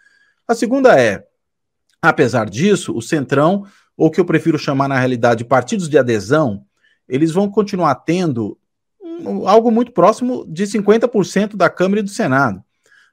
A 0.47 0.55
segunda 0.55 0.97
é, 0.97 1.27
apesar 2.01 2.49
disso, 2.49 2.97
o 2.97 3.03
Centrão, 3.03 3.67
ou 3.97 4.13
que 4.13 4.21
eu 4.21 4.25
prefiro 4.25 4.57
chamar 4.57 4.87
na 4.87 4.99
realidade 4.99 5.45
partidos 5.45 5.89
de 5.89 5.99
adesão, 5.99 6.65
eles 7.09 7.33
vão 7.33 7.51
continuar 7.51 7.97
tendo 7.97 8.57
algo 9.47 9.71
muito 9.71 9.93
próximo 9.93 10.45
de 10.49 10.65
50% 10.65 11.57
da 11.57 11.69
Câmara 11.71 12.01
e 12.01 12.05
do 12.05 12.11
Senado. 12.11 12.63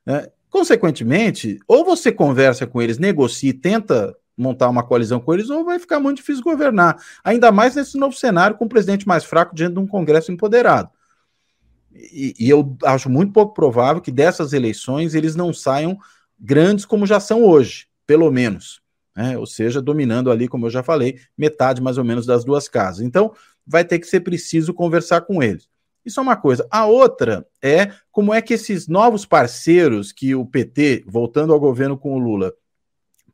Né? 0.06 0.28
Consequentemente, 0.50 1.60
ou 1.68 1.84
você 1.84 2.12
conversa 2.12 2.66
com 2.66 2.82
eles, 2.82 2.98
negocia 2.98 3.50
e 3.50 3.54
tenta 3.54 4.16
montar 4.38 4.70
uma 4.70 4.84
coalizão 4.84 5.20
com 5.20 5.34
eles, 5.34 5.50
ou 5.50 5.66
vai 5.66 5.80
ficar 5.80 6.00
muito 6.00 6.18
difícil 6.18 6.44
governar. 6.44 6.98
Ainda 7.24 7.52
mais 7.52 7.76
nesse 7.76 7.98
novo 7.98 8.16
cenário, 8.16 8.56
com 8.56 8.66
o 8.66 8.70
presidente 8.70 9.08
mais 9.08 9.24
fraco 9.24 9.56
diante 9.56 9.74
de 9.74 9.80
um 9.80 9.88
Congresso 9.88 10.32
empoderado. 10.32 10.90
E, 11.94 12.36
e, 12.38 12.50
eu 12.50 12.78
acho 12.86 13.10
muito 13.10 13.34
pouco 13.34 13.56
provável 13.56 14.02
que 14.02 14.12
dessas 14.12 14.54
eleições 14.54 15.16
eles 15.16 15.36
não 15.36 15.52
saiam 15.52 15.98
grandes 16.40 16.86
como 16.86 17.08
já 17.08 17.20
são 17.20 17.44
hoje, 17.44 17.88
pelo 18.06 18.32
menos. 18.32 18.80
Né? 19.16 19.36
Ou 19.36 19.48
seja, 19.48 19.82
dominando 19.82 20.30
ali, 20.30 20.48
como 20.48 20.68
eu 20.68 20.70
já 20.70 20.84
falei, 20.84 21.20
metade 21.36 21.82
mais 21.82 21.98
ou 21.98 22.04
menos 22.04 22.28
das 22.28 22.46
duas 22.46 22.68
casas. 22.68 23.02
Então, 23.02 23.34
vai 23.66 23.84
ter 23.84 23.98
que 23.98 24.06
ser 24.06 24.20
preciso 24.20 24.74
conversar 24.76 25.22
com 25.22 25.42
eles. 25.42 25.68
Isso 26.08 26.22
é 26.22 26.24
uma 26.24 26.38
coisa. 26.38 26.66
A 26.72 26.86
outra 26.86 27.46
é 27.62 27.92
como 28.10 28.34
é 28.34 28.42
que 28.42 28.54
esses 28.54 28.88
novos 28.88 29.26
parceiros 29.26 30.14
que 30.14 30.34
o 30.34 30.46
PT, 30.46 31.04
voltando 31.06 31.52
ao 31.52 31.60
governo 31.60 31.98
com 31.98 32.16
o 32.16 32.18
Lula, 32.18 32.54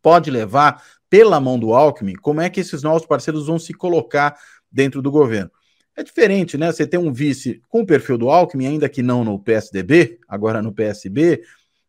pode 0.02 0.32
levar 0.32 0.84
pela 1.08 1.40
mão 1.40 1.60
do 1.60 1.72
Alckmin, 1.72 2.16
como 2.16 2.42
é 2.42 2.50
que 2.50 2.60
esses 2.60 2.82
novos 2.82 3.06
parceiros 3.06 3.46
vão 3.46 3.60
se 3.60 3.76
colocar 3.76 4.36
dentro 4.72 5.04
do 5.04 5.12
governo. 5.12 5.52
É 5.96 6.02
diferente, 6.02 6.58
né? 6.58 6.72
Você 6.72 6.88
tem 6.88 7.00
um 7.00 7.14
vice 7.14 7.62
com 7.70 7.82
o 7.82 7.86
perfil 7.86 8.18
do 8.18 8.32
Alckmin, 8.32 8.66
ainda 8.66 8.90
que 8.90 9.04
não 9.04 9.24
no 9.24 9.38
PSDB, 9.38 10.20
agora 10.28 10.60
no 10.60 10.74
PSB, 10.74 11.44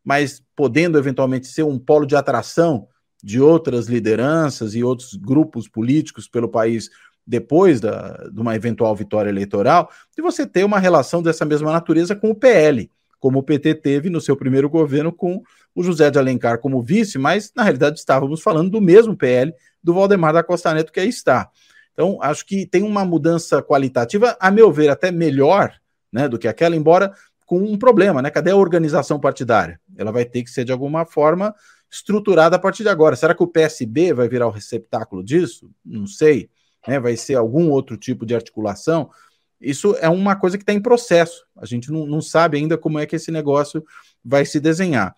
mas 0.04 0.42
podendo 0.54 0.98
eventualmente 0.98 1.46
ser 1.46 1.62
um 1.62 1.78
polo 1.78 2.04
de 2.04 2.14
atração 2.14 2.86
de 3.22 3.40
outras 3.40 3.86
lideranças 3.86 4.74
e 4.74 4.84
outros 4.84 5.14
grupos 5.14 5.66
políticos 5.66 6.28
pelo 6.28 6.46
país 6.46 6.90
depois 7.26 7.80
da, 7.80 8.28
de 8.32 8.40
uma 8.40 8.54
eventual 8.54 8.94
vitória 8.94 9.30
eleitoral, 9.30 9.90
de 10.14 10.22
você 10.22 10.46
ter 10.46 10.64
uma 10.64 10.78
relação 10.78 11.22
dessa 11.22 11.44
mesma 11.44 11.72
natureza 11.72 12.14
com 12.14 12.30
o 12.30 12.34
PL, 12.34 12.90
como 13.18 13.38
o 13.38 13.42
PT 13.42 13.76
teve 13.76 14.10
no 14.10 14.20
seu 14.20 14.36
primeiro 14.36 14.68
governo 14.68 15.12
com 15.12 15.42
o 15.74 15.82
José 15.82 16.10
de 16.10 16.18
Alencar 16.18 16.58
como 16.58 16.82
vice, 16.82 17.18
mas 17.18 17.50
na 17.56 17.62
realidade 17.62 17.98
estávamos 17.98 18.42
falando 18.42 18.70
do 18.70 18.80
mesmo 18.80 19.16
PL 19.16 19.52
do 19.82 19.94
Valdemar 19.94 20.32
da 20.32 20.42
Costa 20.42 20.72
Neto 20.74 20.92
que 20.92 21.00
aí 21.00 21.08
está. 21.08 21.50
Então, 21.92 22.18
acho 22.20 22.44
que 22.44 22.66
tem 22.66 22.82
uma 22.82 23.04
mudança 23.04 23.62
qualitativa, 23.62 24.36
a 24.40 24.50
meu 24.50 24.70
ver, 24.70 24.88
até 24.88 25.10
melhor 25.10 25.72
né, 26.12 26.28
do 26.28 26.38
que 26.38 26.48
aquela, 26.48 26.76
embora 26.76 27.12
com 27.46 27.58
um 27.58 27.78
problema, 27.78 28.20
né? 28.20 28.30
Cadê 28.30 28.50
a 28.50 28.56
organização 28.56 29.20
partidária? 29.20 29.80
Ela 29.96 30.10
vai 30.10 30.24
ter 30.24 30.42
que 30.42 30.50
ser 30.50 30.64
de 30.64 30.72
alguma 30.72 31.04
forma 31.04 31.54
estruturada 31.90 32.56
a 32.56 32.58
partir 32.58 32.82
de 32.82 32.88
agora. 32.88 33.16
Será 33.16 33.34
que 33.34 33.42
o 33.42 33.46
PSB 33.46 34.12
vai 34.12 34.28
virar 34.28 34.46
o 34.46 34.50
receptáculo 34.50 35.22
disso? 35.22 35.70
Não 35.84 36.06
sei. 36.06 36.50
Né? 36.86 37.00
Vai 37.00 37.16
ser 37.16 37.34
algum 37.34 37.70
outro 37.70 37.96
tipo 37.96 38.24
de 38.24 38.34
articulação? 38.34 39.10
Isso 39.60 39.96
é 40.00 40.08
uma 40.08 40.36
coisa 40.36 40.58
que 40.58 40.62
está 40.62 40.72
em 40.72 40.80
processo. 40.80 41.44
A 41.56 41.64
gente 41.64 41.90
não, 41.90 42.06
não 42.06 42.20
sabe 42.20 42.58
ainda 42.58 42.76
como 42.76 42.98
é 42.98 43.06
que 43.06 43.16
esse 43.16 43.30
negócio 43.30 43.84
vai 44.24 44.44
se 44.44 44.60
desenhar. 44.60 45.14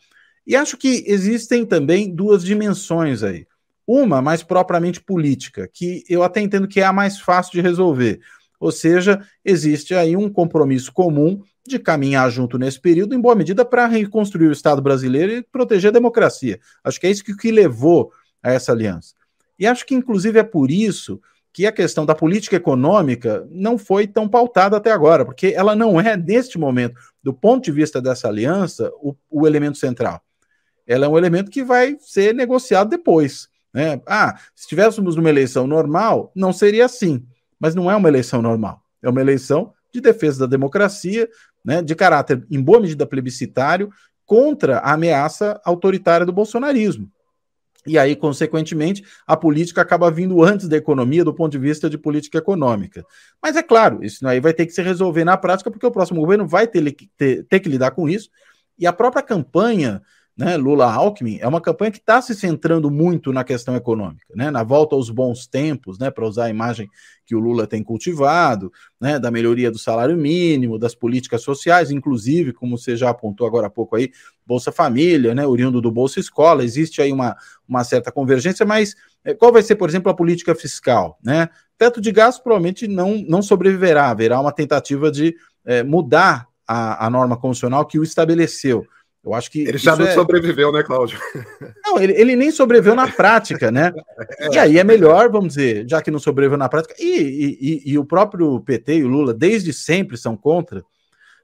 E 0.47 0.55
acho 0.55 0.77
que 0.77 1.05
existem 1.07 1.67
também 1.67 2.15
duas 2.15 2.45
dimensões 2.45 3.23
aí. 3.23 3.47
Uma 3.87 4.23
mais 4.23 4.43
propriamente 4.43 5.01
política, 5.01 5.69
que 5.73 6.05
eu 6.09 6.23
até 6.23 6.41
entendo 6.41 6.69
que 6.69 6.81
é 6.81 6.85
a 6.85 6.93
mais 6.93 7.19
fácil 7.19 7.53
de 7.53 7.61
resolver. 7.61 8.21
Ou 8.59 8.73
seja, 8.73 9.25
existe 9.45 9.95
aí 9.95 10.17
um 10.17 10.31
compromisso 10.31 10.93
comum 10.93 11.43
de 11.67 11.79
caminhar 11.79 12.31
junto 12.31 12.59
nesse 12.59 12.81
período, 12.81 13.15
em 13.15 13.21
boa 13.21 13.35
medida, 13.35 13.65
para 13.65 13.87
reconstruir 13.87 14.47
o 14.47 14.53
Estado 14.53 14.81
brasileiro 14.81 15.33
e 15.33 15.43
proteger 15.43 15.91
a 15.91 15.93
democracia. 15.93 16.61
Acho 16.83 17.01
que 17.01 17.07
é 17.07 17.11
isso 17.11 17.25
que, 17.25 17.37
que 17.37 17.51
levou 17.51 18.13
a 18.43 18.53
essa 18.53 18.73
aliança. 18.73 19.15
E 19.59 19.67
acho 19.67 19.85
que, 19.85 19.95
inclusive, 19.95 20.39
é 20.39 20.45
por 20.45 20.71
isso 20.71 21.21
que 21.57 21.67
a 21.67 21.73
questão 21.73 22.05
da 22.05 22.15
política 22.15 22.57
econômica 22.57 23.49
não 23.51 23.79
foi 23.79 24.07
tão 24.07 24.29
pautada 24.29 24.77
até 24.77 24.93
agora, 24.93 25.25
porque 25.25 25.55
ela 25.57 25.75
não 25.75 25.99
é, 25.99 26.15
neste 26.15 26.59
momento, 26.59 27.01
do 27.23 27.33
ponto 27.33 27.65
de 27.65 27.73
vista 27.73 27.99
dessa 27.99 28.29
aliança, 28.29 28.93
o, 29.01 29.17
o 29.31 29.47
elemento 29.47 29.79
central 29.79 30.21
ela 30.87 31.07
é 31.07 31.09
um 31.09 31.19
elemento 31.19 31.51
que 31.51 31.65
vai 31.65 31.97
ser 32.01 32.33
negociado 32.33 32.89
depois. 32.89 33.49
Né? 33.75 34.01
Ah, 34.07 34.37
se 34.55 34.63
estivéssemos 34.63 35.17
numa 35.17 35.29
eleição 35.29 35.67
normal, 35.67 36.31
não 36.35 36.53
seria 36.53 36.85
assim. 36.85 37.27
Mas 37.59 37.75
não 37.75 37.91
é 37.91 37.97
uma 37.97 38.09
eleição 38.09 38.41
normal. 38.41 38.81
É 39.03 39.09
uma 39.09 39.21
eleição 39.21 39.73
de 39.93 40.01
defesa 40.01 40.41
da 40.41 40.47
democracia, 40.47 41.29
né, 41.65 41.83
de 41.83 41.95
caráter, 41.95 42.47
em 42.51 42.63
boa 42.63 42.81
medida, 42.81 43.07
plebiscitário, 43.07 43.91
contra 44.25 44.79
a 44.79 44.93
ameaça 44.93 45.61
autoritária 45.65 46.25
do 46.25 46.33
bolsonarismo. 46.33 47.11
E 47.87 47.99
aí, 47.99 48.17
consequentemente, 48.17 49.05
a 49.27 49.37
política 49.37 49.81
acaba 49.81 50.11
vindo 50.11 50.43
antes 50.43 50.69
da 50.69 50.77
economia 50.77 51.25
do 51.25 51.35
ponto 51.35 51.53
de 51.53 51.59
vista 51.59 51.89
de 51.89 51.97
política 51.97 52.39
econômica. 52.39 53.05
Mas 53.43 53.57
é 53.57 53.63
claro, 53.63 54.03
isso 54.03 54.27
aí 54.27 54.41
vai 54.41 54.53
ter 54.53 54.67
que 54.67 54.73
se 54.73 54.83
resolver 54.83 55.25
na 55.25 55.37
prática, 55.37 55.71
porque 55.71 55.87
o 55.87 55.91
próximo 55.91 56.21
governo 56.21 56.47
vai 56.47 56.67
ter, 56.67 56.97
ter, 57.17 57.45
ter 57.45 57.61
que 57.61 57.69
lidar 57.69 57.93
com 57.93 58.09
isso. 58.09 58.29
E 58.79 58.87
a 58.87 58.93
própria 58.93 59.23
campanha 59.23 60.03
né, 60.37 60.57
Lula-Alckmin, 60.57 61.39
é 61.41 61.49
uma 61.49 61.63
campanha 61.63 61.91
que 61.91 61.99
está 61.99 62.21
se 62.21 62.35
centrando 62.35 62.91
muito 62.91 63.33
na 63.33 63.43
questão 63.43 63.75
econômica, 63.75 64.27
né, 64.35 64.51
na 64.51 64.63
volta 64.63 64.95
aos 64.95 65.09
bons 65.09 65.47
tempos, 65.47 65.99
né, 65.99 66.11
para 66.11 66.27
usar 66.27 66.45
a 66.45 66.51
imagem 66.51 66.91
que 67.25 67.35
o 67.35 67.41
Lula 67.41 67.67
tem 67.67 67.83
cultivado, 67.83 68.71
né, 69.01 69.19
da 69.19 69.31
melhoria 69.31 69.71
do 69.71 69.79
salário 69.79 70.15
mínimo, 70.15 70.79
das 70.79 70.95
políticas 70.95 71.41
sociais, 71.43 71.91
inclusive, 71.91 72.53
como 72.53 72.77
você 72.77 72.97
já 72.97 73.09
apontou 73.09 73.47
agora 73.47 73.69
há 73.69 73.71
pouco 73.71 73.97
aí, 73.97 74.11
Bolsa 74.45 74.71
Família, 74.71 75.35
né, 75.35 75.47
oriundo 75.47 75.81
do 75.81 75.91
Bolsa 75.91 76.21
Escola, 76.21 76.63
existe 76.63 77.01
aí 77.01 77.11
uma, 77.11 77.35
uma 77.67 77.83
certa 77.83 78.13
convergência, 78.13 78.67
mas 78.67 78.95
é, 79.25 79.33
qual 79.33 79.51
vai 79.51 79.63
ser, 79.63 79.77
por 79.77 79.89
exemplo, 79.89 80.13
a 80.13 80.15
política 80.15 80.55
fiscal? 80.55 81.19
Né? 81.25 81.49
Teto 81.79 82.01
de 82.01 82.13
gastos 82.13 82.43
provavelmente 82.43 82.87
não, 82.87 83.25
não 83.27 83.41
sobreviverá, 83.41 84.11
haverá 84.11 84.39
uma 84.39 84.53
tentativa 84.53 85.11
de 85.11 85.35
é, 85.65 85.83
mudar 85.83 86.47
a, 86.67 87.07
a 87.07 87.11
norma 87.11 87.37
constitucional 87.37 87.87
que 87.87 87.99
o 87.99 88.05
estabeleceu. 88.05 88.87
Eu 89.27 89.35
acho 89.35 89.51
que. 89.51 89.63
Ele 89.63 89.77
já 89.77 89.97
não 89.97 90.07
é... 90.07 90.15
sobreviveu, 90.15 90.71
né, 90.71 90.85
Cláudio? 90.85 91.19
Não, 91.85 92.01
ele, 92.01 92.13
ele 92.13 92.37
nem 92.37 92.53
sobreviveu 92.53 92.95
na 92.95 93.09
prática, 93.09 93.73
né? 93.73 93.93
É. 94.39 94.47
E 94.55 94.59
aí 94.59 94.79
é 94.79 94.85
melhor, 94.85 95.29
vamos 95.31 95.55
dizer, 95.55 95.85
já 95.89 96.01
que 96.01 96.13
não 96.13 96.21
sobreviveu 96.21 96.57
na 96.57 96.69
prática, 96.69 96.95
e, 96.99 97.83
e, 97.85 97.93
e 97.93 97.99
o 97.99 98.05
próprio 98.05 98.61
PT 98.61 98.99
e 98.99 99.05
o 99.05 99.09
Lula, 99.09 99.35
desde 99.35 99.73
sempre, 99.73 100.17
são 100.17 100.37
contra, 100.37 100.85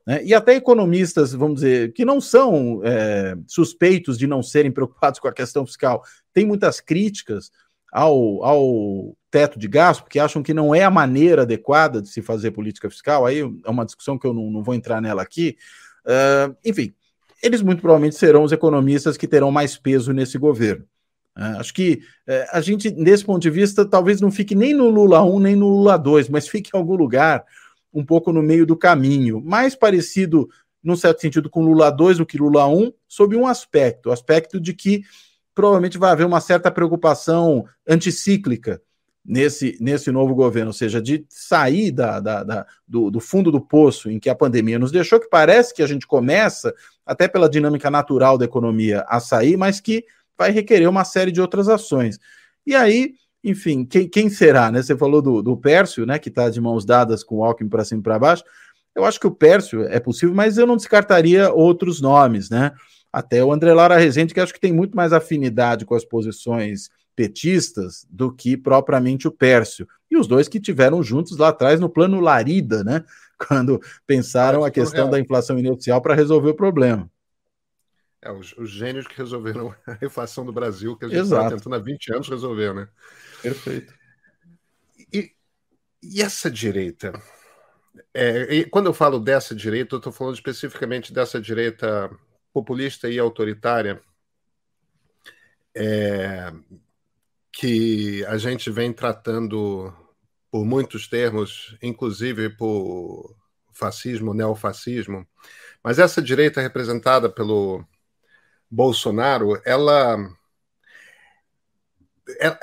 né? 0.07 0.23
E 0.25 0.33
até 0.33 0.55
economistas, 0.55 1.33
vamos 1.33 1.57
dizer, 1.57 1.93
que 1.93 2.05
não 2.05 2.21
são 2.21 2.81
é, 2.85 3.35
suspeitos 3.49 4.17
de 4.17 4.29
não 4.29 4.43
serem 4.45 4.71
preocupados 4.71 5.19
com 5.19 5.27
a 5.27 5.33
questão 5.33 5.67
fiscal, 5.67 6.05
têm 6.33 6.47
muitas 6.47 6.81
críticas 6.81 7.51
ao, 7.93 8.45
ao 8.45 9.17
teto 9.29 9.59
de 9.59 9.67
gasto, 9.67 10.05
porque 10.05 10.21
acham 10.21 10.43
que 10.43 10.55
não 10.55 10.73
é 10.73 10.85
a 10.85 10.91
maneira 10.91 11.43
adequada 11.43 12.01
de 12.01 12.09
se 12.09 12.23
fazer 12.23 12.53
política 12.53 12.89
fiscal. 12.89 13.27
Aí 13.27 13.41
é 13.41 13.71
uma 13.71 13.85
discussão 13.85 14.17
que 14.17 14.27
eu 14.27 14.33
não, 14.33 14.51
não 14.53 14.63
vou 14.63 14.75
entrar 14.75 15.01
nela 15.01 15.23
aqui. 15.23 15.57
Uh, 16.07 16.57
enfim, 16.65 16.95
eles 17.43 17.61
muito 17.61 17.81
provavelmente 17.81 18.17
serão 18.17 18.45
os 18.45 18.53
economistas 18.53 19.17
que 19.17 19.27
terão 19.27 19.51
mais 19.51 19.77
peso 19.77 20.13
nesse 20.13 20.39
governo. 20.39 20.85
É, 21.37 21.43
acho 21.59 21.73
que 21.73 22.03
é, 22.27 22.47
a 22.53 22.61
gente, 22.61 22.91
nesse 22.91 23.25
ponto 23.25 23.41
de 23.41 23.51
vista, 23.51 23.85
talvez 23.85 24.21
não 24.21 24.31
fique 24.31 24.55
nem 24.55 24.75
no 24.75 24.89
Lula 24.89 25.25
1 25.25 25.41
nem 25.41 25.57
no 25.57 25.69
Lula 25.69 25.97
2, 25.97 26.29
mas 26.29 26.47
fique 26.47 26.71
em 26.73 26.79
algum 26.79 26.95
lugar 26.95 27.45
um 27.93 28.05
pouco 28.05 28.33
no 28.33 28.43
meio 28.43 28.65
do 28.65 28.77
caminho, 28.77 29.41
mais 29.41 29.75
parecido, 29.75 30.49
num 30.83 30.97
certo 30.97 31.21
sentido, 31.21 31.51
com 31.51 31.65
Lula 31.65 31.91
2 31.91 32.19
do 32.19 32.27
que 32.27 32.39
Lula 32.39 32.67
1, 32.67 32.93
sob 33.07 33.37
um 33.37 33.47
aspecto, 33.47 34.09
o 34.09 34.13
aspecto 34.13 34.61
de 34.61 34.73
que 34.73 35.03
provavelmente 35.55 35.99
vai 35.99 36.11
haver 36.11 36.27
uma 36.27 36.41
certa 36.41 36.71
preocupação 36.71 37.65
anticíclica 37.87 38.81
nesse, 39.25 39.77
nesse 39.81 40.11
novo 40.11 40.35
governo, 40.35 40.69
ou 40.69 40.75
seja, 40.75 41.01
de 41.01 41.25
sair 41.29 41.93
da, 41.93 42.19
da, 42.19 42.43
da 42.43 42.67
do, 42.87 43.11
do, 43.11 43.21
fundo 43.21 43.53
do 43.53 43.61
poço 43.61 44.11
em 44.11 44.19
que 44.19 44.31
a 44.31 44.35
pandemia 44.35 44.79
nos 44.79 44.91
deixou, 44.91 45.21
que 45.21 45.29
parece 45.29 45.75
que 45.75 45.83
a 45.83 45.87
gente 45.87 46.07
começa, 46.07 46.75
até 47.07 47.29
pela 47.29 47.49
dinâmica 47.49 47.91
natural 47.91 48.39
da 48.39 48.45
economia, 48.45 49.05
a 49.09 49.21
sair, 49.21 49.57
mas 49.57 49.81
que 49.81 50.05
vai 50.37 50.51
requerer 50.51 50.89
uma 50.89 51.05
série 51.05 51.33
de 51.33 51.41
outras 51.41 51.69
ações. 51.69 52.19
E 52.67 52.75
aí, 52.75 53.15
enfim, 53.43 53.85
quem, 53.85 54.09
quem 54.09 54.31
será? 54.31 54.71
Né? 54.71 54.83
Você 54.83 54.97
falou 54.97 55.21
do, 55.21 55.43
do 55.43 55.57
Pércio, 55.57 56.07
né, 56.07 56.19
que 56.19 56.29
está 56.29 56.49
de 56.49 56.61
mãos 56.61 56.85
dadas 56.85 57.25
com 57.25 57.39
o 57.39 57.45
Alckmin 57.45 57.69
para 57.69 57.85
cima 57.85 58.01
e 58.01 58.03
para 58.03 58.19
baixo. 58.19 58.45
Eu 58.95 59.05
acho 59.05 59.19
que 59.19 59.27
o 59.27 59.35
Pércio 59.35 59.83
é 59.85 59.99
possível, 59.99 60.35
mas 60.35 60.59
eu 60.59 60.67
não 60.67 60.77
descartaria 60.77 61.53
outros 61.53 62.01
nomes, 62.01 62.51
né? 62.51 62.73
Até 63.11 63.43
o 63.43 63.53
André 63.53 63.73
Lara 63.73 63.97
Rezende, 63.97 64.35
que 64.35 64.41
acho 64.41 64.53
que 64.53 64.61
tem 64.61 64.73
muito 64.73 64.95
mais 64.95 65.13
afinidade 65.13 65.85
com 65.85 65.95
as 65.95 66.05
posições 66.05 66.91
petistas 67.15 68.07
do 68.11 68.33
que 68.33 68.57
propriamente 68.57 69.29
o 69.29 69.33
Pércio. 69.33 69.87
E 70.11 70.17
os 70.17 70.27
dois 70.27 70.49
que 70.49 70.61
tiveram 70.61 71.03
juntos 71.03 71.37
lá 71.37 71.49
atrás 71.49 71.81
no 71.81 71.89
plano 71.89 72.21
Larida, 72.21 72.83
né? 72.83 73.05
Quando 73.49 73.81
pensaram 74.07 74.65
a 74.65 74.71
questão 74.71 75.11
da 75.11 75.19
inflação 75.19 75.59
inicial 75.59 76.01
para 76.01 76.15
resolver 76.15 76.51
o 76.51 76.55
problema. 76.55 77.11
É, 78.21 78.31
os, 78.31 78.57
os, 78.57 78.71
gênios 78.71 79.07
que 79.07 79.17
resolveram 79.17 79.75
a 79.87 80.05
inflação 80.05 80.45
do 80.45 80.53
Brasil, 80.53 80.97
que 80.97 81.07
a 81.07 81.09
gente 81.09 81.23
está 81.23 81.51
tentando 81.51 81.75
há 81.75 81.79
20 81.79 82.15
anos 82.15 82.29
resolver, 82.29 82.73
né? 82.73 82.89
Perfeito. 83.43 83.93
E, 85.13 85.33
e 86.01 86.23
essa 86.23 86.49
direita? 86.49 87.13
É, 88.15 88.55
e 88.55 88.65
quando 88.65 88.87
eu 88.87 88.95
falo 88.95 89.19
dessa 89.19 89.55
direita, 89.55 89.95
eu 89.95 89.99
estou 89.99 90.13
falando 90.13 90.35
especificamente 90.35 91.13
dessa 91.13 91.41
direita 91.41 92.11
populista 92.53 93.09
e 93.09 93.19
autoritária, 93.19 94.01
é, 95.75 96.53
que 97.53 98.25
a 98.27 98.39
gente 98.39 98.71
vem 98.71 98.93
tratando 98.93 99.95
por 100.51 100.65
muitos 100.65 101.07
termos, 101.09 101.77
inclusive 101.83 102.51
por 102.51 103.37
fascismo, 103.73 104.35
neofascismo, 104.35 105.27
mas 105.83 105.99
essa 105.99 106.23
direita 106.23 106.61
representada 106.61 107.29
pelo 107.29 107.85
Bolsonaro, 108.71 109.61
ela 109.65 110.17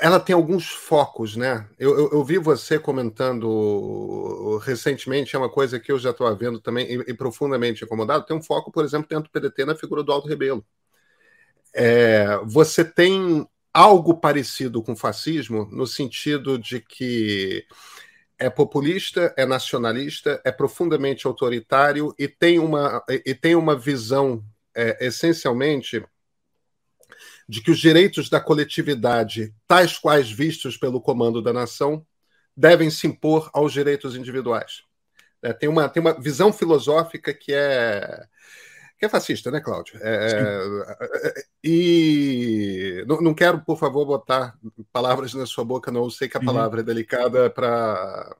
ela 0.00 0.18
tem 0.18 0.34
alguns 0.34 0.70
focos, 0.70 1.36
né? 1.36 1.68
Eu, 1.78 1.96
eu, 1.96 2.10
eu, 2.12 2.24
vi 2.24 2.38
você 2.38 2.78
comentando 2.78 4.58
recentemente, 4.64 5.36
é 5.36 5.38
uma 5.38 5.50
coisa 5.50 5.78
que 5.78 5.92
eu 5.92 5.98
já 5.98 6.10
estou 6.10 6.34
vendo 6.36 6.60
também 6.60 6.86
e, 6.86 7.10
e, 7.10 7.14
profundamente 7.14 7.84
incomodado. 7.84 8.24
Tem 8.24 8.36
um 8.36 8.42
foco, 8.42 8.72
por 8.72 8.84
exemplo, 8.84 9.08
dentro 9.08 9.24
do 9.24 9.30
PDT 9.30 9.64
na 9.66 9.76
figura 9.76 10.02
do 10.02 10.12
Alto 10.12 10.28
Rebelo. 10.28 10.64
É, 11.74 12.38
você 12.44 12.84
tem 12.84 13.46
algo 13.72 14.14
parecido 14.18 14.82
com 14.82 14.96
fascismo, 14.96 15.68
no 15.70 15.86
sentido 15.86 16.58
de 16.58 16.80
que 16.80 17.64
é 18.38 18.48
populista, 18.48 19.34
é 19.36 19.44
nacionalista, 19.44 20.40
é 20.44 20.50
profundamente 20.50 21.26
autoritário 21.26 22.14
e 22.18 22.26
tem 22.26 22.58
uma, 22.58 23.04
e 23.08 23.34
tem 23.34 23.54
uma 23.54 23.76
visão 23.76 24.42
é, 24.74 25.06
essencialmente 25.06 26.02
de 27.48 27.60
que 27.60 27.70
os 27.70 27.78
direitos 27.78 28.30
da 28.30 28.40
coletividade, 28.40 29.54
tais 29.66 29.98
quais 29.98 30.30
vistos 30.30 30.76
pelo 30.76 31.00
comando 31.00 31.42
da 31.42 31.52
nação, 31.52 32.06
devem 32.56 32.90
se 32.90 33.06
impor 33.06 33.50
aos 33.52 33.72
direitos 33.72 34.16
individuais. 34.16 34.84
É, 35.42 35.52
tem, 35.52 35.68
uma, 35.68 35.88
tem 35.88 36.00
uma 36.00 36.18
visão 36.18 36.52
filosófica 36.52 37.34
que 37.34 37.52
é 37.52 38.24
que 39.00 39.06
é 39.06 39.08
fascista, 39.08 39.50
né, 39.50 39.62
Cláudio? 39.62 39.98
É, 40.02 40.30
é, 40.30 41.28
é, 41.28 41.44
e 41.64 43.02
não, 43.08 43.18
não, 43.22 43.34
quero, 43.34 43.62
por 43.62 43.78
favor, 43.78 44.04
botar 44.04 44.54
palavras 44.92 45.32
na 45.32 45.46
sua 45.46 45.64
boca, 45.64 45.90
não. 45.90 46.04
Eu 46.04 46.10
sei 46.10 46.28
que 46.28 46.36
a 46.36 46.40
uhum. 46.40 46.44
palavra 46.44 46.76
uhum. 46.76 46.82
é 46.82 46.86
delicada 46.86 47.48
para. 47.48 48.36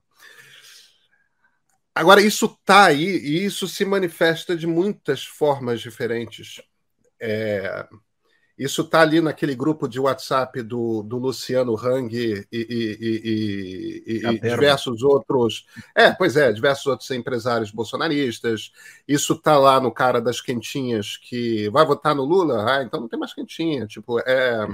Agora, 1.94 2.20
isso 2.20 2.44
está 2.44 2.84
aí 2.84 3.06
e 3.06 3.42
isso 3.42 3.66
se 3.66 3.86
manifesta 3.86 4.54
de 4.54 4.66
muitas 4.66 5.24
formas 5.24 5.80
diferentes. 5.80 6.60
É, 7.18 7.88
isso 8.60 8.82
está 8.82 9.00
ali 9.00 9.22
naquele 9.22 9.54
grupo 9.54 9.88
de 9.88 9.98
WhatsApp 9.98 10.60
do, 10.60 11.02
do 11.02 11.16
Luciano 11.16 11.74
Hang 11.74 12.14
e, 12.14 12.46
e, 12.52 14.02
e, 14.06 14.22
e 14.26 14.38
diversos 14.38 15.02
outros. 15.02 15.64
É, 15.96 16.12
pois 16.12 16.36
é, 16.36 16.52
diversos 16.52 16.86
outros 16.86 17.10
empresários 17.10 17.70
bolsonaristas. 17.70 18.70
Isso 19.08 19.32
está 19.32 19.56
lá 19.56 19.80
no 19.80 19.90
cara 19.90 20.20
das 20.20 20.42
quentinhas 20.42 21.16
que 21.16 21.70
vai 21.70 21.86
votar 21.86 22.14
no 22.14 22.22
Lula? 22.22 22.70
Ah, 22.70 22.82
então 22.82 23.00
não 23.00 23.08
tem 23.08 23.18
mais 23.18 23.32
quentinha. 23.32 23.86
Tipo, 23.86 24.20
é. 24.20 24.68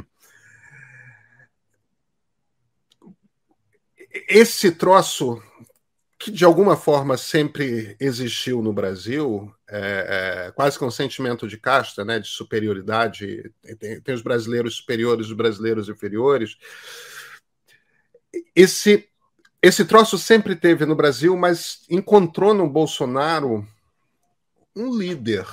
Esse 4.28 4.72
troço 4.72 5.40
que 6.26 6.32
de 6.32 6.44
alguma 6.44 6.76
forma 6.76 7.16
sempre 7.16 7.96
existiu 8.00 8.60
no 8.60 8.72
Brasil, 8.72 9.54
é, 9.68 10.48
é, 10.48 10.50
quase 10.50 10.76
que 10.76 10.84
um 10.84 10.90
sentimento 10.90 11.46
de 11.46 11.56
casta, 11.56 12.04
né, 12.04 12.18
de 12.18 12.26
superioridade. 12.26 13.52
Tem, 13.78 14.00
tem, 14.00 14.12
os 14.12 14.22
brasileiros 14.22 14.74
superiores, 14.74 15.28
os 15.28 15.32
brasileiros 15.32 15.88
inferiores. 15.88 16.56
Esse, 18.56 19.08
esse 19.62 19.84
troço 19.84 20.18
sempre 20.18 20.56
teve 20.56 20.84
no 20.84 20.96
Brasil, 20.96 21.36
mas 21.36 21.84
encontrou 21.88 22.52
no 22.52 22.68
Bolsonaro 22.68 23.64
um 24.74 24.98
líder. 24.98 25.46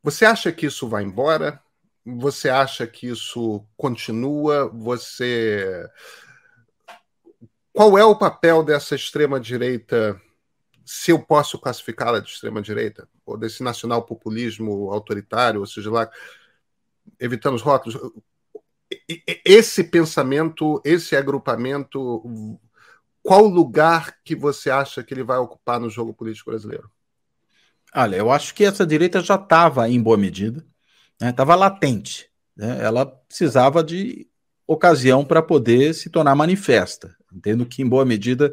Você 0.00 0.24
acha 0.24 0.52
que 0.52 0.66
isso 0.66 0.88
vai 0.88 1.02
embora? 1.02 1.60
Você 2.06 2.48
acha 2.48 2.86
que 2.86 3.08
isso 3.08 3.66
continua? 3.76 4.68
Você 4.68 5.90
qual 7.80 7.96
é 7.96 8.04
o 8.04 8.14
papel 8.14 8.62
dessa 8.62 8.94
extrema-direita, 8.94 10.20
se 10.84 11.12
eu 11.12 11.18
posso 11.18 11.58
classificá-la 11.58 12.18
de 12.18 12.28
extrema-direita, 12.28 13.08
ou 13.24 13.38
desse 13.38 13.62
nacional-populismo 13.62 14.90
autoritário, 14.92 15.60
ou 15.60 15.66
seja 15.66 15.90
lá, 15.90 16.10
evitando 17.18 17.54
os 17.54 17.62
rótulos? 17.62 17.98
Esse 19.42 19.82
pensamento, 19.82 20.78
esse 20.84 21.16
agrupamento, 21.16 22.60
qual 23.22 23.46
lugar 23.46 24.14
que 24.22 24.36
você 24.36 24.68
acha 24.68 25.02
que 25.02 25.14
ele 25.14 25.24
vai 25.24 25.38
ocupar 25.38 25.80
no 25.80 25.88
jogo 25.88 26.12
político 26.12 26.50
brasileiro? 26.50 26.90
Olha, 27.94 28.16
eu 28.16 28.30
acho 28.30 28.54
que 28.54 28.62
essa 28.62 28.86
direita 28.86 29.22
já 29.22 29.36
estava 29.36 29.88
em 29.88 30.02
boa 30.02 30.18
medida, 30.18 30.62
estava 31.18 31.54
né? 31.54 31.60
latente. 31.60 32.30
Né? 32.54 32.78
Ela 32.84 33.06
precisava 33.06 33.82
de 33.82 34.28
ocasião 34.66 35.24
para 35.24 35.40
poder 35.40 35.94
se 35.94 36.10
tornar 36.10 36.34
manifesta. 36.34 37.18
Entendo 37.34 37.66
que, 37.66 37.82
em 37.82 37.88
boa 37.88 38.04
medida, 38.04 38.52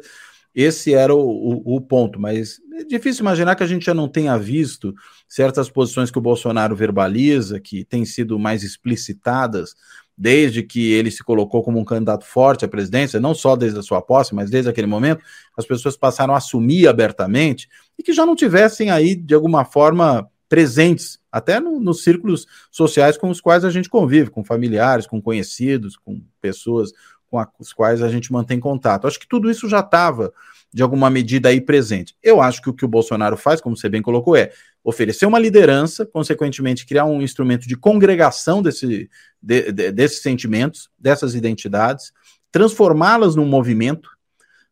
esse 0.54 0.94
era 0.94 1.14
o, 1.14 1.20
o, 1.20 1.76
o, 1.76 1.80
ponto, 1.80 2.18
mas 2.18 2.58
é 2.74 2.84
difícil 2.84 3.22
imaginar 3.22 3.54
que 3.54 3.62
a 3.62 3.66
gente 3.66 3.84
já 3.84 3.94
não 3.94 4.08
tenha 4.08 4.36
visto 4.36 4.94
certas 5.28 5.70
posições 5.70 6.10
que 6.10 6.18
o 6.18 6.22
Bolsonaro 6.22 6.74
verbaliza, 6.74 7.60
que 7.60 7.84
têm 7.84 8.04
sido 8.04 8.38
mais 8.38 8.62
explicitadas 8.62 9.74
desde 10.16 10.64
que 10.64 10.90
ele 10.92 11.12
se 11.12 11.22
colocou 11.22 11.62
como 11.62 11.78
um 11.78 11.84
candidato 11.84 12.24
forte 12.24 12.64
à 12.64 12.68
presidência, 12.68 13.20
não 13.20 13.34
só 13.34 13.54
desde 13.54 13.78
a 13.78 13.82
sua 13.82 14.02
posse, 14.02 14.34
mas 14.34 14.50
desde 14.50 14.68
aquele 14.68 14.88
momento, 14.88 15.22
as 15.56 15.64
pessoas 15.64 15.96
passaram 15.96 16.34
a 16.34 16.38
assumir 16.38 16.88
abertamente 16.88 17.68
e 17.96 18.02
que 18.02 18.12
já 18.12 18.26
não 18.26 18.34
tivessem 18.34 18.90
aí, 18.90 19.14
de 19.14 19.34
alguma 19.34 19.64
forma, 19.64 20.28
presentes, 20.48 21.20
até 21.30 21.60
no, 21.60 21.78
nos 21.78 22.02
círculos 22.02 22.46
sociais 22.70 23.16
com 23.16 23.30
os 23.30 23.40
quais 23.40 23.64
a 23.64 23.70
gente 23.70 23.88
convive, 23.88 24.30
com 24.30 24.42
familiares, 24.42 25.06
com 25.06 25.22
conhecidos, 25.22 25.96
com 25.96 26.20
pessoas 26.40 26.90
com 27.28 27.38
as 27.38 27.72
quais 27.72 28.02
a 28.02 28.08
gente 28.08 28.32
mantém 28.32 28.58
contato. 28.58 29.06
Acho 29.06 29.18
que 29.18 29.28
tudo 29.28 29.50
isso 29.50 29.68
já 29.68 29.80
estava, 29.80 30.32
de 30.72 30.82
alguma 30.82 31.10
medida, 31.10 31.48
aí 31.48 31.60
presente. 31.60 32.16
Eu 32.22 32.40
acho 32.40 32.60
que 32.62 32.70
o 32.70 32.74
que 32.74 32.84
o 32.84 32.88
Bolsonaro 32.88 33.36
faz, 33.36 33.60
como 33.60 33.76
você 33.76 33.88
bem 33.88 34.02
colocou, 34.02 34.36
é 34.36 34.50
oferecer 34.82 35.26
uma 35.26 35.38
liderança, 35.38 36.06
consequentemente, 36.06 36.86
criar 36.86 37.04
um 37.04 37.20
instrumento 37.20 37.66
de 37.68 37.76
congregação 37.76 38.62
desse, 38.62 39.08
de, 39.42 39.72
de, 39.72 39.92
desses 39.92 40.22
sentimentos, 40.22 40.90
dessas 40.98 41.34
identidades, 41.34 42.12
transformá-las 42.50 43.36
num 43.36 43.46
movimento 43.46 44.08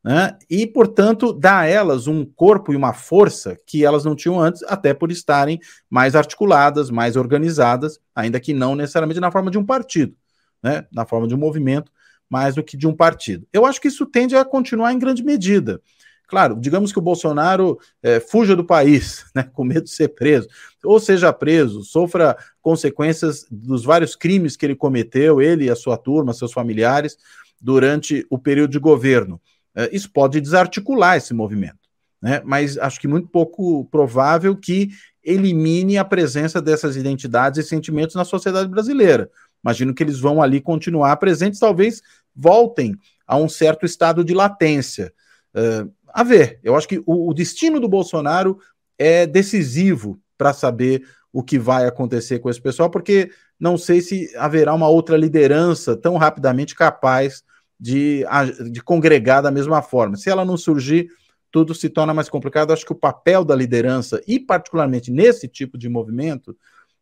né? 0.07 0.39
e, 0.49 0.67
portanto, 0.69 1.33
dar 1.33 1.61
a 1.61 1.67
elas 1.67 2.07
um 2.07 2.25
corpo 2.25 2.73
e 2.73 2.77
uma 2.77 2.93
força 2.93 3.57
que 3.67 3.85
elas 3.85 4.05
não 4.05 4.15
tinham 4.15 4.41
antes, 4.41 4.63
até 4.63 4.95
por 4.95 5.11
estarem 5.11 5.59
mais 5.91 6.15
articuladas, 6.15 6.91
mais 6.91 7.17
organizadas, 7.17 7.99
ainda 8.15 8.39
que 8.39 8.55
não 8.55 8.77
necessariamente 8.77 9.19
na 9.19 9.33
forma 9.33 9.51
de 9.51 9.59
um 9.59 9.67
partido, 9.67 10.15
né? 10.63 10.87
na 10.93 11.05
forma 11.05 11.27
de 11.27 11.35
um 11.35 11.39
movimento, 11.39 11.91
mais 12.29 12.55
do 12.55 12.63
que 12.63 12.77
de 12.77 12.87
um 12.87 12.95
partido. 12.95 13.47
Eu 13.53 13.65
acho 13.65 13.81
que 13.81 13.89
isso 13.89 14.07
tende 14.07 14.37
a 14.37 14.45
continuar 14.45 14.93
em 14.93 14.99
grande 14.99 15.23
medida. 15.23 15.81
Claro, 16.29 16.57
digamos 16.59 16.93
que 16.93 16.99
o 16.99 17.03
Bolsonaro 17.03 17.79
é, 18.03 18.19
fuja 18.19 18.57
do 18.57 18.65
país, 18.65 19.25
né, 19.35 19.45
com 19.45 19.65
medo 19.65 19.85
de 19.85 19.91
ser 19.91 20.09
preso, 20.09 20.49
ou 20.85 20.99
seja 20.99 21.33
preso, 21.33 21.85
sofra 21.85 22.37
consequências 22.61 23.47
dos 23.51 23.85
vários 23.85 24.17
crimes 24.17 24.57
que 24.57 24.67
ele 24.67 24.75
cometeu, 24.75 25.41
ele 25.41 25.67
e 25.67 25.71
a 25.71 25.77
sua 25.77 25.97
turma, 25.97 26.35
seus 26.35 26.53
familiares, 26.53 27.17
durante 27.61 28.27
o 28.29 28.39
período 28.39 28.73
de 28.73 28.79
governo. 28.79 29.41
É, 29.75 29.89
isso 29.95 30.11
pode 30.11 30.41
desarticular 30.41 31.17
esse 31.17 31.33
movimento, 31.33 31.79
né? 32.21 32.43
mas 32.45 32.77
acho 32.77 33.01
que 33.01 33.07
muito 33.07 33.29
pouco 33.29 33.85
provável 33.85 34.57
que 34.57 34.91
elimine 35.23 35.99
a 35.99 36.05
presença 36.05 36.63
dessas 36.63 36.97
identidades 36.97 37.65
e 37.65 37.69
sentimentos 37.69 38.15
na 38.15 38.25
sociedade 38.25 38.69
brasileira. 38.69 39.31
Imagino 39.67 39.93
que 39.93 40.01
eles 40.01 40.21
vão 40.21 40.41
ali 40.41 40.61
continuar 40.61 41.17
presentes, 41.17 41.59
talvez 41.59 42.01
voltem 42.33 42.97
a 43.27 43.37
um 43.37 43.49
certo 43.49 43.85
estado 43.85 44.23
de 44.23 44.33
latência. 44.33 45.13
Uh, 45.53 45.93
a 46.07 46.23
ver, 46.23 46.61
eu 46.63 46.77
acho 46.77 46.87
que 46.87 47.03
o, 47.05 47.29
o 47.29 47.35
destino 47.35 47.81
do 47.81 47.89
Bolsonaro 47.89 48.61
é 48.97 49.27
decisivo 49.27 50.21
para 50.39 50.53
saber 50.53 51.03
o 51.33 51.43
que 51.43 51.59
vai 51.59 51.85
acontecer 51.85 52.39
com 52.39 52.49
esse 52.49 52.61
pessoal, 52.61 52.89
porque 52.89 53.29
não 53.59 53.77
sei 53.77 54.01
se 54.01 54.33
haverá 54.37 54.73
uma 54.73 54.89
outra 54.89 55.17
liderança 55.17 55.97
tão 55.97 56.17
rapidamente 56.17 56.73
capaz 56.73 57.43
de, 57.79 58.25
de 58.71 58.81
congregar 58.81 59.43
da 59.43 59.51
mesma 59.51 59.83
forma. 59.83 60.17
Se 60.17 60.31
ela 60.31 60.45
não 60.45 60.57
surgir, 60.57 61.09
tudo 61.51 61.75
se 61.75 61.89
torna 61.89 62.15
mais 62.15 62.29
complicado. 62.29 62.73
Acho 62.73 62.87
que 62.87 62.93
o 62.93 62.97
papel 62.97 63.45
da 63.45 63.57
liderança, 63.57 64.23
e 64.29 64.39
particularmente 64.39 65.11
nesse 65.11 65.49
tipo 65.49 65.77
de 65.77 65.89
movimento, 65.89 66.57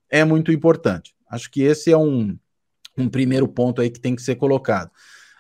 é 0.09 0.25
muito 0.25 0.51
importante. 0.51 1.15
Acho 1.29 1.51
que 1.51 1.61
esse 1.61 1.93
é 1.93 1.99
um, 1.99 2.39
um 2.97 3.09
primeiro 3.09 3.49
ponto 3.49 3.81
aí 3.81 3.91
que 3.91 4.01
tem 4.01 4.15
que 4.15 4.23
ser 4.23 4.37
colocado. 4.37 4.91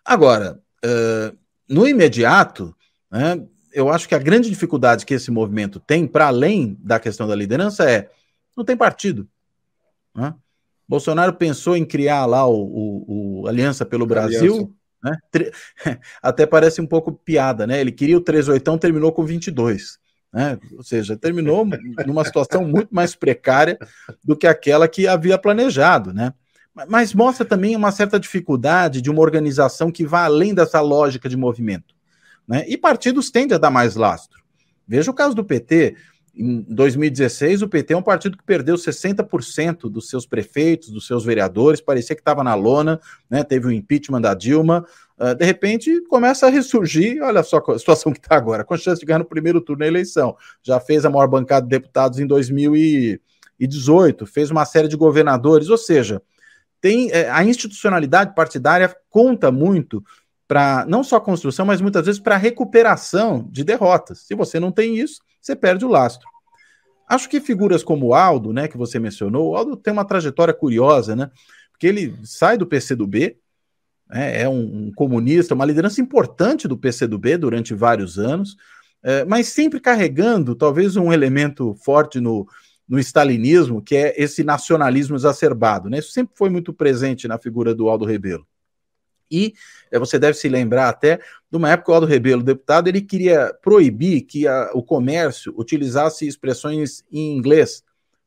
Agora, 0.05 0.61
uh, 0.85 1.37
no 1.69 1.87
imediato, 1.87 2.75
né, 3.11 3.43
eu 3.73 3.89
acho 3.89 4.09
que 4.09 4.15
a 4.15 4.19
grande 4.19 4.49
dificuldade 4.49 5.05
que 5.05 5.15
esse 5.15 5.31
movimento 5.31 5.81
tem, 5.81 6.07
para 6.07 6.27
além 6.27 6.77
da 6.81 7.01
questão 7.01 7.27
da 7.27 7.35
liderança, 7.35 7.89
é 7.89 8.11
não 8.57 8.65
tem 8.65 8.77
partido. 8.77 9.29
Né? 10.15 10.33
Bolsonaro 10.89 11.35
pensou 11.35 11.77
em 11.77 11.85
criar 11.85 12.25
lá 12.27 12.47
o, 12.47 12.55
o, 12.55 13.43
o 13.43 13.49
Aliança 13.49 13.85
pelo 13.85 14.07
Brasil. 14.07 14.75
Né? 15.03 15.19
Até 16.23 16.47
parece 16.47 16.81
um 16.81 16.87
pouco 16.87 17.13
piada, 17.13 17.67
né? 17.67 17.81
Ele 17.81 17.91
queria 17.91 18.17
o 18.17 18.21
38, 18.21 18.79
terminou 18.79 19.13
com 19.13 19.25
22. 19.25 19.99
Né? 20.33 20.59
Ou 20.77 20.83
seja, 20.83 21.17
terminou 21.17 21.67
numa 22.07 22.25
situação 22.25 22.65
muito 22.65 22.95
mais 22.95 23.15
precária 23.15 23.79
do 24.23 24.37
que 24.37 24.47
aquela 24.47 24.87
que 24.89 25.07
havia 25.07 25.39
planejado, 25.39 26.13
né? 26.13 26.33
Mas 26.89 27.15
mostra 27.15 27.45
também 27.45 27.77
uma 27.77 27.93
certa 27.93 28.19
dificuldade 28.19 29.01
de 29.01 29.11
uma 29.11 29.21
organização 29.21 29.93
que 29.93 30.05
vá 30.05 30.25
além 30.25 30.53
dessa 30.53 30.81
lógica 30.81 31.29
de 31.29 31.37
movimento. 31.37 31.95
Né? 32.47 32.65
E 32.69 32.77
partidos 32.77 33.31
tendem 33.31 33.55
a 33.55 33.59
dar 33.59 33.71
mais 33.71 33.95
lastro. 33.95 34.43
Veja 34.87 35.11
o 35.11 35.15
caso 35.15 35.35
do 35.35 35.45
PT. 35.45 35.97
Em 36.37 36.63
2016, 36.63 37.63
o 37.63 37.69
PT 37.69 37.95
é 37.95 37.97
um 37.97 38.03
partido 38.03 38.37
que 38.37 38.43
perdeu 38.43 38.75
60% 38.75 39.83
dos 39.83 40.09
seus 40.09 40.27
prefeitos, 40.27 40.91
dos 40.91 41.07
seus 41.07 41.25
vereadores, 41.25 41.81
parecia 41.81 42.17
que 42.17 42.21
estava 42.21 42.43
na 42.43 42.57
lona, 42.57 43.01
né? 43.31 43.45
teve 43.45 43.69
o 43.69 43.73
impeachment 43.73 44.21
da 44.21 44.35
Dilma. 44.35 44.85
Uh, 45.17 45.33
de 45.33 45.45
repente, 45.45 46.01
começa 46.09 46.49
a 46.49 46.51
ressurgir. 46.51 47.23
Olha 47.23 47.45
só 47.45 47.63
a 47.69 47.79
situação 47.79 48.13
que 48.13 48.19
está 48.19 48.35
agora, 48.35 48.65
com 48.65 48.77
chance 48.77 48.99
de 48.99 49.07
ganhar 49.07 49.21
no 49.21 49.25
primeiro 49.25 49.61
turno 49.61 49.81
da 49.81 49.87
eleição. 49.87 50.37
Já 50.61 50.81
fez 50.81 51.05
a 51.05 51.11
maior 51.11 51.29
bancada 51.29 51.65
de 51.65 51.71
deputados 51.71 52.19
em 52.19 52.27
2018, 52.27 54.27
fez 54.27 54.51
uma 54.51 54.65
série 54.65 54.89
de 54.89 54.97
governadores, 54.97 55.69
ou 55.69 55.79
seja, 55.79 56.21
tem 56.85 57.11
é, 57.13 57.31
a 57.31 57.43
institucionalidade 57.43 58.35
partidária 58.35 58.95
conta 59.09 59.51
muito 59.51 60.05
para 60.47 60.85
não 60.87 61.03
só 61.03 61.17
a 61.17 61.21
construção, 61.21 61.65
mas 61.65 61.81
muitas 61.81 62.05
vezes 62.05 62.21
para 62.21 62.35
a 62.35 62.39
recuperação 62.39 63.49
de 63.51 63.65
derrotas. 63.65 64.19
Se 64.27 64.35
você 64.35 64.61
não 64.61 64.71
tem 64.71 64.99
isso, 64.99 65.23
você 65.41 65.57
perde 65.57 65.87
o 65.87 65.89
lastro. 65.89 66.29
Acho 67.09 67.27
que 67.27 67.41
figuras 67.41 67.83
como 67.83 68.09
o 68.09 68.15
Aldo, 68.15 68.53
né, 68.53 68.69
que 68.69 68.77
você 68.77 68.99
mencionou, 68.99 69.53
o 69.53 69.57
Aldo 69.57 69.79
tem 69.79 69.95
uma 69.95 70.05
trajetória 70.05 70.53
curiosa, 70.53 71.17
né? 71.17 71.31
Porque 71.73 71.87
ele 71.87 72.15
sai 72.23 72.59
do 72.59 72.67
PCdoB, 72.67 73.39
né, 74.07 74.43
é 74.43 74.47
um, 74.47 74.89
um 74.89 74.93
comunista, 74.95 75.55
uma 75.55 75.65
liderança 75.65 76.03
importante 76.03 76.69
do 76.69 76.77
PCdoB 76.77 77.39
durante 77.39 77.73
vários 77.73 78.19
anos, 78.19 78.59
é, 79.03 79.25
mas 79.25 79.49
sempre 79.49 79.81
carregando 79.81 80.55
talvez 80.55 80.97
um 80.97 81.11
elemento 81.11 81.75
forte 81.77 82.21
no, 82.21 82.47
no 82.89 82.99
stalinismo, 82.99 83.83
que 83.83 83.97
é 83.97 84.15
esse 84.23 84.45
nacionalismo 84.45 85.17
exacerbado. 85.17 85.89
Né? 85.89 85.99
Isso 85.99 86.13
sempre 86.13 86.35
foi 86.37 86.51
muito 86.51 86.73
presente 86.73 87.27
na 87.27 87.39
figura 87.39 87.75
do 87.75 87.89
Aldo 87.89 88.05
Rebelo. 88.05 88.47
E 89.31 89.55
é, 89.91 89.99
você 89.99 90.19
deve 90.19 90.37
se 90.37 90.49
lembrar 90.49 90.89
até 90.89 91.17
de 91.51 91.57
uma 91.57 91.71
época 91.71 91.91
o 91.91 91.95
Aldo 91.95 92.07
Rebelo, 92.07 92.43
deputado, 92.43 92.89
ele 92.89 93.01
queria 93.01 93.53
proibir 93.63 94.23
que 94.23 94.47
a, 94.47 94.71
o 94.75 94.83
comércio 94.83 95.55
utilizasse 95.57 96.27
expressões 96.27 97.03
em 97.11 97.37
inglês 97.37 97.83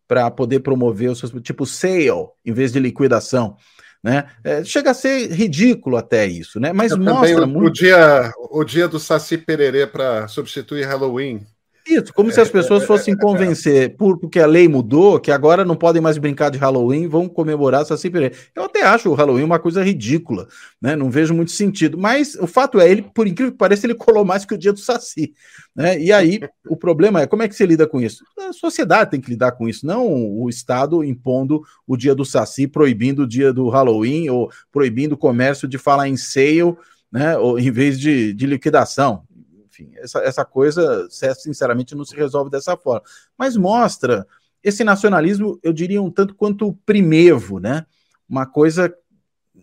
para 0.07 0.31
poder 0.31 0.61
promover 0.61 1.11
os 1.11 1.19
seus 1.19 1.31
tipo 1.41 1.65
sale 1.65 2.09
em 2.45 2.53
vez 2.53 2.71
de 2.71 2.79
liquidação. 2.79 3.57
Né? 4.03 4.29
É, 4.43 4.63
chega 4.63 4.91
a 4.91 4.93
ser 4.93 5.31
ridículo 5.31 5.97
até 5.97 6.25
isso, 6.25 6.59
né? 6.59 6.71
Mas 6.71 6.91
Eu 6.91 6.97
mostra 6.97 7.43
o, 7.43 7.47
muito. 7.47 7.67
O 7.67 7.73
dia, 7.73 8.31
o 8.51 8.63
dia 8.63 8.87
do 8.87 8.99
Saci 8.99 9.37
Pererê 9.37 9.85
para 9.85 10.27
substituir 10.27 10.85
Halloween 10.85 11.45
isso, 11.89 12.13
como 12.13 12.31
se 12.31 12.39
as 12.41 12.49
pessoas 12.49 12.83
fossem 12.83 13.15
convencer, 13.15 13.95
por, 13.95 14.17
porque 14.17 14.39
a 14.39 14.45
lei 14.45 14.67
mudou, 14.67 15.19
que 15.19 15.31
agora 15.31 15.63
não 15.63 15.75
podem 15.75 16.01
mais 16.01 16.17
brincar 16.17 16.49
de 16.49 16.57
Halloween, 16.57 17.07
vão 17.07 17.27
comemorar 17.27 17.85
Saci 17.85 18.09
Pereira. 18.09 18.35
Eu 18.55 18.63
até 18.63 18.83
acho 18.83 19.09
o 19.09 19.13
Halloween 19.13 19.43
uma 19.43 19.59
coisa 19.59 19.83
ridícula, 19.83 20.47
né? 20.81 20.95
Não 20.95 21.09
vejo 21.09 21.33
muito 21.33 21.51
sentido. 21.51 21.97
Mas 21.97 22.35
o 22.35 22.47
fato 22.47 22.79
é, 22.79 22.89
ele, 22.89 23.01
por 23.01 23.27
incrível 23.27 23.51
que 23.51 23.57
pareça, 23.57 23.85
ele 23.85 23.95
colou 23.95 24.25
mais 24.25 24.45
que 24.45 24.53
o 24.53 24.57
dia 24.57 24.73
do 24.73 24.79
Saci. 24.79 25.33
Né? 25.75 25.99
E 25.99 26.11
aí, 26.11 26.39
o 26.67 26.75
problema 26.75 27.21
é 27.21 27.27
como 27.27 27.43
é 27.43 27.47
que 27.47 27.55
você 27.55 27.65
lida 27.65 27.87
com 27.87 28.01
isso? 28.01 28.23
A 28.39 28.53
sociedade 28.53 29.11
tem 29.11 29.21
que 29.21 29.29
lidar 29.29 29.53
com 29.53 29.67
isso, 29.67 29.85
não 29.85 30.07
o 30.07 30.49
Estado 30.49 31.03
impondo 31.03 31.61
o 31.85 31.95
dia 31.95 32.13
do 32.13 32.25
Saci, 32.25 32.67
proibindo 32.67 33.23
o 33.23 33.27
dia 33.27 33.53
do 33.53 33.69
Halloween, 33.69 34.29
ou 34.29 34.51
proibindo 34.71 35.13
o 35.13 35.17
comércio 35.17 35.67
de 35.67 35.77
falar 35.77 36.07
em 36.07 36.17
sale, 36.17 36.75
né? 37.11 37.37
Ou, 37.37 37.57
em 37.57 37.71
vez 37.71 37.99
de, 37.99 38.33
de 38.33 38.45
liquidação 38.45 39.26
enfim, 39.77 39.91
essa, 39.97 40.19
essa 40.19 40.45
coisa, 40.45 41.07
sinceramente, 41.09 41.95
não 41.95 42.03
se 42.03 42.15
resolve 42.15 42.49
dessa 42.49 42.75
forma. 42.75 43.03
Mas 43.37 43.55
mostra 43.55 44.25
esse 44.63 44.83
nacionalismo, 44.83 45.59
eu 45.61 45.71
diria, 45.71 46.01
um 46.01 46.09
tanto 46.09 46.33
quanto 46.33 46.73
primevo, 46.85 47.59
né? 47.59 47.85
Uma 48.27 48.45
coisa 48.45 48.93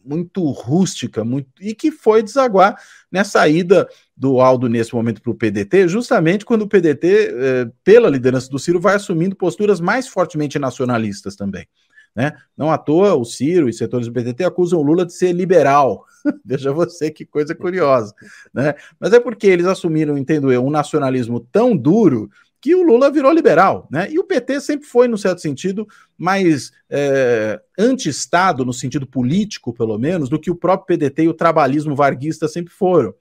muito 0.05 0.43
rústica, 0.51 1.25
muito 1.25 1.49
e 1.61 1.75
que 1.75 1.91
foi 1.91 2.23
desaguar 2.23 2.77
nessa 3.11 3.47
ida 3.49 3.89
do 4.17 4.41
Aldo 4.41 4.69
nesse 4.69 4.95
momento 4.95 5.23
para 5.23 5.31
o 5.31 5.35
PDT, 5.35 5.89
justamente 5.89 6.45
quando 6.45 6.63
o 6.63 6.69
PDT, 6.69 7.07
eh, 7.07 7.71
pela 7.83 8.11
liderança 8.11 8.51
do 8.51 8.59
Ciro, 8.59 8.81
vai 8.81 8.97
assumindo 8.97 9.37
posturas 9.37 9.81
mais 9.81 10.07
fortemente 10.07 10.59
nacionalistas 10.59 11.37
também. 11.37 11.67
Né? 12.15 12.33
Não 12.57 12.71
à 12.71 12.79
toa, 12.79 13.15
o 13.15 13.25
Ciro 13.25 13.69
e 13.69 13.73
setores 13.73 14.07
do 14.07 14.13
PDT 14.13 14.45
acusam 14.45 14.79
o 14.79 14.83
Lula 14.83 15.05
de 15.05 15.13
ser 15.13 15.33
liberal. 15.33 16.05
Veja 16.45 16.73
você 16.73 17.11
que 17.11 17.25
coisa 17.25 17.55
curiosa. 17.55 18.15
Né? 18.53 18.75
Mas 19.01 19.13
é 19.13 19.21
porque 19.21 19.47
eles 19.47 19.67
assumiram, 19.67 20.17
entendo 20.17 20.53
eu, 20.53 20.65
um 20.65 20.71
nacionalismo 20.71 21.41
tão 21.41 21.77
duro 21.77 22.31
que 22.61 22.75
o 22.75 22.83
Lula 22.83 23.11
virou 23.11 23.31
liberal. 23.31 23.87
Né? 23.91 24.11
E 24.11 24.19
o 24.19 24.25
PT 24.25 24.61
sempre 24.61 24.87
foi, 24.87 25.07
no 25.07 25.19
certo 25.19 25.41
sentido, 25.41 25.87
mais 26.17 26.73
é, 26.89 27.61
anti-Estado, 27.79 28.65
no 28.65 28.73
sentido 28.73 29.07
político, 29.07 29.73
pelo 29.75 29.99
menos, 29.99 30.31
do 30.31 30.41
que 30.41 30.51
o 30.51 30.57
próprio 30.57 30.97
PDT 30.97 31.25
e 31.25 31.29
o 31.29 31.35
trabalhismo 31.35 31.95
varguista 31.95 32.49
sempre 32.49 32.73
foram. 32.73 33.13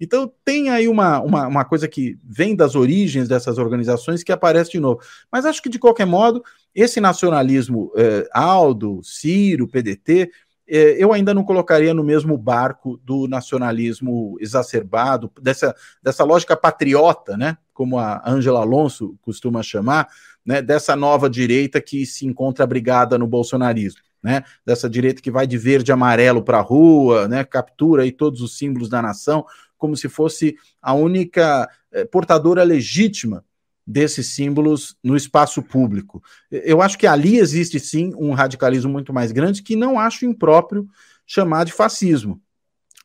Então 0.00 0.32
tem 0.44 0.70
aí 0.70 0.86
uma, 0.86 1.20
uma, 1.20 1.46
uma, 1.46 1.64
coisa 1.64 1.88
que 1.88 2.16
vem 2.22 2.54
das 2.54 2.76
origens 2.76 3.28
dessas 3.28 3.58
organizações 3.58 4.22
que 4.22 4.30
aparece 4.30 4.72
de 4.72 4.80
novo. 4.80 5.00
Mas 5.30 5.44
acho 5.44 5.62
que, 5.62 5.68
de 5.68 5.78
qualquer 5.78 6.06
modo, 6.06 6.42
esse 6.74 7.00
nacionalismo 7.00 7.90
eh, 7.96 8.28
Aldo, 8.32 9.00
Ciro, 9.02 9.66
PDT, 9.66 10.30
eh, 10.68 10.96
eu 10.98 11.12
ainda 11.12 11.32
não 11.32 11.42
colocaria 11.42 11.94
no 11.94 12.04
mesmo 12.04 12.36
barco 12.36 13.00
do 13.02 13.26
nacionalismo 13.26 14.36
exacerbado, 14.38 15.32
dessa, 15.40 15.74
dessa 16.02 16.22
lógica 16.22 16.56
patriota, 16.56 17.36
né? 17.36 17.56
Como 17.72 17.98
a 17.98 18.22
Angela 18.24 18.60
Alonso 18.60 19.16
costuma 19.22 19.62
chamar, 19.62 20.08
né? 20.44 20.60
Dessa 20.60 20.94
nova 20.94 21.28
direita 21.28 21.80
que 21.80 22.04
se 22.04 22.26
encontra 22.26 22.64
abrigada 22.64 23.18
no 23.18 23.26
bolsonarismo. 23.26 24.00
Né, 24.20 24.42
dessa 24.66 24.90
direita 24.90 25.22
que 25.22 25.30
vai 25.30 25.46
de 25.46 25.56
verde 25.56 25.92
e 25.92 25.94
amarelo 25.94 26.42
para 26.42 26.58
a 26.58 26.60
rua, 26.60 27.28
né, 27.28 27.44
captura 27.44 28.02
aí 28.02 28.10
todos 28.10 28.40
os 28.40 28.58
símbolos 28.58 28.88
da 28.88 29.00
nação, 29.00 29.46
como 29.78 29.96
se 29.96 30.08
fosse 30.08 30.56
a 30.82 30.92
única 30.92 31.68
eh, 31.92 32.04
portadora 32.04 32.62
legítima 32.62 33.44
desses 33.86 34.34
símbolos 34.34 34.96
no 35.02 35.16
espaço 35.16 35.62
público. 35.62 36.22
Eu 36.50 36.82
acho 36.82 36.98
que 36.98 37.06
ali 37.06 37.38
existe 37.38 37.80
sim 37.80 38.12
um 38.16 38.34
radicalismo 38.34 38.92
muito 38.92 39.14
mais 39.14 39.32
grande 39.32 39.62
que 39.62 39.74
não 39.74 39.98
acho 39.98 40.26
impróprio 40.26 40.86
chamar 41.26 41.64
de 41.64 41.72
fascismo. 41.72 42.38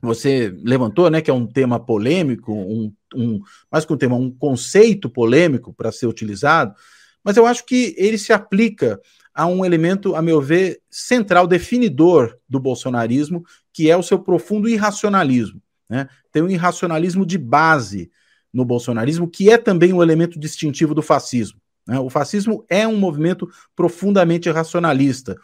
Você 0.02 0.54
levantou, 0.62 1.10
né, 1.10 1.22
que 1.22 1.32
é 1.32 1.34
um 1.34 1.48
tema 1.48 1.80
polêmico, 1.80 2.52
um, 2.52 2.94
um 3.16 3.40
mais 3.72 3.86
que 3.86 3.94
um 3.94 3.98
tema, 3.98 4.18
um 4.18 4.30
conceito 4.30 5.10
polêmico 5.10 5.74
para 5.74 5.94
ser 5.94 6.08
utilizado, 6.08 6.76
mas 7.24 7.38
eu 7.38 7.46
acho 7.46 7.66
que 7.66 7.96
ele 7.98 8.18
se 8.18 8.34
aplica 8.34 9.00
a 9.34 9.48
um 9.48 9.64
elemento, 9.64 10.14
a 10.16 10.22
meu 10.22 10.42
ver, 10.42 10.82
central, 10.90 11.48
definidor 11.48 12.38
do 12.48 12.60
bolsonarismo, 12.60 13.46
que 13.72 13.90
é 13.90 13.96
o 13.96 14.04
seu 14.04 14.20
profundo 14.20 14.68
irracionalismo. 14.68 15.63
Né? 15.90 16.08
Tem 16.32 16.42
um 16.42 16.50
irracionalismo 16.50 17.26
de 17.26 17.38
base 17.38 18.12
no 18.54 18.64
bolsonarismo, 18.64 19.28
que 19.28 19.50
é 19.50 19.58
também 19.58 19.94
um 19.94 20.02
elemento 20.02 20.40
distintivo 20.40 20.94
do 20.94 21.02
fascismo. 21.02 21.60
Né? 21.88 22.00
O 22.00 22.10
fascismo 22.10 22.66
é 22.70 22.88
um 22.88 22.98
movimento 22.98 23.50
profundamente 23.76 24.50
racionalista, 24.50 25.36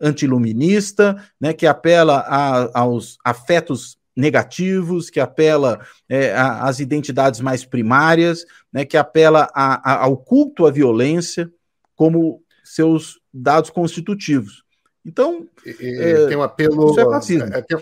antiluminista, 0.00 1.16
né, 1.40 1.52
que 1.52 1.66
apela 1.66 2.18
a, 2.18 2.80
aos 2.80 3.16
afetos 3.24 3.96
negativos, 4.14 5.10
que 5.10 5.20
apela 5.20 5.80
é, 6.08 6.34
às 6.34 6.80
identidades 6.80 7.40
mais 7.40 7.64
primárias, 7.64 8.44
né, 8.72 8.84
que 8.84 8.96
apela 8.96 9.48
a, 9.54 9.92
a, 9.92 10.04
ao 10.04 10.16
culto 10.16 10.66
à 10.66 10.70
violência 10.70 11.50
como 11.94 12.42
seus 12.64 13.20
dados 13.32 13.70
constitutivos. 13.70 14.64
Então, 15.04 15.46
e, 15.64 15.98
é, 16.00 16.26
tem 16.26 16.36
um 16.36 16.42
apelo. 16.42 16.90
Isso 16.90 17.00
é 17.00 17.04
fascismo. 17.04 17.54
É, 17.54 17.62
tem, 17.62 17.78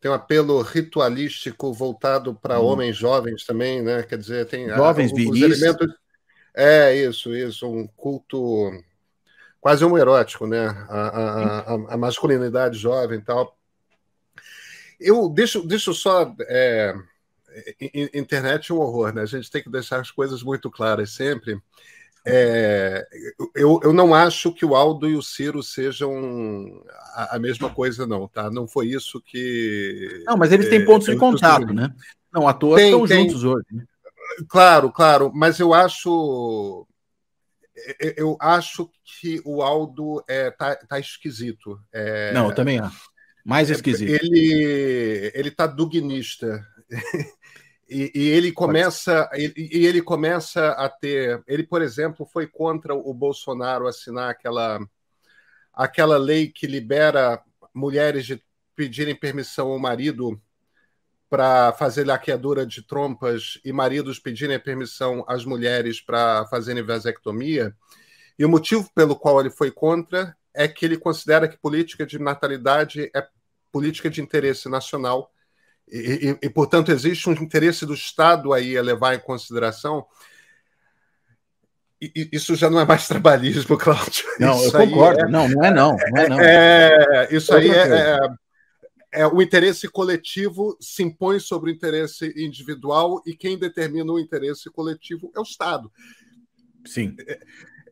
tem 0.00 0.10
um 0.10 0.14
apelo 0.14 0.62
ritualístico 0.62 1.72
voltado 1.72 2.34
para 2.34 2.58
hum. 2.58 2.64
homens 2.64 2.96
jovens 2.96 3.44
também, 3.44 3.82
né? 3.82 4.02
Quer 4.02 4.18
dizer, 4.18 4.46
tem 4.46 4.68
jovens 4.68 5.12
a, 5.12 5.14
os 5.14 5.40
elementos. 5.40 5.94
É 6.54 6.94
isso, 6.96 7.34
isso, 7.34 7.68
um 7.68 7.86
culto 7.86 8.72
quase 9.60 9.84
homoerótico, 9.84 10.46
né? 10.46 10.66
A, 10.88 11.00
a, 11.00 11.58
a, 11.58 11.74
a 11.94 11.96
masculinidade 11.96 12.78
jovem 12.78 13.18
e 13.18 13.22
tal. 13.22 13.56
Eu 14.98 15.28
deixo, 15.28 15.66
deixo 15.66 15.92
só. 15.92 16.34
É, 16.48 16.94
internet 18.14 18.70
é 18.70 18.74
um 18.74 18.78
horror, 18.78 19.12
né? 19.12 19.22
A 19.22 19.26
gente 19.26 19.50
tem 19.50 19.62
que 19.62 19.70
deixar 19.70 20.00
as 20.00 20.10
coisas 20.10 20.42
muito 20.42 20.70
claras 20.70 21.10
sempre. 21.10 21.60
É, 22.26 23.06
eu, 23.54 23.80
eu 23.82 23.92
não 23.92 24.14
acho 24.14 24.52
que 24.52 24.64
o 24.64 24.76
Aldo 24.76 25.08
e 25.08 25.16
o 25.16 25.22
Ciro 25.22 25.62
sejam 25.62 26.82
a, 27.14 27.36
a, 27.36 27.38
mesma 27.38 27.70
coisa, 27.70 28.06
não, 28.06 28.28
tá? 28.28 28.50
Não 28.50 28.68
foi 28.68 28.88
isso 28.88 29.20
que. 29.20 30.22
Não, 30.26 30.36
mas 30.36 30.52
eles 30.52 30.68
têm 30.68 30.84
pontos 30.84 31.08
é, 31.08 31.12
de 31.12 31.18
contato, 31.18 31.72
né? 31.72 31.94
Não, 32.32 32.46
à 32.46 32.52
toa 32.52 32.76
tem, 32.76 32.86
estão 32.86 33.06
tem, 33.06 33.28
juntos 33.28 33.44
hoje. 33.44 33.66
Né? 33.72 33.84
Claro, 34.48 34.92
claro, 34.92 35.32
mas 35.34 35.58
eu 35.58 35.72
acho. 35.72 36.86
Eu 38.14 38.36
acho 38.38 38.90
que 39.20 39.40
o 39.42 39.62
Aldo 39.62 40.22
é, 40.28 40.50
tá, 40.50 40.76
tá 40.76 41.00
esquisito. 41.00 41.80
É, 41.90 42.32
não, 42.32 42.50
eu 42.50 42.54
também 42.54 42.78
acho. 42.78 43.08
Mais 43.42 43.70
esquisito. 43.70 44.10
Ele, 44.10 45.32
ele 45.34 45.50
tá 45.50 45.66
dugnista. 45.66 46.66
E, 47.90 48.12
e, 48.14 48.28
ele 48.28 48.52
começa 48.52 49.28
e, 49.34 49.52
e, 49.56 49.84
ele 49.84 50.00
começa 50.00 50.68
a 50.70 50.88
ter 50.88 51.42
ele 51.44 51.64
por 51.64 51.82
exemplo 51.82 52.24
foi 52.24 52.46
contra 52.46 52.94
o 52.94 53.12
Bolsonaro 53.12 53.88
assinar 53.88 54.30
aquela 54.30 54.78
aquela 55.72 56.16
lei 56.16 56.46
que 56.46 56.68
libera 56.68 57.42
mulheres 57.74 58.26
de 58.26 58.40
pedirem 58.76 59.14
permissão 59.14 59.72
ao 59.72 59.78
marido 59.78 60.40
para 61.28 61.72
fazer 61.72 62.06
laqueadura 62.06 62.66
de 62.66 62.82
trompas 62.82 63.60
e 63.64 63.72
maridos 63.72 64.18
pedirem 64.18 64.58
permissão 64.58 65.24
às 65.28 65.44
mulheres 65.44 66.00
para 66.00 66.44
fazerem 66.46 66.82
vasectomia. 66.82 67.74
E 68.36 68.44
o 68.44 68.48
motivo 68.48 68.90
pelo 68.94 69.14
qual 69.14 69.38
ele 69.38 69.50
foi 69.50 69.70
contra 69.70 70.36
é 70.52 70.66
que 70.66 70.84
ele 70.84 70.96
considera 70.96 71.46
que 71.46 71.56
política 71.56 72.04
de 72.04 72.18
natalidade 72.18 73.10
é 73.14 73.26
política 73.70 74.10
de 74.10 74.20
interesse 74.20 74.68
nacional 74.68 75.30
e, 75.90 76.30
e, 76.30 76.46
e, 76.46 76.50
portanto, 76.50 76.92
existe 76.92 77.28
um 77.28 77.32
interesse 77.32 77.84
do 77.84 77.94
Estado 77.94 78.52
aí 78.52 78.76
a 78.76 78.82
levar 78.82 79.14
em 79.14 79.20
consideração. 79.20 80.06
E, 82.00 82.30
isso 82.32 82.54
já 82.54 82.70
não 82.70 82.80
é 82.80 82.84
mais 82.84 83.06
trabalhismo, 83.08 83.76
Cláudio. 83.76 84.24
Não, 84.38 84.56
isso 84.56 84.76
eu 84.76 84.88
concordo. 84.88 85.20
É, 85.20 85.28
não, 85.28 85.48
não 85.48 85.64
é 85.64 85.74
não. 85.74 85.96
não, 85.96 86.18
é, 86.18 86.28
não. 86.28 86.40
É, 86.40 87.28
isso 87.30 87.54
aí 87.54 87.70
é, 87.70 87.82
é, 87.82 88.18
é, 89.12 89.26
o 89.26 89.42
interesse 89.42 89.88
coletivo 89.88 90.76
se 90.80 91.02
impõe 91.02 91.40
sobre 91.40 91.70
o 91.70 91.74
interesse 91.74 92.32
individual 92.36 93.20
e 93.26 93.34
quem 93.34 93.58
determina 93.58 94.12
o 94.12 94.20
interesse 94.20 94.70
coletivo 94.70 95.30
é 95.34 95.40
o 95.40 95.44
Estado. 95.44 95.90
Sim. 96.86 97.14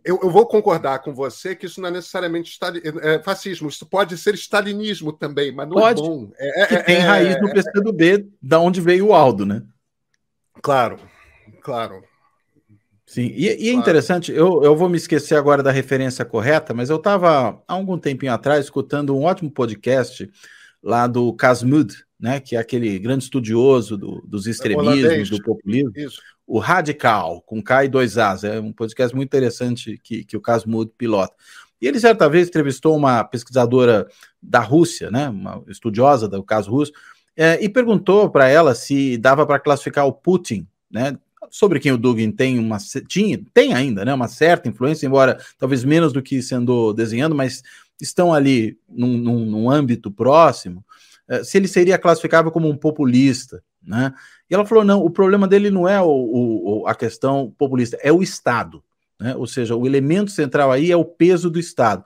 É, 0.05 0.11
eu, 0.11 0.19
eu, 0.23 0.31
vou 0.31 0.47
concordar 0.47 1.01
com 1.01 1.15
você 1.15 1.55
que 1.55 1.67
isso 1.67 1.81
não 1.81 1.89
é 1.89 1.93
necessariamente 1.93 2.59
é, 2.63 3.15
é, 3.15 3.23
fascismo, 3.23 3.69
isso 3.69 3.87
pode 3.87 4.17
ser 4.17 4.35
stalinismo 4.35 5.13
também, 5.13 5.53
mas 5.53 5.69
não 5.69 5.79
é 5.79 5.81
pode, 5.81 6.01
é 6.01 6.05
bom. 6.05 6.31
É, 6.37 6.67
que 6.67 6.83
tem 6.85 6.99
raiz 6.99 7.41
no 7.41 7.53
PCdoB, 7.53 8.29
da 8.41 8.61
onde 8.61 8.81
veio 8.81 9.09
o 9.09 9.15
Aldo, 9.15 9.45
né? 9.47 9.63
Claro, 10.63 10.99
claro. 11.63 12.03
Sim, 13.07 13.33
e, 13.35 13.47
e 13.47 13.69
é 13.71 13.73
interessante, 13.73 14.31
eu, 14.33 14.63
eu 14.63 14.77
vou 14.77 14.89
me 14.89 14.99
esquecer 14.99 15.35
agora 15.35 15.63
da 15.63 15.71
referência 15.71 16.25
correta, 16.25 16.75
mas 16.75 16.91
eu 16.91 16.97
estava 16.97 17.63
há 17.67 17.73
algum 17.73 17.99
tempinho 17.99 18.33
atrás 18.33 18.67
escutando 18.67 19.17
um 19.17 19.25
ótimo 19.25 19.51
podcast 19.51 20.31
lá 20.83 21.07
do 21.07 21.33
Casmud, 21.33 21.95
né, 22.21 22.39
que 22.39 22.55
é 22.55 22.59
aquele 22.59 22.99
grande 22.99 23.25
estudioso 23.25 23.97
do, 23.97 24.23
dos 24.27 24.47
extremismos, 24.47 25.31
do 25.31 25.43
populismo. 25.43 25.93
Isso 25.97 26.21
o 26.49 26.59
Radical, 26.59 27.43
com 27.43 27.63
K 27.63 27.85
e 27.85 27.89
dois 27.89 28.17
As. 28.17 28.43
É 28.43 28.59
um 28.59 28.73
podcast 28.73 29.15
muito 29.15 29.29
interessante 29.29 30.01
que, 30.03 30.25
que 30.25 30.37
o 30.37 30.41
Caso 30.41 30.67
Mudo 30.67 30.91
pilota. 30.97 31.35
E 31.81 31.87
ele, 31.87 32.01
certa 32.01 32.27
vez, 32.27 32.49
entrevistou 32.49 32.97
uma 32.97 33.23
pesquisadora 33.23 34.09
da 34.43 34.61
Rússia, 34.61 35.11
né, 35.11 35.29
uma 35.29 35.63
estudiosa 35.69 36.27
do 36.27 36.43
caso 36.43 36.71
russo, 36.71 36.93
é, 37.37 37.63
e 37.63 37.69
perguntou 37.69 38.31
para 38.31 38.49
ela 38.49 38.75
se 38.75 39.17
dava 39.19 39.47
para 39.47 39.61
classificar 39.61 40.07
o 40.07 40.13
Putin, 40.13 40.67
né, 40.91 41.17
sobre 41.51 41.79
quem 41.79 41.93
o 41.93 41.99
Dugin 41.99 42.33
tem 42.33 42.59
uma 42.59 42.79
tinha, 43.07 43.41
tem 43.55 43.75
ainda, 43.75 44.05
né, 44.05 44.13
uma 44.13 44.27
certa 44.27 44.69
influência, 44.69 45.07
embora 45.07 45.39
talvez 45.57 45.85
menos 45.85 46.13
do 46.13 46.23
que 46.23 46.43
se 46.43 46.55
andou 46.55 46.93
desenhando, 46.93 47.35
mas 47.35 47.63
estão 48.01 48.33
ali 48.33 48.77
num, 48.89 49.17
num, 49.17 49.45
num 49.45 49.71
âmbito 49.71 50.11
próximo, 50.11 50.85
é, 51.29 51.45
se 51.45 51.59
ele 51.59 51.69
seria 51.69 51.99
classificável 51.99 52.51
como 52.51 52.69
um 52.69 52.77
populista, 52.77 53.63
né? 53.83 54.13
E 54.51 54.55
ela 54.55 54.65
falou: 54.65 54.85
não, 54.85 55.05
o 55.05 55.11
problema 55.11 55.47
dele 55.47 55.71
não 55.71 55.89
é 55.89 56.01
o, 56.01 56.07
o, 56.07 56.87
a 56.87 56.95
questão 56.95 57.55
populista, 57.59 57.99
é 58.03 58.13
o 58.13 58.23
Estado. 58.23 58.83
Né? 59.21 59.35
Ou 59.37 59.47
seja, 59.47 59.75
o 59.77 59.87
elemento 59.87 60.31
central 60.31 60.71
aí 60.71 60.91
é 60.91 60.97
o 60.97 61.05
peso 61.05 61.51
do 61.51 61.59
Estado. 61.59 62.05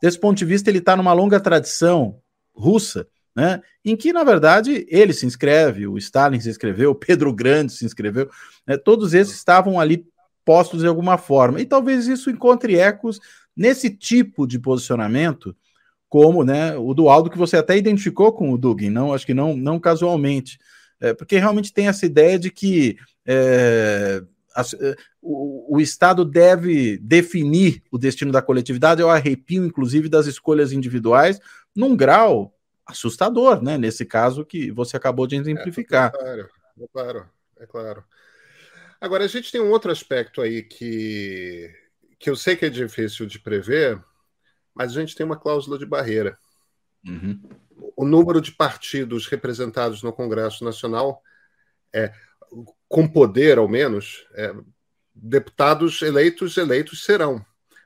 Desse 0.00 0.18
ponto 0.18 0.36
de 0.36 0.44
vista, 0.44 0.70
ele 0.70 0.78
está 0.78 0.96
numa 0.96 1.12
longa 1.12 1.38
tradição 1.38 2.18
russa, 2.54 3.06
né? 3.34 3.62
em 3.84 3.96
que, 3.96 4.12
na 4.12 4.24
verdade, 4.24 4.86
ele 4.88 5.12
se 5.12 5.26
inscreve, 5.26 5.86
o 5.86 5.98
Stalin 5.98 6.40
se 6.40 6.48
inscreveu, 6.48 6.90
o 6.90 6.94
Pedro 6.94 7.32
Grande 7.32 7.72
se 7.72 7.84
inscreveu, 7.84 8.28
né? 8.66 8.76
todos 8.76 9.14
esses 9.14 9.34
estavam 9.34 9.78
ali 9.78 10.06
postos 10.44 10.80
de 10.80 10.86
alguma 10.86 11.16
forma. 11.16 11.60
E 11.60 11.66
talvez 11.66 12.06
isso 12.06 12.30
encontre 12.30 12.78
ecos 12.78 13.20
nesse 13.56 13.90
tipo 13.90 14.46
de 14.46 14.58
posicionamento, 14.58 15.56
como 16.08 16.44
né, 16.44 16.76
o 16.76 16.94
do 16.94 17.08
Aldo, 17.08 17.30
que 17.30 17.38
você 17.38 17.56
até 17.56 17.76
identificou 17.76 18.32
com 18.32 18.52
o 18.52 18.58
Dugin, 18.58 18.90
não, 18.90 19.12
acho 19.12 19.26
que 19.26 19.34
não, 19.34 19.56
não 19.56 19.80
casualmente 19.80 20.58
é, 21.04 21.12
porque 21.12 21.36
realmente 21.36 21.70
tem 21.70 21.86
essa 21.86 22.06
ideia 22.06 22.38
de 22.38 22.50
que 22.50 22.96
é, 23.26 24.22
a, 24.56 24.62
é, 24.62 24.96
o, 25.20 25.76
o, 25.76 25.80
Estado 25.80 26.24
deve 26.24 26.96
definir 26.96 27.82
o 27.90 27.98
destino 27.98 28.32
da 28.32 28.40
coletividade, 28.40 29.02
é 29.02 29.04
o 29.04 29.10
arrepio, 29.10 29.66
inclusive, 29.66 30.08
das 30.08 30.26
escolhas 30.26 30.72
individuais, 30.72 31.38
num 31.76 31.94
grau 31.94 32.56
assustador, 32.86 33.62
né? 33.62 33.76
Nesse 33.76 34.06
caso 34.06 34.46
que 34.46 34.70
você 34.70 34.96
acabou 34.96 35.26
de 35.26 35.36
exemplificar. 35.36 36.10
É, 36.14 36.18
claro, 36.18 36.48
é 36.80 36.86
claro, 36.90 37.30
é 37.60 37.66
claro. 37.66 38.04
Agora, 38.98 39.24
a 39.24 39.28
gente 39.28 39.52
tem 39.52 39.60
um 39.60 39.70
outro 39.70 39.92
aspecto 39.92 40.40
aí 40.40 40.62
que, 40.62 41.70
que 42.18 42.30
eu 42.30 42.36
sei 42.36 42.56
que 42.56 42.64
é 42.64 42.70
difícil 42.70 43.26
de 43.26 43.38
prever, 43.38 44.02
mas 44.74 44.96
a 44.96 45.00
gente 45.00 45.14
tem 45.14 45.26
uma 45.26 45.36
cláusula 45.36 45.78
de 45.78 45.84
barreira. 45.84 46.38
Uhum 47.06 47.38
o 47.96 48.04
número 48.04 48.40
de 48.40 48.52
partidos 48.52 49.26
representados 49.26 50.02
no 50.02 50.12
Congresso 50.12 50.64
Nacional, 50.64 51.22
é, 51.92 52.12
com 52.88 53.08
poder 53.08 53.58
ao 53.58 53.68
menos, 53.68 54.26
é, 54.34 54.52
deputados 55.14 56.02
eleitos, 56.02 56.56
eleitos 56.56 57.04
serão, 57.04 57.44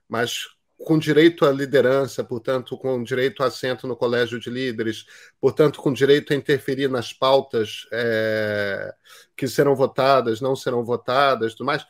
mas 0.09 0.46
com 0.78 0.98
direito 0.98 1.44
à 1.44 1.50
liderança, 1.50 2.22
portanto, 2.22 2.78
com 2.78 3.02
direito 3.02 3.42
a 3.42 3.46
assento 3.46 3.86
no 3.86 3.96
colégio 3.96 4.38
de 4.38 4.48
líderes, 4.48 5.04
portanto, 5.40 5.80
com 5.80 5.92
direito 5.92 6.32
a 6.32 6.36
interferir 6.36 6.88
nas 6.88 7.12
pautas 7.12 7.86
é, 7.92 8.94
que 9.36 9.48
serão 9.48 9.74
votadas, 9.74 10.40
não 10.40 10.54
serão 10.54 10.84
votadas, 10.84 11.54
tudo 11.54 11.66
mais. 11.66 11.84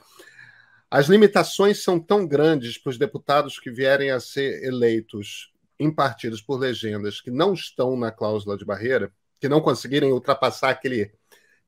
As 0.90 1.06
limitações 1.06 1.82
são 1.82 2.00
tão 2.00 2.26
grandes 2.26 2.78
para 2.78 2.90
os 2.90 2.98
deputados 2.98 3.60
que 3.60 3.70
vierem 3.70 4.10
a 4.10 4.18
ser 4.18 4.64
eleitos 4.64 5.52
em 5.78 5.90
partidos 5.90 6.42
por 6.42 6.58
legendas 6.58 7.20
que 7.20 7.30
não 7.30 7.54
estão 7.54 7.96
na 7.96 8.10
cláusula 8.10 8.56
de 8.56 8.64
barreira, 8.64 9.12
que 9.40 9.48
não 9.48 9.60
conseguirem 9.60 10.12
ultrapassar 10.12 10.70
aquele 10.70 11.12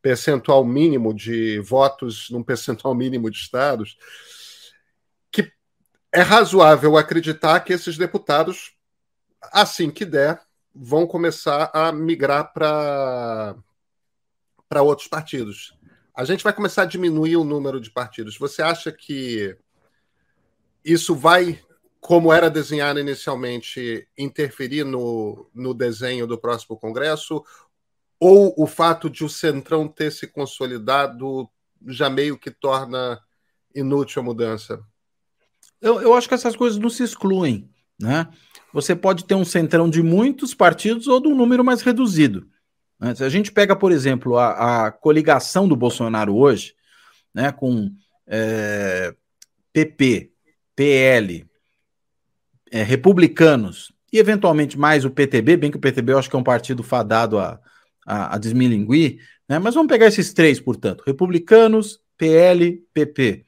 percentual 0.02 0.64
mínimo 0.64 1.14
de 1.14 1.60
votos 1.60 2.28
num 2.30 2.42
percentual 2.42 2.94
mínimo 2.94 3.30
de 3.30 3.36
estados, 3.36 3.96
que 5.30 5.52
é 6.12 6.22
razoável 6.22 6.96
acreditar 6.96 7.60
que 7.60 7.72
esses 7.72 7.96
deputados, 7.96 8.74
assim 9.52 9.90
que 9.90 10.04
der, 10.04 10.40
vão 10.74 11.06
começar 11.06 11.70
a 11.72 11.92
migrar 11.92 12.52
para 12.52 13.56
para 14.68 14.82
outros 14.82 15.08
partidos. 15.08 15.76
A 16.14 16.24
gente 16.24 16.44
vai 16.44 16.52
começar 16.52 16.82
a 16.82 16.86
diminuir 16.86 17.36
o 17.36 17.42
número 17.42 17.80
de 17.80 17.90
partidos. 17.90 18.38
Você 18.38 18.62
acha 18.62 18.92
que 18.92 19.56
isso 20.84 21.12
vai 21.12 21.60
como 22.00 22.32
era 22.32 22.48
desenhado 22.48 22.98
inicialmente, 22.98 24.08
interferir 24.16 24.84
no, 24.84 25.48
no 25.54 25.74
desenho 25.74 26.26
do 26.26 26.38
próximo 26.38 26.76
Congresso? 26.76 27.44
Ou 28.18 28.54
o 28.56 28.66
fato 28.66 29.08
de 29.08 29.24
o 29.24 29.28
Centrão 29.28 29.86
ter 29.86 30.10
se 30.10 30.26
consolidado 30.26 31.48
já 31.86 32.08
meio 32.10 32.38
que 32.38 32.50
torna 32.50 33.20
inútil 33.74 34.22
a 34.22 34.24
mudança? 34.24 34.82
Eu, 35.80 36.00
eu 36.00 36.14
acho 36.14 36.28
que 36.28 36.34
essas 36.34 36.56
coisas 36.56 36.78
não 36.78 36.90
se 36.90 37.02
excluem. 37.02 37.70
Né? 38.00 38.26
Você 38.72 38.96
pode 38.96 39.24
ter 39.24 39.34
um 39.34 39.44
centrão 39.44 39.88
de 39.88 40.02
muitos 40.02 40.54
partidos 40.54 41.06
ou 41.06 41.20
de 41.20 41.28
um 41.28 41.34
número 41.34 41.62
mais 41.62 41.82
reduzido. 41.82 42.48
Né? 42.98 43.14
Se 43.14 43.22
a 43.24 43.28
gente 43.28 43.52
pega, 43.52 43.76
por 43.76 43.92
exemplo, 43.92 44.38
a, 44.38 44.86
a 44.86 44.90
coligação 44.90 45.68
do 45.68 45.76
Bolsonaro 45.76 46.34
hoje, 46.34 46.74
né, 47.34 47.52
com 47.52 47.90
é, 48.26 49.14
PP, 49.72 50.32
PL, 50.74 51.49
é, 52.70 52.82
republicanos 52.82 53.92
e 54.12 54.18
eventualmente 54.18 54.78
mais 54.78 55.04
o 55.04 55.10
PTB, 55.10 55.56
bem 55.56 55.70
que 55.70 55.76
o 55.76 55.80
PTB 55.80 56.12
eu 56.12 56.18
acho 56.18 56.28
que 56.28 56.36
é 56.36 56.38
um 56.38 56.44
partido 56.44 56.82
fadado 56.82 57.38
a, 57.38 57.60
a, 58.06 58.34
a 58.34 58.38
desmilinguir, 58.38 59.20
né? 59.48 59.58
mas 59.58 59.74
vamos 59.74 59.88
pegar 59.88 60.06
esses 60.06 60.32
três, 60.32 60.60
portanto: 60.60 61.02
republicanos, 61.06 62.00
PL, 62.16 62.82
PP. 62.92 63.44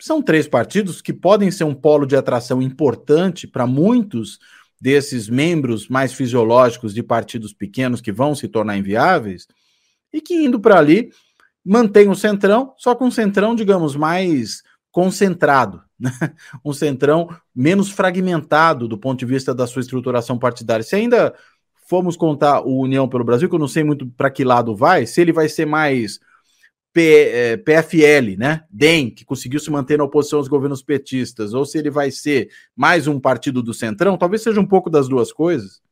São 0.00 0.20
três 0.20 0.46
partidos 0.46 1.00
que 1.00 1.12
podem 1.12 1.50
ser 1.50 1.64
um 1.64 1.74
polo 1.74 2.06
de 2.06 2.16
atração 2.16 2.60
importante 2.60 3.46
para 3.46 3.66
muitos 3.66 4.38
desses 4.80 5.28
membros 5.28 5.88
mais 5.88 6.12
fisiológicos 6.12 6.92
de 6.92 7.02
partidos 7.02 7.52
pequenos 7.52 8.00
que 8.00 8.12
vão 8.12 8.34
se 8.34 8.46
tornar 8.46 8.76
inviáveis 8.76 9.46
e 10.12 10.20
que 10.20 10.34
indo 10.34 10.60
para 10.60 10.78
ali 10.78 11.10
mantém 11.64 12.08
o 12.08 12.14
centrão, 12.14 12.74
só 12.76 12.94
com 12.94 13.06
um 13.06 13.10
centrão, 13.10 13.54
digamos, 13.54 13.96
mais 13.96 14.62
concentrado? 14.92 15.85
Um 16.64 16.72
centrão 16.72 17.28
menos 17.54 17.90
fragmentado 17.90 18.86
do 18.86 18.98
ponto 18.98 19.18
de 19.18 19.26
vista 19.26 19.54
da 19.54 19.66
sua 19.66 19.80
estruturação 19.80 20.38
partidária. 20.38 20.82
Se 20.82 20.96
ainda 20.96 21.34
formos 21.88 22.16
contar 22.16 22.62
o 22.62 22.80
União 22.80 23.08
pelo 23.08 23.24
Brasil, 23.24 23.48
que 23.48 23.54
eu 23.54 23.60
não 23.60 23.68
sei 23.68 23.84
muito 23.84 24.06
para 24.06 24.30
que 24.30 24.44
lado 24.44 24.74
vai, 24.74 25.06
se 25.06 25.20
ele 25.20 25.32
vai 25.32 25.48
ser 25.48 25.66
mais 25.66 26.18
P, 26.92 27.62
PFL, 27.64 28.38
né? 28.38 28.64
DEM, 28.70 29.10
que 29.10 29.24
conseguiu 29.24 29.60
se 29.60 29.70
manter 29.70 29.98
na 29.98 30.04
oposição 30.04 30.38
aos 30.38 30.48
governos 30.48 30.82
petistas, 30.82 31.52
ou 31.52 31.64
se 31.64 31.78
ele 31.78 31.90
vai 31.90 32.10
ser 32.10 32.48
mais 32.74 33.06
um 33.06 33.20
partido 33.20 33.62
do 33.62 33.74
Centrão, 33.74 34.16
talvez 34.16 34.42
seja 34.42 34.60
um 34.60 34.66
pouco 34.66 34.88
das 34.88 35.06
duas 35.06 35.30
coisas. 35.30 35.82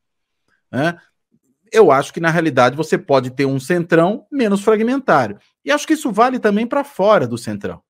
Né? 0.73 0.97
Eu 1.71 1.93
acho 1.93 2.13
que 2.13 2.21
na 2.21 2.31
realidade 2.31 2.77
você 2.77 2.97
pode 2.97 3.31
ter 3.31 3.45
um 3.45 3.61
Centrão 3.61 4.27
menos 4.33 4.63
fragmentário. 4.63 5.39
E 5.65 5.71
acho 5.71 5.87
que 5.87 5.93
isso 5.93 6.11
vale 6.11 6.39
também 6.39 6.67
para 6.67 6.83
fora 6.83 7.29
do 7.29 7.37
Centrão. 7.37 7.83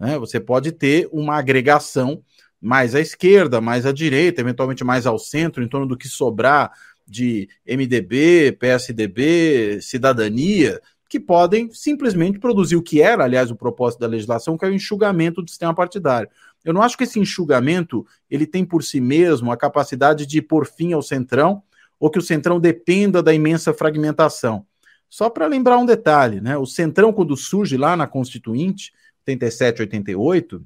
Né? 0.00 0.18
Você 0.18 0.40
pode 0.40 0.72
ter 0.72 1.08
uma 1.12 1.36
agregação 1.36 2.22
mais 2.60 2.94
à 2.94 3.00
esquerda, 3.00 3.60
mais 3.60 3.84
à 3.84 3.92
direita, 3.92 4.40
eventualmente 4.40 4.82
mais 4.82 5.06
ao 5.06 5.18
centro, 5.18 5.62
em 5.62 5.68
torno 5.68 5.86
do 5.86 5.96
que 5.96 6.08
sobrar 6.08 6.72
de 7.06 7.48
MDB, 7.66 8.56
PSDB, 8.58 9.80
cidadania, 9.82 10.80
que 11.08 11.18
podem 11.18 11.70
simplesmente 11.72 12.38
produzir 12.38 12.76
o 12.76 12.82
que 12.82 13.02
era, 13.02 13.24
aliás, 13.24 13.50
o 13.50 13.56
propósito 13.56 14.00
da 14.00 14.06
legislação, 14.06 14.56
que 14.56 14.64
é 14.64 14.68
o 14.68 14.74
enxugamento 14.74 15.42
do 15.42 15.50
sistema 15.50 15.74
partidário. 15.74 16.28
Eu 16.64 16.72
não 16.72 16.82
acho 16.82 16.96
que 16.96 17.04
esse 17.04 17.18
enxugamento 17.18 18.06
ele 18.30 18.46
tem 18.46 18.64
por 18.64 18.84
si 18.84 19.00
mesmo 19.00 19.50
a 19.50 19.56
capacidade 19.56 20.24
de 20.24 20.40
pôr 20.40 20.66
fim 20.66 20.92
ao 20.92 21.02
centrão 21.02 21.62
ou 21.98 22.10
que 22.10 22.18
o 22.18 22.22
centrão 22.22 22.60
dependa 22.60 23.22
da 23.22 23.34
imensa 23.34 23.74
fragmentação. 23.74 24.64
Só 25.08 25.28
para 25.28 25.46
lembrar 25.46 25.78
um 25.78 25.86
detalhe, 25.86 26.40
né? 26.40 26.56
O 26.56 26.64
centrão 26.64 27.12
quando 27.12 27.36
surge 27.36 27.76
lá 27.76 27.96
na 27.96 28.06
Constituinte, 28.06 28.92
87, 29.30 29.82
88, 29.82 30.62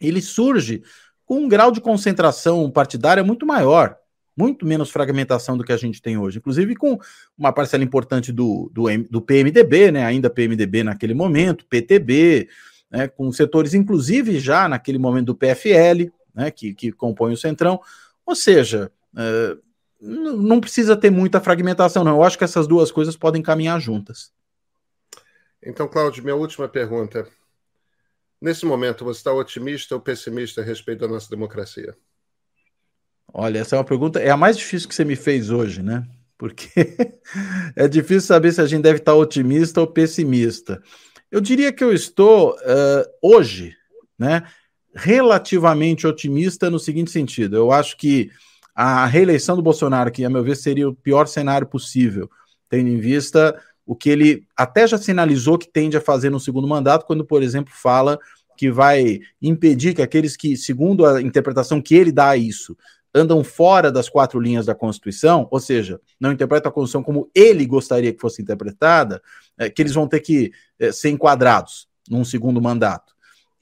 ele 0.00 0.22
surge 0.22 0.82
com 1.26 1.40
um 1.40 1.48
grau 1.48 1.70
de 1.70 1.80
concentração 1.80 2.70
partidária 2.70 3.22
muito 3.22 3.44
maior 3.46 3.98
muito 4.38 4.64
menos 4.64 4.88
fragmentação 4.88 5.58
do 5.58 5.64
que 5.64 5.72
a 5.72 5.76
gente 5.76 6.00
tem 6.00 6.16
hoje, 6.16 6.38
inclusive 6.38 6.76
com 6.76 6.96
uma 7.36 7.52
parcela 7.52 7.82
importante 7.82 8.32
do, 8.32 8.70
do, 8.72 8.84
do 9.10 9.20
PMDB, 9.20 9.90
né, 9.90 10.04
ainda 10.04 10.30
PMDB 10.30 10.84
naquele 10.84 11.12
momento, 11.12 11.66
PTB, 11.66 12.48
né, 12.88 13.08
com 13.08 13.32
setores, 13.32 13.74
inclusive 13.74 14.38
já 14.38 14.68
naquele 14.68 14.96
momento 14.96 15.26
do 15.26 15.34
PFL, 15.34 16.12
né, 16.32 16.52
que, 16.52 16.72
que 16.72 16.92
compõe 16.92 17.32
o 17.32 17.36
Centrão, 17.36 17.80
ou 18.24 18.36
seja, 18.36 18.92
é, 19.16 19.56
não 20.00 20.60
precisa 20.60 20.96
ter 20.96 21.10
muita 21.10 21.40
fragmentação, 21.40 22.04
não. 22.04 22.18
Eu 22.18 22.22
acho 22.22 22.38
que 22.38 22.44
essas 22.44 22.68
duas 22.68 22.92
coisas 22.92 23.16
podem 23.16 23.42
caminhar 23.42 23.80
juntas. 23.80 24.32
Então, 25.60 25.88
Cláudio, 25.88 26.22
minha 26.22 26.36
última 26.36 26.68
pergunta. 26.68 27.26
Nesse 28.40 28.64
momento, 28.64 29.04
você 29.04 29.18
está 29.18 29.32
otimista 29.32 29.94
ou 29.94 30.00
pessimista 30.00 30.60
a 30.60 30.64
respeito 30.64 31.00
da 31.00 31.08
nossa 31.08 31.28
democracia? 31.28 31.96
Olha, 33.32 33.58
essa 33.58 33.76
é 33.76 33.78
uma 33.78 33.84
pergunta, 33.84 34.20
é 34.20 34.30
a 34.30 34.36
mais 34.36 34.56
difícil 34.56 34.88
que 34.88 34.94
você 34.94 35.04
me 35.04 35.16
fez 35.16 35.50
hoje, 35.50 35.82
né? 35.82 36.06
Porque 36.38 36.68
é 37.76 37.88
difícil 37.88 38.22
saber 38.22 38.52
se 38.52 38.60
a 38.60 38.66
gente 38.66 38.82
deve 38.82 38.98
estar 38.98 39.14
otimista 39.14 39.80
ou 39.80 39.86
pessimista. 39.86 40.80
Eu 41.30 41.40
diria 41.40 41.72
que 41.72 41.84
eu 41.84 41.92
estou 41.92 42.52
uh, 42.52 43.04
hoje, 43.20 43.76
né, 44.18 44.44
relativamente 44.94 46.06
otimista 46.06 46.70
no 46.70 46.78
seguinte 46.78 47.10
sentido. 47.10 47.56
Eu 47.56 47.70
acho 47.70 47.96
que 47.96 48.30
a 48.74 49.04
reeleição 49.06 49.56
do 49.56 49.62
Bolsonaro, 49.62 50.10
que 50.10 50.24
a 50.24 50.30
meu 50.30 50.42
ver 50.42 50.56
seria 50.56 50.88
o 50.88 50.94
pior 50.94 51.26
cenário 51.26 51.66
possível, 51.66 52.30
tendo 52.68 52.88
em 52.88 52.98
vista 52.98 53.60
o 53.88 53.96
que 53.96 54.10
ele 54.10 54.44
até 54.54 54.86
já 54.86 54.98
sinalizou 54.98 55.56
que 55.56 55.66
tende 55.66 55.96
a 55.96 56.00
fazer 56.00 56.28
no 56.28 56.38
segundo 56.38 56.68
mandato, 56.68 57.06
quando, 57.06 57.24
por 57.24 57.42
exemplo, 57.42 57.72
fala 57.74 58.18
que 58.54 58.70
vai 58.70 59.20
impedir 59.40 59.94
que 59.94 60.02
aqueles 60.02 60.36
que, 60.36 60.58
segundo 60.58 61.06
a 61.06 61.22
interpretação 61.22 61.80
que 61.80 61.94
ele 61.94 62.12
dá 62.12 62.28
a 62.28 62.36
isso, 62.36 62.76
andam 63.14 63.42
fora 63.42 63.90
das 63.90 64.06
quatro 64.06 64.38
linhas 64.38 64.66
da 64.66 64.74
Constituição, 64.74 65.48
ou 65.50 65.58
seja, 65.58 65.98
não 66.20 66.32
interpretam 66.32 66.68
a 66.68 66.72
Constituição 66.72 67.02
como 67.02 67.30
ele 67.34 67.64
gostaria 67.64 68.12
que 68.12 68.20
fosse 68.20 68.42
interpretada, 68.42 69.22
é, 69.56 69.70
que 69.70 69.80
eles 69.80 69.94
vão 69.94 70.06
ter 70.06 70.20
que 70.20 70.52
é, 70.78 70.92
ser 70.92 71.08
enquadrados 71.08 71.88
num 72.10 72.26
segundo 72.26 72.60
mandato. 72.60 73.14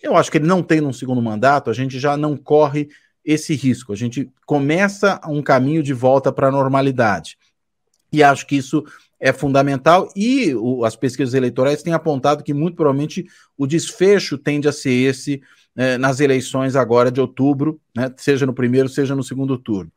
Eu 0.02 0.16
acho 0.16 0.28
que 0.28 0.38
ele 0.38 0.48
não 0.48 0.60
tem 0.60 0.80
num 0.80 0.92
segundo 0.92 1.22
mandato, 1.22 1.70
a 1.70 1.72
gente 1.72 2.00
já 2.00 2.16
não 2.16 2.36
corre 2.36 2.88
esse 3.24 3.54
risco, 3.54 3.92
a 3.92 3.96
gente 3.96 4.28
começa 4.44 5.20
um 5.28 5.40
caminho 5.40 5.84
de 5.84 5.92
volta 5.92 6.32
para 6.32 6.48
a 6.48 6.52
normalidade. 6.52 7.38
E 8.12 8.24
acho 8.24 8.44
que 8.44 8.56
isso 8.56 8.84
é 9.18 9.32
fundamental 9.32 10.10
e 10.14 10.54
o, 10.54 10.84
as 10.84 10.94
pesquisas 10.94 11.34
eleitorais 11.34 11.82
têm 11.82 11.92
apontado 11.92 12.44
que 12.44 12.52
muito 12.52 12.76
provavelmente 12.76 13.26
o 13.56 13.66
desfecho 13.66 14.36
tende 14.36 14.68
a 14.68 14.72
ser 14.72 14.90
esse 14.90 15.42
é, 15.76 15.98
nas 15.98 16.20
eleições 16.20 16.74
agora 16.74 17.10
de 17.10 17.20
outubro, 17.20 17.80
né, 17.94 18.12
seja 18.16 18.46
no 18.46 18.54
primeiro, 18.54 18.88
seja 18.88 19.14
no 19.14 19.22
segundo 19.22 19.58
turno. 19.58 19.92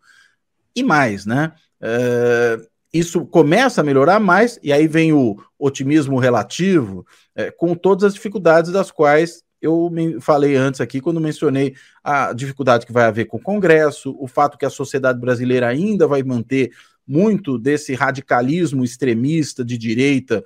E 0.76 0.84
mais, 0.84 1.26
né? 1.26 1.54
É, 1.82 2.60
isso 2.94 3.26
começa 3.26 3.82
a 3.82 3.84
melhorar 3.84 4.20
mais, 4.20 4.60
e 4.64 4.74
aí 4.74 4.88
vem 4.88 5.14
o 5.14 5.38
otimismo 5.58 6.18
relativo, 6.18 7.06
é, 7.36 7.52
com 7.52 7.76
todas 7.76 8.04
as 8.04 8.14
dificuldades 8.14 8.72
das 8.72 8.92
quais 8.92 9.44
eu 9.62 9.92
falei 10.22 10.56
antes 10.56 10.80
aqui, 10.80 11.02
quando 11.02 11.20
mencionei 11.20 11.76
a 12.04 12.32
dificuldade 12.34 12.86
que 12.86 12.94
vai 12.94 13.04
haver 13.04 13.26
com 13.26 13.38
o 13.38 13.42
Congresso, 13.42 14.16
o 14.18 14.28
fato 14.28 14.58
que 14.58 14.66
a 14.66 14.70
sociedade 14.70 15.20
brasileira 15.20 15.68
ainda 15.68 16.08
vai 16.08 16.24
manter 16.24 16.72
muito 17.10 17.58
desse 17.58 17.96
radicalismo 17.96 18.84
extremista 18.84 19.66
de 19.66 19.80
direita 19.80 20.44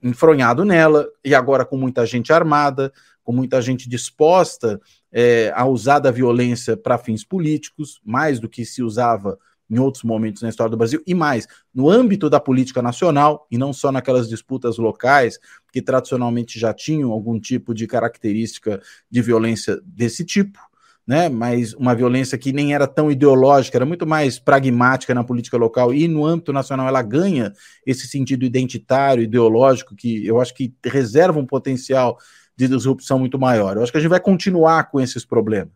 enfronhado 0.00 0.64
nela, 0.64 1.08
e 1.24 1.34
agora 1.34 1.64
com 1.64 1.76
muita 1.76 2.06
gente 2.06 2.32
armada, 2.32 2.92
com 3.24 3.32
muita 3.32 3.60
gente 3.60 3.88
disposta 3.88 4.80
é, 5.10 5.52
a 5.56 5.66
usar 5.66 5.98
da 5.98 6.12
violência 6.12 6.76
para 6.76 6.96
fins 6.96 7.24
políticos, 7.24 8.00
mais 8.04 8.38
do 8.38 8.48
que 8.48 8.64
se 8.64 8.80
usava 8.80 9.36
em 9.68 9.80
outros 9.80 10.04
momentos 10.04 10.42
na 10.42 10.48
história 10.48 10.70
do 10.70 10.76
Brasil, 10.76 11.02
e 11.04 11.12
mais, 11.12 11.48
no 11.74 11.90
âmbito 11.90 12.30
da 12.30 12.38
política 12.38 12.80
nacional, 12.80 13.44
e 13.50 13.58
não 13.58 13.72
só 13.72 13.90
naquelas 13.90 14.28
disputas 14.28 14.78
locais, 14.78 15.40
que 15.72 15.82
tradicionalmente 15.82 16.60
já 16.60 16.72
tinham 16.72 17.10
algum 17.10 17.40
tipo 17.40 17.74
de 17.74 17.88
característica 17.88 18.80
de 19.10 19.20
violência 19.20 19.80
desse 19.84 20.24
tipo, 20.24 20.60
né? 21.06 21.28
Mas 21.28 21.72
uma 21.74 21.94
violência 21.94 22.36
que 22.36 22.52
nem 22.52 22.74
era 22.74 22.86
tão 22.86 23.10
ideológica, 23.10 23.78
era 23.78 23.86
muito 23.86 24.06
mais 24.06 24.38
pragmática 24.38 25.14
na 25.14 25.22
política 25.22 25.56
local, 25.56 25.94
e 25.94 26.08
no 26.08 26.26
âmbito 26.26 26.52
nacional 26.52 26.88
ela 26.88 27.02
ganha 27.02 27.52
esse 27.86 28.06
sentido 28.08 28.44
identitário, 28.44 29.22
ideológico, 29.22 29.94
que 29.94 30.26
eu 30.26 30.40
acho 30.40 30.52
que 30.52 30.74
reserva 30.84 31.38
um 31.38 31.46
potencial 31.46 32.18
de 32.56 32.66
disrupção 32.66 33.18
muito 33.18 33.38
maior. 33.38 33.76
Eu 33.76 33.82
acho 33.82 33.92
que 33.92 33.98
a 33.98 34.00
gente 34.00 34.10
vai 34.10 34.20
continuar 34.20 34.90
com 34.90 35.00
esses 35.00 35.24
problemas. 35.24 35.74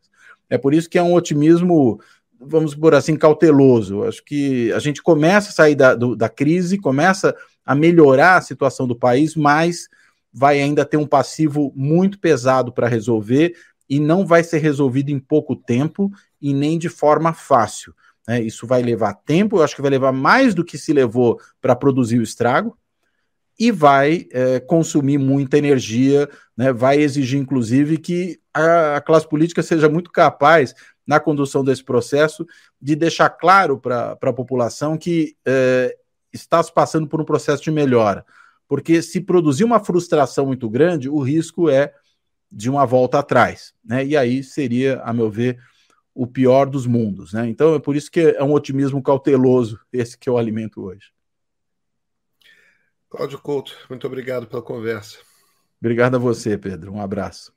É 0.49 0.59
por 0.59 0.74
isso 0.74 0.91
que 0.91 0.99
é 0.99 1.03
um 1.03 1.14
otimismo, 1.14 2.01
vamos 2.41 2.74
por 2.74 2.95
assim, 2.95 3.16
cauteloso. 3.16 3.99
Eu 3.99 4.09
acho 4.09 4.24
que 4.24 4.72
a 4.72 4.81
gente 4.81 5.01
começa 5.01 5.51
a 5.51 5.53
sair 5.53 5.76
da, 5.76 5.95
do, 5.95 6.16
da 6.16 6.28
crise, 6.28 6.78
começa 6.78 7.37
a 7.64 7.74
melhorar 7.74 8.37
a 8.37 8.41
situação 8.41 8.89
do 8.89 8.97
país, 8.97 9.37
mas 9.37 9.89
vai 10.33 10.61
ainda 10.61 10.85
ter 10.85 10.97
um 10.97 11.07
passivo 11.07 11.72
muito 11.76 12.18
pesado 12.18 12.72
para 12.72 12.89
resolver 12.89 13.55
e 13.91 13.99
não 13.99 14.24
vai 14.24 14.45
ser 14.45 14.59
resolvido 14.59 15.11
em 15.11 15.18
pouco 15.18 15.57
tempo 15.57 16.09
e 16.41 16.55
nem 16.55 16.78
de 16.78 16.88
forma 16.88 17.32
fácil. 17.32 17.93
Né? 18.26 18.41
Isso 18.41 18.64
vai 18.64 18.80
levar 18.80 19.14
tempo, 19.14 19.57
eu 19.57 19.64
acho 19.64 19.74
que 19.74 19.82
vai 19.82 19.91
levar 19.91 20.12
mais 20.12 20.55
do 20.55 20.64
que 20.64 20.78
se 20.78 20.93
levou 20.93 21.41
para 21.61 21.74
produzir 21.74 22.20
o 22.20 22.22
estrago 22.22 22.78
e 23.59 23.72
vai 23.72 24.26
é, 24.30 24.61
consumir 24.61 25.18
muita 25.18 25.59
energia, 25.59 26.30
né, 26.57 26.72
vai 26.72 26.99
exigir, 26.99 27.38
inclusive, 27.38 27.99
que 27.99 28.41
a, 28.55 28.97
a, 28.97 29.01
classe 29.03 29.28
política 29.28 29.62
seja 29.62 29.86
muito 29.86 30.11
capaz, 30.11 30.74
na 31.07 31.20
condução 31.20 31.62
desse 31.62 31.84
processo, 31.84 32.47
de 32.80 32.95
deixar 32.95 33.28
claro 33.28 33.76
para 33.78 34.12
a 34.12 34.32
população 34.32 34.97
que 34.97 35.36
é, 35.45 35.95
está 36.32 36.62
se 36.62 36.72
passando 36.72 37.07
por 37.07 37.20
um 37.20 37.24
processo 37.24 37.62
de 37.62 37.70
melhora. 37.70 38.24
Porque 38.66 39.03
se 39.03 39.20
produzir 39.20 39.64
uma 39.64 39.80
frustração 39.80 40.47
muito 40.47 40.70
grande, 40.70 41.11
o 41.11 41.18
risco 41.20 41.68
é 41.68 41.93
de 42.51 42.68
uma 42.68 42.84
volta 42.84 43.18
atrás. 43.18 43.74
Né? 43.84 44.05
E 44.05 44.16
aí 44.16 44.42
seria, 44.42 45.01
a 45.03 45.12
meu 45.12 45.30
ver, 45.30 45.59
o 46.14 46.26
pior 46.26 46.68
dos 46.68 46.86
mundos. 46.86 47.32
Né? 47.32 47.48
Então 47.48 47.74
é 47.74 47.78
por 47.78 47.94
isso 47.96 48.11
que 48.11 48.20
é 48.20 48.42
um 48.42 48.53
otimismo 48.53 49.03
cauteloso 49.03 49.80
esse 49.92 50.18
que 50.18 50.28
eu 50.28 50.36
alimento 50.36 50.82
hoje. 50.82 51.12
Cláudio 53.09 53.40
Couto, 53.40 53.76
muito 53.88 54.07
obrigado 54.07 54.46
pela 54.46 54.62
conversa. 54.62 55.18
Obrigado 55.80 56.16
a 56.16 56.18
você, 56.18 56.59
Pedro. 56.59 56.92
Um 56.92 57.01
abraço. 57.01 57.53